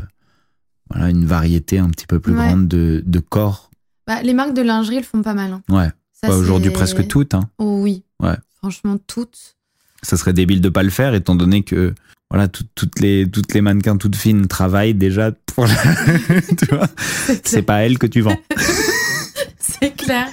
voilà, 0.90 1.10
une 1.10 1.26
variété 1.26 1.78
un 1.78 1.90
petit 1.90 2.06
peu 2.06 2.18
plus 2.18 2.32
Ouais. 2.34 2.46
grande 2.46 2.66
de, 2.66 3.02
de 3.06 3.18
corps. 3.20 3.70
Bah, 4.06 4.22
les 4.22 4.34
marques 4.34 4.54
de 4.54 4.62
lingerie 4.62 4.96
le 4.98 5.02
font 5.04 5.22
pas 5.22 5.34
mal. 5.34 5.52
hein. 5.52 5.62
Ouais. 5.68 5.88
Bah, 6.22 6.34
Aujourd'hui, 6.36 6.70
presque 6.70 7.06
toutes. 7.06 7.34
Hein. 7.34 7.48
Oh 7.58 7.80
oui. 7.82 8.02
Ouais. 8.20 8.34
Franchement, 8.58 8.98
toutes. 9.06 9.56
Ça 10.02 10.16
serait 10.16 10.32
débile 10.32 10.60
de 10.60 10.68
pas 10.68 10.82
le 10.82 10.90
faire, 10.90 11.14
étant 11.14 11.34
donné 11.36 11.62
que 11.62 11.94
voilà, 12.30 12.48
tout- 12.48 12.64
toutes, 12.74 13.00
les, 13.00 13.28
toutes 13.30 13.54
les 13.54 13.60
mannequins 13.60 13.96
toutes 13.96 14.16
fines 14.16 14.46
travaillent 14.48 14.94
déjà 14.94 15.32
pour 15.46 15.66
la... 15.66 15.74
tu 16.58 16.66
vois 16.70 16.88
C'est 17.44 17.62
pas 17.62 17.84
elles 17.84 17.98
que 17.98 18.06
tu 18.06 18.20
vends. 18.20 18.36
C'est 19.58 19.96
clair. 19.96 20.26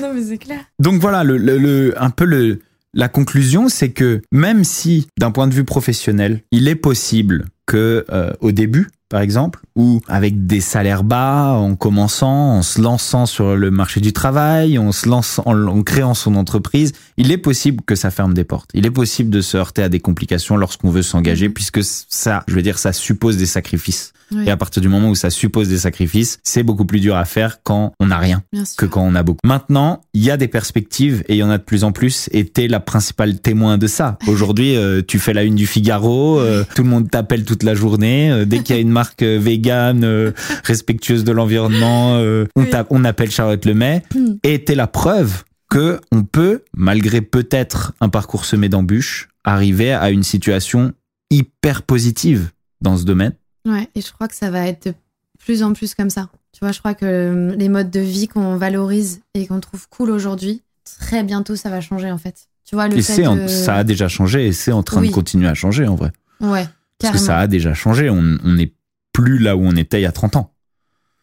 Non, 0.00 0.12
mais 0.14 0.22
c'est 0.24 0.38
clair. 0.38 0.60
Donc 0.80 1.00
voilà, 1.00 1.22
le, 1.22 1.36
le, 1.36 1.58
le- 1.58 1.94
un 2.02 2.10
peu 2.10 2.24
le, 2.24 2.60
la 2.92 3.08
conclusion, 3.08 3.68
c'est 3.68 3.90
que 3.90 4.22
même 4.32 4.64
si, 4.64 5.06
d'un 5.18 5.30
point 5.30 5.46
de 5.46 5.54
vue 5.54 5.64
professionnel, 5.64 6.42
il 6.50 6.66
est 6.68 6.74
possible 6.74 7.46
que 7.66 8.04
euh, 8.10 8.32
au 8.40 8.50
début, 8.52 8.88
par 9.08 9.20
exemple, 9.20 9.60
ou 9.76 10.00
avec 10.08 10.46
des 10.46 10.60
salaires 10.60 11.04
bas, 11.04 11.52
en 11.52 11.76
commençant, 11.76 12.56
en 12.56 12.62
se 12.62 12.80
lançant 12.80 13.26
sur 13.26 13.54
le 13.54 13.70
marché 13.70 14.00
du 14.00 14.12
travail, 14.12 14.78
en 14.78 14.92
se 14.92 15.08
en, 15.08 15.82
créant 15.82 16.14
son 16.14 16.36
entreprise, 16.36 16.92
il 17.16 17.30
est 17.30 17.38
possible 17.38 17.82
que 17.84 17.94
ça 17.94 18.10
ferme 18.10 18.34
des 18.34 18.44
portes. 18.44 18.70
Il 18.74 18.86
est 18.86 18.90
possible 18.90 19.30
de 19.30 19.40
se 19.40 19.56
heurter 19.56 19.82
à 19.82 19.88
des 19.88 20.00
complications 20.00 20.56
lorsqu'on 20.56 20.90
veut 20.90 21.02
s'engager, 21.02 21.48
puisque 21.48 21.80
ça, 21.82 22.44
je 22.48 22.54
veux 22.54 22.62
dire, 22.62 22.78
ça 22.78 22.92
suppose 22.92 23.36
des 23.36 23.46
sacrifices. 23.46 24.12
Oui, 24.32 24.44
Et 24.46 24.50
à 24.50 24.56
partir 24.56 24.80
du 24.82 24.88
moment 24.88 25.10
où 25.10 25.14
ça 25.14 25.30
suppose 25.30 25.68
des 25.68 25.78
sacrifices, 25.78 26.38
c'est 26.44 26.62
beaucoup 26.62 26.84
plus 26.84 27.00
dur 27.00 27.16
à 27.16 27.24
faire 27.24 27.62
quand 27.62 27.92
on 28.00 28.06
n'a 28.06 28.18
rien 28.18 28.42
bien 28.52 28.64
sûr. 28.64 28.76
que 28.76 28.86
quand 28.86 29.02
on 29.02 29.14
a 29.14 29.22
beaucoup. 29.22 29.38
Maintenant, 29.44 30.00
il 30.14 30.22
y 30.22 30.30
a 30.30 30.36
des 30.36 30.48
perspectives 30.48 31.22
et 31.28 31.34
il 31.34 31.38
y 31.38 31.42
en 31.42 31.50
a 31.50 31.58
de 31.58 31.62
plus 31.62 31.84
en 31.84 31.92
plus 31.92 32.28
et 32.32 32.44
t'es 32.46 32.66
la 32.68 32.80
principale 32.80 33.38
témoin 33.40 33.78
de 33.78 33.86
ça. 33.86 34.18
Aujourd'hui, 34.26 34.76
euh, 34.76 35.02
tu 35.06 35.18
fais 35.18 35.32
la 35.34 35.42
une 35.44 35.54
du 35.54 35.66
Figaro, 35.66 36.40
euh, 36.40 36.64
tout 36.74 36.82
le 36.82 36.88
monde 36.88 37.10
t'appelle 37.10 37.44
toute 37.44 37.62
la 37.62 37.74
journée. 37.74 38.30
euh, 38.30 38.44
dès 38.44 38.60
qu'il 38.60 38.74
y 38.74 38.78
a 38.78 38.82
une 38.82 38.90
marque 38.90 39.22
végane, 39.22 40.32
respectueuse 40.64 41.24
de 41.24 41.32
l'environnement, 41.32 42.18
on, 42.56 42.66
on 42.90 43.04
appelle 43.04 43.30
Charlotte 43.30 43.64
Lemay 43.64 44.02
Mm. 44.14 44.34
et 44.42 44.64
t'es 44.64 44.74
la 44.74 44.86
preuve 44.86 45.44
que 45.70 46.00
on 46.12 46.22
peut, 46.24 46.62
malgré 46.76 47.20
peut-être 47.20 47.92
un 48.00 48.08
parcours 48.08 48.44
semé 48.44 48.68
d'embûches, 48.68 49.28
arriver 49.44 49.92
à 49.92 50.10
une 50.10 50.22
situation 50.22 50.92
hyper 51.30 51.82
positive 51.82 52.50
dans 52.80 52.96
ce 52.96 53.04
domaine. 53.04 53.32
Ouais, 53.66 53.88
et 53.94 54.00
je 54.00 54.12
crois 54.12 54.28
que 54.28 54.34
ça 54.34 54.50
va 54.50 54.66
être 54.66 54.88
de 54.88 54.94
plus 55.38 55.62
en 55.62 55.72
plus 55.72 55.94
comme 55.94 56.10
ça. 56.10 56.28
Tu 56.52 56.60
vois, 56.60 56.72
je 56.72 56.78
crois 56.78 56.94
que 56.94 57.04
euh, 57.06 57.54
les 57.56 57.68
modes 57.68 57.90
de 57.90 58.00
vie 58.00 58.28
qu'on 58.28 58.56
valorise 58.56 59.20
et 59.34 59.46
qu'on 59.46 59.60
trouve 59.60 59.88
cool 59.88 60.10
aujourd'hui, 60.10 60.62
très 61.00 61.22
bientôt 61.24 61.56
ça 61.56 61.70
va 61.70 61.80
changer 61.80 62.10
en 62.10 62.18
fait. 62.18 62.46
Tu 62.64 62.74
vois, 62.76 62.88
le 62.88 62.96
et 62.98 63.02
fait 63.02 63.26
en- 63.26 63.36
de- 63.36 63.46
ça 63.46 63.76
a 63.76 63.84
déjà 63.84 64.08
changé 64.08 64.46
et 64.46 64.52
c'est 64.52 64.72
en 64.72 64.82
train 64.82 65.00
Oui. 65.00 65.08
de 65.08 65.14
continuer 65.14 65.48
à 65.48 65.54
changer 65.54 65.86
en 65.86 65.94
vrai. 65.96 66.12
Ouais, 66.40 66.66
Parce 66.98 67.12
que 67.14 67.18
ça 67.18 67.38
a 67.38 67.46
déjà 67.46 67.74
changé. 67.74 68.08
On 68.10 68.38
on 68.44 68.52
n'est 68.54 68.72
plus 69.12 69.38
là 69.38 69.56
où 69.56 69.62
on 69.64 69.76
était 69.76 69.98
il 70.00 70.02
y 70.02 70.06
a 70.06 70.12
30 70.12 70.36
ans. 70.36 70.50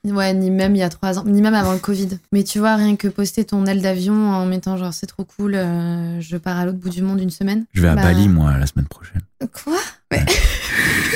Ouais, 0.03 0.33
ni 0.33 0.49
même 0.49 0.75
il 0.75 0.79
y 0.79 0.83
a 0.83 0.89
trois 0.89 1.19
ans, 1.19 1.23
ni 1.25 1.41
même 1.43 1.53
avant 1.53 1.73
le 1.73 1.79
Covid. 1.79 2.09
Mais 2.31 2.43
tu 2.43 2.57
vois, 2.57 2.75
rien 2.75 2.95
que 2.95 3.07
poster 3.07 3.45
ton 3.45 3.65
aile 3.67 3.81
d'avion 3.83 4.13
en 4.31 4.45
mettant 4.47 4.75
genre 4.77 4.93
c'est 4.93 5.05
trop 5.05 5.23
cool, 5.25 5.53
euh, 5.55 6.19
je 6.19 6.37
pars 6.37 6.57
à 6.57 6.65
l'autre 6.65 6.79
bout 6.79 6.89
du 6.89 7.03
monde 7.03 7.21
une 7.21 7.29
semaine. 7.29 7.65
Je 7.73 7.81
vais 7.83 7.87
à 7.89 7.95
Bah, 7.95 8.01
Bali, 8.03 8.27
moi, 8.27 8.57
la 8.57 8.65
semaine 8.65 8.87
prochaine. 8.87 9.21
Quoi? 9.63 9.77
Ouais. 10.11 10.25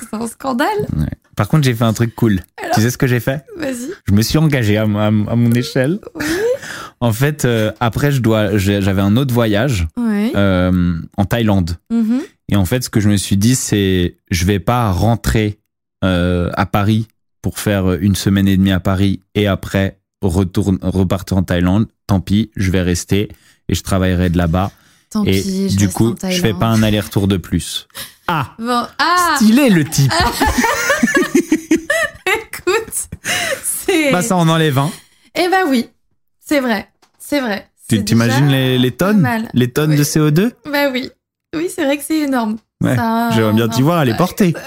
C'est 0.00 0.16
un 0.16 0.26
scandale. 0.26 0.86
Par 1.36 1.48
contre, 1.48 1.64
j'ai 1.64 1.74
fait 1.74 1.84
un 1.84 1.92
truc 1.92 2.14
cool. 2.14 2.40
Alors 2.62 2.74
Tu 2.74 2.82
sais 2.82 2.90
ce 2.90 2.98
que 2.98 3.06
j'ai 3.06 3.20
fait? 3.20 3.44
Vas-y. 3.56 3.90
Je 4.06 4.12
me 4.12 4.22
suis 4.22 4.38
engagé 4.38 4.76
à, 4.76 4.86
mon 4.86 5.52
échelle. 5.52 5.98
Oui. 6.14 6.24
En 7.00 7.12
fait, 7.12 7.44
euh, 7.44 7.72
après, 7.80 8.12
je 8.12 8.20
dois, 8.20 8.56
j'avais 8.58 9.02
un 9.02 9.16
autre 9.16 9.34
voyage 9.34 9.88
euh, 9.98 10.94
en 11.16 11.24
Thaïlande. 11.24 11.76
Mhm. 11.90 12.20
Et 12.48 12.56
en 12.56 12.64
fait, 12.64 12.84
ce 12.84 12.90
que 12.90 13.00
je 13.00 13.08
me 13.08 13.16
suis 13.16 13.36
dit, 13.36 13.56
c'est, 13.56 14.16
je 14.30 14.44
vais 14.44 14.60
pas 14.60 14.92
rentrer 14.92 15.58
euh, 16.04 16.50
à 16.54 16.66
Paris 16.66 17.08
pour 17.40 17.58
faire 17.58 17.92
une 17.94 18.14
semaine 18.14 18.46
et 18.46 18.56
demie 18.56 18.70
à 18.70 18.78
Paris 18.78 19.20
et 19.34 19.48
après 19.48 19.98
retourne, 20.20 20.78
repartir 20.82 21.36
en 21.36 21.42
Thaïlande. 21.42 21.88
Tant 22.06 22.20
pis, 22.20 22.50
je 22.56 22.70
vais 22.70 22.82
rester 22.82 23.30
et 23.68 23.74
je 23.74 23.82
travaillerai 23.82 24.30
de 24.30 24.38
là-bas. 24.38 24.70
Tant 25.12 25.24
Et 25.24 25.32
pis, 25.42 25.68
je 25.70 25.76
du 25.76 25.84
reste 25.86 25.96
coup, 25.96 26.14
en 26.22 26.30
je 26.30 26.40
fais 26.40 26.54
pas 26.54 26.66
un 26.66 26.82
aller-retour 26.82 27.28
de 27.28 27.36
plus. 27.36 27.86
Ah, 28.28 28.54
Bon, 28.58 28.86
ah, 28.98 29.34
stylé 29.36 29.68
le 29.68 29.84
type. 29.84 30.10
écoute, 32.26 33.08
c'est. 33.62 34.10
Bah 34.10 34.22
ça 34.22 34.36
on 34.36 34.48
enlève 34.48 34.78
un. 34.78 34.90
Eh 35.34 35.48
ben 35.48 35.66
oui, 35.68 35.88
c'est 36.40 36.60
vrai, 36.60 36.88
c'est 37.18 37.40
vrai. 37.40 37.68
Tu 37.88 38.02
t'imagines 38.04 38.48
les, 38.48 38.90
tonnes. 38.90 39.28
Les 39.52 39.70
tonnes 39.70 39.90
Oui. 39.90 39.96
de 39.98 40.04
CO2 40.04 40.52
Bah 40.70 40.88
oui, 40.90 41.10
oui, 41.54 41.68
c'est 41.74 41.84
vrai 41.84 41.98
que 41.98 42.04
c'est 42.04 42.20
énorme. 42.20 42.56
Ouais, 42.82 42.96
J'aimerais 43.34 43.52
bien 43.52 43.68
t'y 43.68 43.82
voir 43.82 44.04
les 44.06 44.12
ouais. 44.12 44.16
porter. 44.16 44.54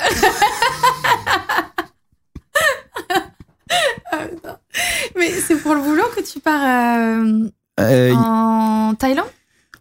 Mais 5.17 5.31
c'est 5.31 5.55
pour 5.55 5.73
le 5.75 5.81
boulot 5.81 6.03
que 6.15 6.21
tu 6.21 6.39
pars 6.39 6.61
euh, 6.61 7.47
Euh, 7.79 8.13
en 8.13 8.93
Thaïlande? 8.95 9.25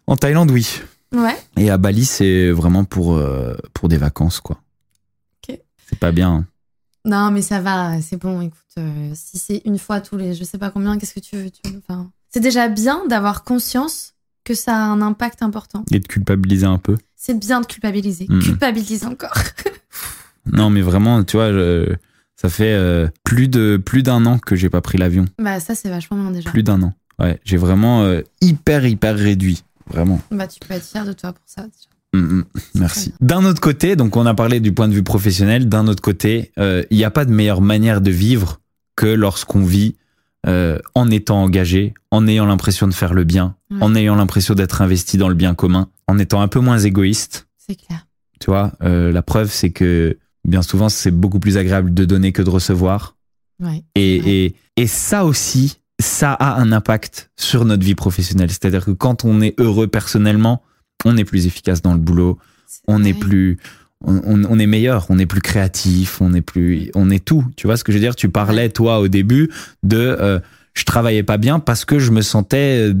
En 0.07 0.15
Thaïlande, 0.17 0.51
oui. 0.51 0.81
Ouais. 1.13 1.35
Et 1.57 1.69
à 1.69 1.77
Bali, 1.77 2.05
c'est 2.05 2.51
vraiment 2.51 2.83
pour, 2.83 3.15
euh, 3.15 3.55
pour 3.73 3.89
des 3.89 3.97
vacances, 3.97 4.39
quoi. 4.39 4.59
Ok. 5.47 5.59
C'est 5.87 5.99
pas 5.99 6.11
bien. 6.11 6.29
hein. 6.31 6.45
Non, 7.05 7.29
mais 7.31 7.41
ça 7.41 7.59
va, 7.61 8.01
c'est 8.01 8.17
bon. 8.17 8.41
Écoute, 8.41 8.59
euh, 8.79 9.11
si 9.13 9.37
c'est 9.37 9.61
une 9.65 9.77
fois 9.77 10.01
tous 10.01 10.17
les, 10.17 10.33
je 10.33 10.43
sais 10.43 10.57
pas 10.57 10.71
combien, 10.71 10.97
qu'est-ce 10.97 11.13
que 11.13 11.19
tu 11.19 11.35
veux, 11.37 11.49
tu 11.51 11.71
veux 11.71 11.79
Enfin, 11.87 12.09
c'est 12.29 12.39
déjà 12.39 12.67
bien 12.67 13.05
d'avoir 13.07 13.43
conscience 13.43 14.13
que 14.43 14.53
ça 14.55 14.75
a 14.75 14.79
un 14.79 15.01
impact 15.01 15.41
important. 15.43 15.85
Et 15.91 15.99
de 15.99 16.07
culpabiliser 16.07 16.65
un 16.65 16.77
peu. 16.79 16.97
C'est 17.15 17.37
bien 17.39 17.61
de 17.61 17.65
culpabiliser. 17.65 18.25
Mhm. 18.29 18.41
Culpabiliser 18.41 19.05
encore. 19.05 19.33
Non, 20.51 20.69
mais 20.69 20.81
vraiment, 20.81 21.23
tu 21.23 21.37
vois, 21.37 21.51
je- 21.51 21.95
ça 22.35 22.49
fait 22.49 22.71
euh, 22.73 23.07
plus 23.23 23.47
de 23.47 23.81
plus 23.83 24.03
d'un 24.03 24.27
an 24.27 24.37
que 24.37 24.55
j'ai 24.55 24.69
pas 24.69 24.79
pris 24.79 24.99
l'avion. 24.99 25.25
bah 25.39 25.59
ça, 25.59 25.73
c'est 25.73 25.89
vachement 25.89 26.17
bien 26.17 26.29
déjà. 26.29 26.51
Plus 26.51 26.61
d'un 26.61 26.83
an. 26.83 26.93
Ouais, 27.17 27.39
j'ai 27.43 27.57
vraiment 27.57 28.03
euh, 28.03 28.21
hyper, 28.41 28.85
hyper 28.85 29.15
réduit. 29.17 29.63
Vraiment. 29.87 30.21
Bah 30.31 30.47
tu 30.47 30.59
peux 30.59 30.73
être 30.73 30.85
fier 30.85 31.05
de 31.05 31.13
toi 31.13 31.33
pour 31.33 31.43
ça. 31.45 31.63
déjà. 31.63 31.89
Mm, 32.23 32.37
mm, 32.39 32.45
merci. 32.75 33.13
D'un 33.21 33.43
autre 33.45 33.61
côté, 33.61 33.95
donc 33.95 34.15
on 34.17 34.25
a 34.25 34.33
parlé 34.33 34.59
du 34.59 34.71
point 34.73 34.87
de 34.87 34.93
vue 34.93 35.03
professionnel. 35.03 35.67
D'un 35.69 35.87
autre 35.87 36.01
côté, 36.01 36.51
euh, 36.59 36.83
il 36.89 36.97
n'y 36.97 37.03
a 37.03 37.11
pas 37.11 37.25
de 37.25 37.31
meilleure 37.31 37.61
manière 37.61 38.01
de 38.01 38.11
vivre 38.11 38.61
que 38.95 39.05
lorsqu'on 39.07 39.63
vit 39.65 39.95
euh, 40.47 40.79
en 40.93 41.09
étant 41.11 41.41
engagé, 41.41 41.93
en 42.11 42.27
ayant 42.27 42.45
l'impression 42.45 42.87
de 42.87 42.93
faire 42.93 43.13
le 43.13 43.23
bien, 43.23 43.55
Ouais. 43.71 43.77
en 43.81 43.95
ayant 43.95 44.15
l'impression 44.15 44.53
d'être 44.53 44.81
investi 44.81 45.17
dans 45.17 45.27
le 45.27 45.33
bien 45.35 45.55
commun, 45.55 45.89
en 46.07 46.17
étant 46.19 46.39
un 46.41 46.47
peu 46.47 46.59
moins 46.59 46.77
égoïste. 46.79 47.47
C'est 47.57 47.75
clair. 47.75 48.05
Tu 48.39 48.45
vois, 48.51 48.71
euh, 48.83 49.11
la 49.11 49.21
preuve, 49.23 49.51
c'est 49.51 49.71
que 49.71 50.17
bien 50.45 50.61
souvent, 50.61 50.87
c'est 50.87 51.09
beaucoup 51.11 51.39
plus 51.39 51.57
agréable 51.57 51.93
de 51.93 52.05
donner 52.05 52.31
que 52.31 52.41
de 52.43 52.49
recevoir. 52.49 53.15
Ouais. 53.59 53.67
Ouais. 53.67 53.83
Et, 53.95 54.45
et, 54.45 54.55
et 54.77 54.87
ça 54.87 55.25
aussi, 55.25 55.79
ça 55.99 56.33
a 56.33 56.59
un 56.59 56.71
impact 56.71 57.31
sur 57.35 57.65
notre 57.65 57.83
vie 57.83 57.95
professionnelle. 57.95 58.49
C'est-à-dire 58.49 58.85
que 58.85 58.91
quand 58.91 59.25
on 59.25 59.41
est 59.41 59.59
heureux 59.59 59.87
personnellement, 59.87 60.61
on 61.05 61.17
est 61.17 61.25
plus 61.25 61.47
efficace 61.47 61.81
dans 61.81 61.93
le 61.93 61.99
boulot, 61.99 62.37
on 62.87 63.03
est 63.03 63.13
plus, 63.13 63.57
on, 64.01 64.59
est 64.59 64.65
meilleur, 64.65 65.05
on 65.09 65.19
est 65.19 65.25
plus 65.25 65.41
créatif, 65.41 66.21
on 66.21 66.33
est 66.33 66.41
plus, 66.41 66.91
on 66.95 67.09
est 67.09 67.23
tout. 67.23 67.45
Tu 67.55 67.67
vois 67.67 67.77
ce 67.77 67.83
que 67.83 67.91
je 67.91 67.97
veux 67.97 68.03
dire? 68.03 68.15
Tu 68.15 68.29
parlais 68.29 68.69
toi 68.69 68.99
au 68.99 69.07
début 69.07 69.51
de, 69.83 69.97
euh, 69.97 70.39
je 70.75 70.83
travaillais 70.83 71.23
pas 71.23 71.37
bien 71.37 71.59
parce 71.59 71.85
que 71.85 71.99
je 71.99 72.11
me 72.11 72.21
sentais, 72.21 72.91
euh, 72.91 72.93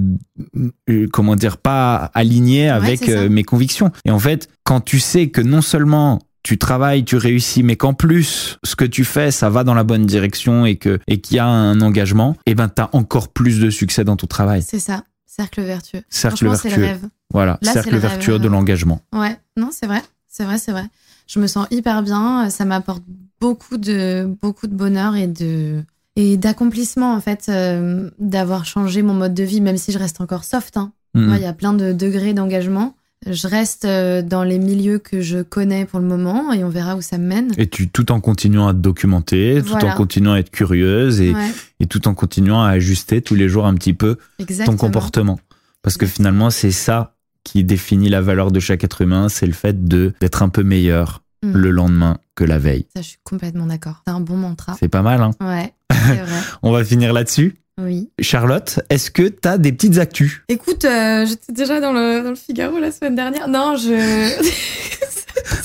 euh, 0.89 1.07
comment 1.11 1.35
dire, 1.35 1.57
pas 1.57 2.09
aligné 2.13 2.69
avec 2.69 3.09
euh, 3.09 3.29
mes 3.29 3.43
convictions. 3.43 3.91
Et 4.05 4.11
en 4.11 4.19
fait, 4.19 4.49
quand 4.63 4.79
tu 4.79 4.99
sais 4.99 5.27
que 5.29 5.41
non 5.41 5.61
seulement 5.61 6.21
tu 6.45 6.59
travailles, 6.59 7.03
tu 7.03 7.17
réussis, 7.17 7.63
mais 7.63 7.75
qu'en 7.75 7.95
plus 7.95 8.59
ce 8.63 8.75
que 8.75 8.85
tu 8.85 9.03
fais, 9.03 9.31
ça 9.31 9.49
va 9.49 9.63
dans 9.63 9.73
la 9.73 9.83
bonne 9.83 10.05
direction 10.05 10.63
et 10.67 10.75
que 10.75 10.99
et 11.07 11.19
qu'il 11.19 11.37
y 11.37 11.39
a 11.39 11.47
un 11.47 11.81
engagement, 11.81 12.37
et 12.45 12.53
ben 12.53 12.69
t'as 12.69 12.89
encore 12.93 13.29
plus 13.29 13.59
de 13.59 13.71
succès 13.71 14.03
dans 14.03 14.15
ton 14.15 14.27
travail. 14.27 14.61
C'est 14.61 14.77
ça. 14.79 15.03
Cercle 15.25 15.63
vertueux. 15.63 16.03
Cercle 16.07 16.45
Franchement, 16.45 16.55
c'est 16.61 16.69
le 16.69 16.81
vertueux. 16.83 17.01
rêve. 17.01 17.09
Voilà, 17.33 17.57
Là, 17.63 17.73
cercle 17.73 17.89
rêve, 17.95 18.01
vertueux 18.01 18.37
de 18.37 18.47
l'engagement. 18.47 19.01
Ouais, 19.11 19.35
non, 19.57 19.69
c'est 19.71 19.87
vrai, 19.87 20.03
c'est 20.27 20.43
vrai, 20.43 20.59
c'est 20.59 20.71
vrai. 20.71 20.85
Je 21.25 21.39
me 21.39 21.47
sens 21.47 21.65
hyper 21.71 22.03
bien, 22.03 22.51
ça 22.51 22.63
m'apporte 22.63 23.03
beaucoup 23.41 23.77
de 23.77 24.29
beaucoup 24.39 24.67
de 24.67 24.75
bonheur 24.75 25.15
et 25.15 25.25
de 25.25 25.83
et 26.15 26.37
d'accomplissement 26.37 27.15
en 27.15 27.21
fait 27.21 27.47
euh, 27.49 28.11
d'avoir 28.19 28.65
changé 28.65 29.01
mon 29.01 29.15
mode 29.15 29.33
de 29.33 29.43
vie, 29.43 29.61
même 29.61 29.77
si 29.77 29.91
je 29.91 29.97
reste 29.97 30.21
encore 30.21 30.43
soft. 30.43 30.77
Hein. 30.77 30.91
Moi, 31.15 31.37
il 31.37 31.41
y 31.41 31.47
a 31.47 31.53
plein 31.53 31.73
de 31.73 31.91
degrés 31.91 32.33
d'engagement. 32.33 32.93
Je 33.25 33.47
reste 33.47 33.85
euh, 33.85 34.21
dans 34.21 34.43
les 34.43 34.59
milieux 34.59 34.99
que 34.99 35.21
je 35.21 35.41
connais 35.41 35.85
pour 35.85 35.99
le 35.99 36.05
moment 36.05 36.53
et 36.53 36.63
on 36.63 36.69
verra 36.69 36.95
où 36.95 37.01
ça 37.01 37.17
me 37.17 37.25
mène. 37.25 37.51
Et 37.57 37.67
tu, 37.67 37.89
tout 37.89 38.11
en 38.11 38.19
continuant 38.19 38.67
à 38.67 38.73
te 38.73 38.79
documenter, 38.79 39.61
tout 39.63 39.69
Voilà. 39.71 39.93
en 39.93 39.95
continuant 39.97 40.33
à 40.33 40.39
être 40.39 40.51
curieuse 40.51 41.21
et, 41.21 41.33
Ouais, 41.33 41.49
et 41.79 41.87
tout 41.87 42.07
en 42.07 42.13
continuant 42.13 42.61
à 42.63 42.69
ajuster 42.69 43.21
tous 43.21 43.35
les 43.35 43.49
jours 43.49 43.65
un 43.65 43.73
petit 43.75 43.93
peu 43.93 44.17
exactement. 44.39 44.77
ton 44.77 44.85
comportement. 44.85 45.39
Parce 45.81 45.97
que 45.97 46.05
finalement, 46.05 46.49
c'est 46.49 46.71
ça 46.71 47.15
qui 47.43 47.63
définit 47.63 48.09
la 48.09 48.21
valeur 48.21 48.51
de 48.51 48.59
chaque 48.59 48.83
être 48.83 49.01
humain, 49.01 49.29
c'est 49.29 49.45
le 49.45 49.53
fait 49.53 49.85
de 49.85 50.13
d'être 50.19 50.41
un 50.43 50.49
peu 50.49 50.63
meilleur 50.63 51.21
Mm. 51.43 51.51
le 51.57 51.69
lendemain 51.69 52.17
que 52.33 52.43
la 52.43 52.57
veille. 52.57 52.87
Ça, 52.95 53.01
je 53.01 53.07
suis 53.09 53.17
complètement 53.23 53.65
d'accord. 53.67 54.01
C'est 54.07 54.13
un 54.13 54.19
bon 54.21 54.37
mantra. 54.37 54.75
C'est 54.79 54.87
pas 54.87 55.01
mal, 55.03 55.21
hein 55.21 55.31
Ouais, 55.41 55.73
vrai. 55.91 56.23
On 56.63 56.71
va 56.71 56.83
finir 56.83 57.13
là-dessus. 57.13 57.55
Oui. 57.81 58.09
Charlotte, 58.21 58.79
est-ce 58.89 59.11
que 59.11 59.27
t'as 59.27 59.57
des 59.57 59.73
petites 59.73 59.97
actus? 59.97 60.41
Écoute, 60.47 60.85
euh, 60.85 61.25
j'étais 61.25 61.51
déjà 61.51 61.81
dans 61.81 61.91
le, 61.91 62.23
dans 62.23 62.29
le 62.29 62.35
Figaro 62.35 62.79
la 62.79 62.89
semaine 62.89 63.15
dernière. 63.15 63.49
Non, 63.49 63.75
je. 63.75 64.31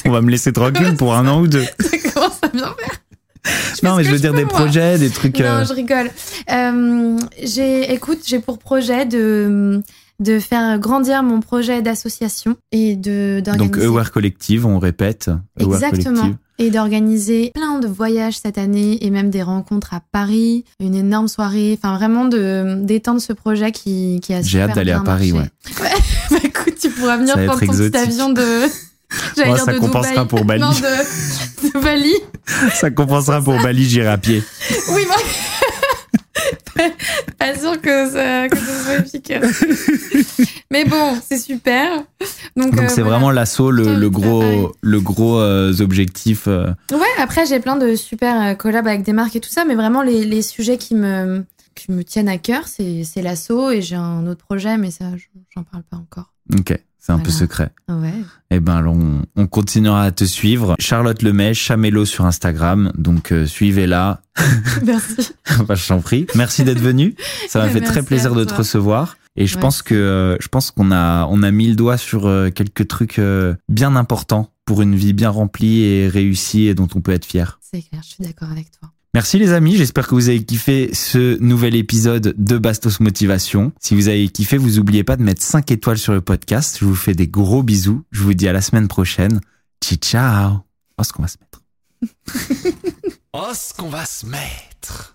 On 0.09 0.11
va 0.11 0.21
me 0.21 0.31
laisser 0.31 0.53
tranquille 0.53 0.97
pour 0.97 1.15
un 1.15 1.29
an 1.29 1.41
ou 1.41 1.47
deux. 1.47 1.65
ça 1.81 1.99
commence 2.13 2.39
à 2.43 2.49
bien 2.49 2.65
faire. 2.65 3.01
fais 3.45 3.87
Non, 3.87 3.95
mais 3.95 4.03
je 4.03 4.11
veux 4.11 4.17
je 4.17 4.23
dire 4.23 4.35
des 4.35 4.45
projets, 4.45 4.99
des 4.99 5.11
trucs. 5.11 5.39
Non, 5.39 5.47
euh, 5.47 5.65
je 5.65 5.73
rigole. 5.73 6.11
Euh, 6.51 7.17
j'ai, 7.45 7.93
écoute, 7.93 8.23
j'ai 8.27 8.41
pour 8.41 8.59
projet 8.59 9.07
de 9.07 9.81
de 10.21 10.39
faire 10.39 10.79
grandir 10.79 11.23
mon 11.23 11.41
projet 11.41 11.83
d'association 11.83 12.57
et 12.73 12.95
de 12.97 13.41
Donc 13.45 13.57
d'organiser 13.59 13.87
Aware 13.87 14.13
Collective, 14.13 14.67
on 14.67 14.79
répète. 14.79 15.31
Aware 15.59 15.75
exactement 15.75 16.21
Collective. 16.21 16.37
et 16.59 16.71
d'organiser 16.71 17.51
plein 17.55 17.79
de 17.79 17.89
voyages 17.89 18.39
cette 18.39 18.59
année 18.59 19.05
et 19.05 19.11
même 19.11 19.31
des 19.31 19.43
rencontres 19.43 19.95
à 19.95 20.01
Paris, 20.13 20.65
une 20.79 20.95
énorme 20.95 21.27
soirée, 21.29 21.79
enfin 21.83 21.97
vraiment 21.97 22.27
de 22.27 22.77
d'étendre 22.85 23.21
ce 23.21 23.33
projet 23.33 23.73
qui 23.73 24.21
qui 24.23 24.35
a 24.35 24.43
J'ai 24.43 24.61
hâte 24.61 24.75
d'aller 24.75 24.93
à 24.93 25.01
Paris, 25.01 25.33
marché. 25.33 25.51
Ouais. 25.83 25.91
bah 26.31 26.37
écoute, 26.45 26.75
tu 26.81 26.91
pourras 26.91 27.17
venir 27.17 27.35
prendre 27.35 27.59
ton 27.61 27.67
petit 27.67 27.97
avion 27.97 28.31
de 28.31 28.43
Moi, 29.45 29.59
ça 29.59 29.73
de 29.73 29.79
compensera 29.79 30.11
Dubaï. 30.13 30.27
pour 30.29 30.45
Bali. 30.45 30.61
Non, 30.61 30.71
de, 30.71 31.69
de 31.79 31.83
Bali. 31.83 32.15
Ça 32.75 32.91
compensera 32.93 33.43
pour 33.43 33.61
Bali, 33.61 33.85
j'irai 33.85 34.07
à 34.07 34.19
pied. 34.19 34.41
Oui, 34.95 35.03
moi. 35.07 35.17
pas 37.39 37.55
sûr 37.59 37.81
que 37.81 38.11
ça, 38.11 38.49
que 38.49 38.57
ça 38.57 38.85
soit 38.85 38.99
efficace. 38.99 39.65
Mais 40.71 40.85
bon, 40.85 41.17
c'est 41.29 41.39
super. 41.39 41.97
Donc, 42.57 42.75
Donc 42.75 42.79
euh, 42.81 42.85
c'est 42.89 43.03
voilà. 43.03 43.17
vraiment 43.17 43.31
l'assaut, 43.31 43.71
le, 43.71 44.09
gros, 44.09 44.75
le 44.81 45.01
gros 45.01 45.39
euh, 45.39 45.73
objectif. 45.81 46.45
euh, 46.49 46.71
Ouais, 46.93 46.99
après, 47.19 47.47
j'ai 47.47 47.61
plein 47.61 47.77
de 47.77 47.95
super 47.97 48.57
collabs 48.57 48.87
avec 48.87 49.03
des 49.03 49.13
marques 49.13 49.37
et 49.37 49.41
tout 49.41 49.51
ça, 49.51 49.65
mais 49.65 49.75
vraiment, 49.75 50.03
les, 50.03 50.25
les 50.25 50.43
sujets 50.43 50.77
qui 50.79 50.95
me, 50.95 51.45
qui 51.75 51.91
me 51.93 52.03
tiennent 52.05 52.29
à 52.29 52.39
cœur, 52.39 52.67
c'est 52.69 53.05
c'est 53.05 53.23
l'assaut 53.23 53.71
et 53.71 53.83
j'ai 53.83 53.97
un 53.97 54.27
autre 54.27 54.45
projet, 54.45 54.77
mais 54.77 54.91
ça, 54.91 55.05
j'en 55.55 55.63
parle 55.65 55.83
pas 55.85 55.97
encore. 55.97 56.33
Ok, 56.59 56.79
c'est 57.01 57.13
un 57.13 57.19
peu 57.19 57.31
secret. 57.31 57.71
Ouais. 57.89 58.13
Eh 58.51 58.61
ben, 58.61 58.85
on, 58.87 59.23
on 59.37 59.47
continuera 59.47 60.03
à 60.05 60.11
te 60.13 60.25
suivre. 60.25 60.75
Charlotte 60.79 61.23
Lemay, 61.23 61.55
Chamelo 61.55 62.05
sur 62.05 62.27
Instagram. 62.27 62.93
Donc, 62.97 63.33
euh, 63.33 63.47
suivez-la. 63.47 64.23
Merci. 64.85 65.31
Bah, 65.67 65.75
je 65.75 65.87
t'en 65.89 66.01
prie. 66.01 66.27
Merci 66.35 66.63
d'être 66.65 66.81
venu. 66.81 67.15
Ça 67.49 67.61
m'a 67.61 67.69
fait 67.71 67.81
très 67.81 68.03
plaisir 68.03 68.35
de 68.35 68.45
te 68.45 68.55
recevoir. 68.55 69.17
Et 69.37 69.47
je 69.47 69.55
Ouais. 69.57 69.61
pense 69.61 69.83
que 69.83 69.95
euh, 69.95 70.37
je 70.41 70.49
pense 70.49 70.71
qu'on 70.71 70.91
a 70.93 71.27
on 71.31 71.43
a 71.43 71.51
mis 71.51 71.69
le 71.69 71.75
doigt 71.77 71.97
sur 71.97 72.27
euh, 72.27 72.51
quelques 72.51 72.87
trucs 72.89 73.21
bien 73.69 73.97
importants 73.97 74.51
pour 74.65 74.83
une 74.83 74.95
vie 74.97 75.13
bien 75.13 75.31
remplie 75.31 75.83
et 75.83 76.09
réussie 76.09 76.67
et 76.67 76.75
dont 76.75 76.89
on 76.95 77.01
peut 77.01 77.13
être 77.13 77.25
fier. 77.25 77.59
C'est 77.61 77.83
clair, 77.83 78.01
je 78.05 78.09
suis 78.11 78.25
d'accord 78.25 78.51
avec 78.51 78.71
toi. 78.73 78.91
Merci 79.13 79.41
les 79.41 79.53
amis, 79.53 79.75
j'espère 79.77 80.07
que 80.07 80.15
vous 80.15 80.29
avez 80.29 80.45
kiffé 80.45 80.95
ce 80.95 81.37
nouvel 81.41 81.75
épisode 81.75 82.33
de 82.39 82.59
Bastos 82.59 83.01
Motivation. 83.01 83.73
Si 83.81 83.97
vous 83.97 84.07
avez 84.07 84.29
kiffé, 84.29 84.57
vous 84.57 84.79
oubliez 84.79 85.03
pas 85.03 85.17
de 85.17 85.25
mettre 85.25 85.43
5 85.43 85.69
étoiles 85.73 85.99
sur 85.99 86.13
le 86.13 86.21
podcast. 86.21 86.77
Je 86.79 86.85
vous 86.85 86.95
fais 86.95 87.15
des 87.15 87.27
gros 87.27 87.65
bisous. 87.65 88.05
Je 88.13 88.23
vous 88.23 88.35
dis 88.35 88.47
à 88.47 88.53
la 88.53 88.61
semaine 88.61 88.87
prochaine. 88.87 89.41
Ciao 89.83 89.99
ciao. 89.99 90.59
Oh, 90.97 91.03
ce 91.03 91.13
qu'on 91.13 91.23
va 91.23 91.29
se 91.29 91.39
mettre. 91.41 91.61
Oh, 93.33 93.53
ce 93.55 93.73
qu'on 93.75 93.89
va 93.89 94.05
se 94.07 94.27
mettre. 94.27 95.15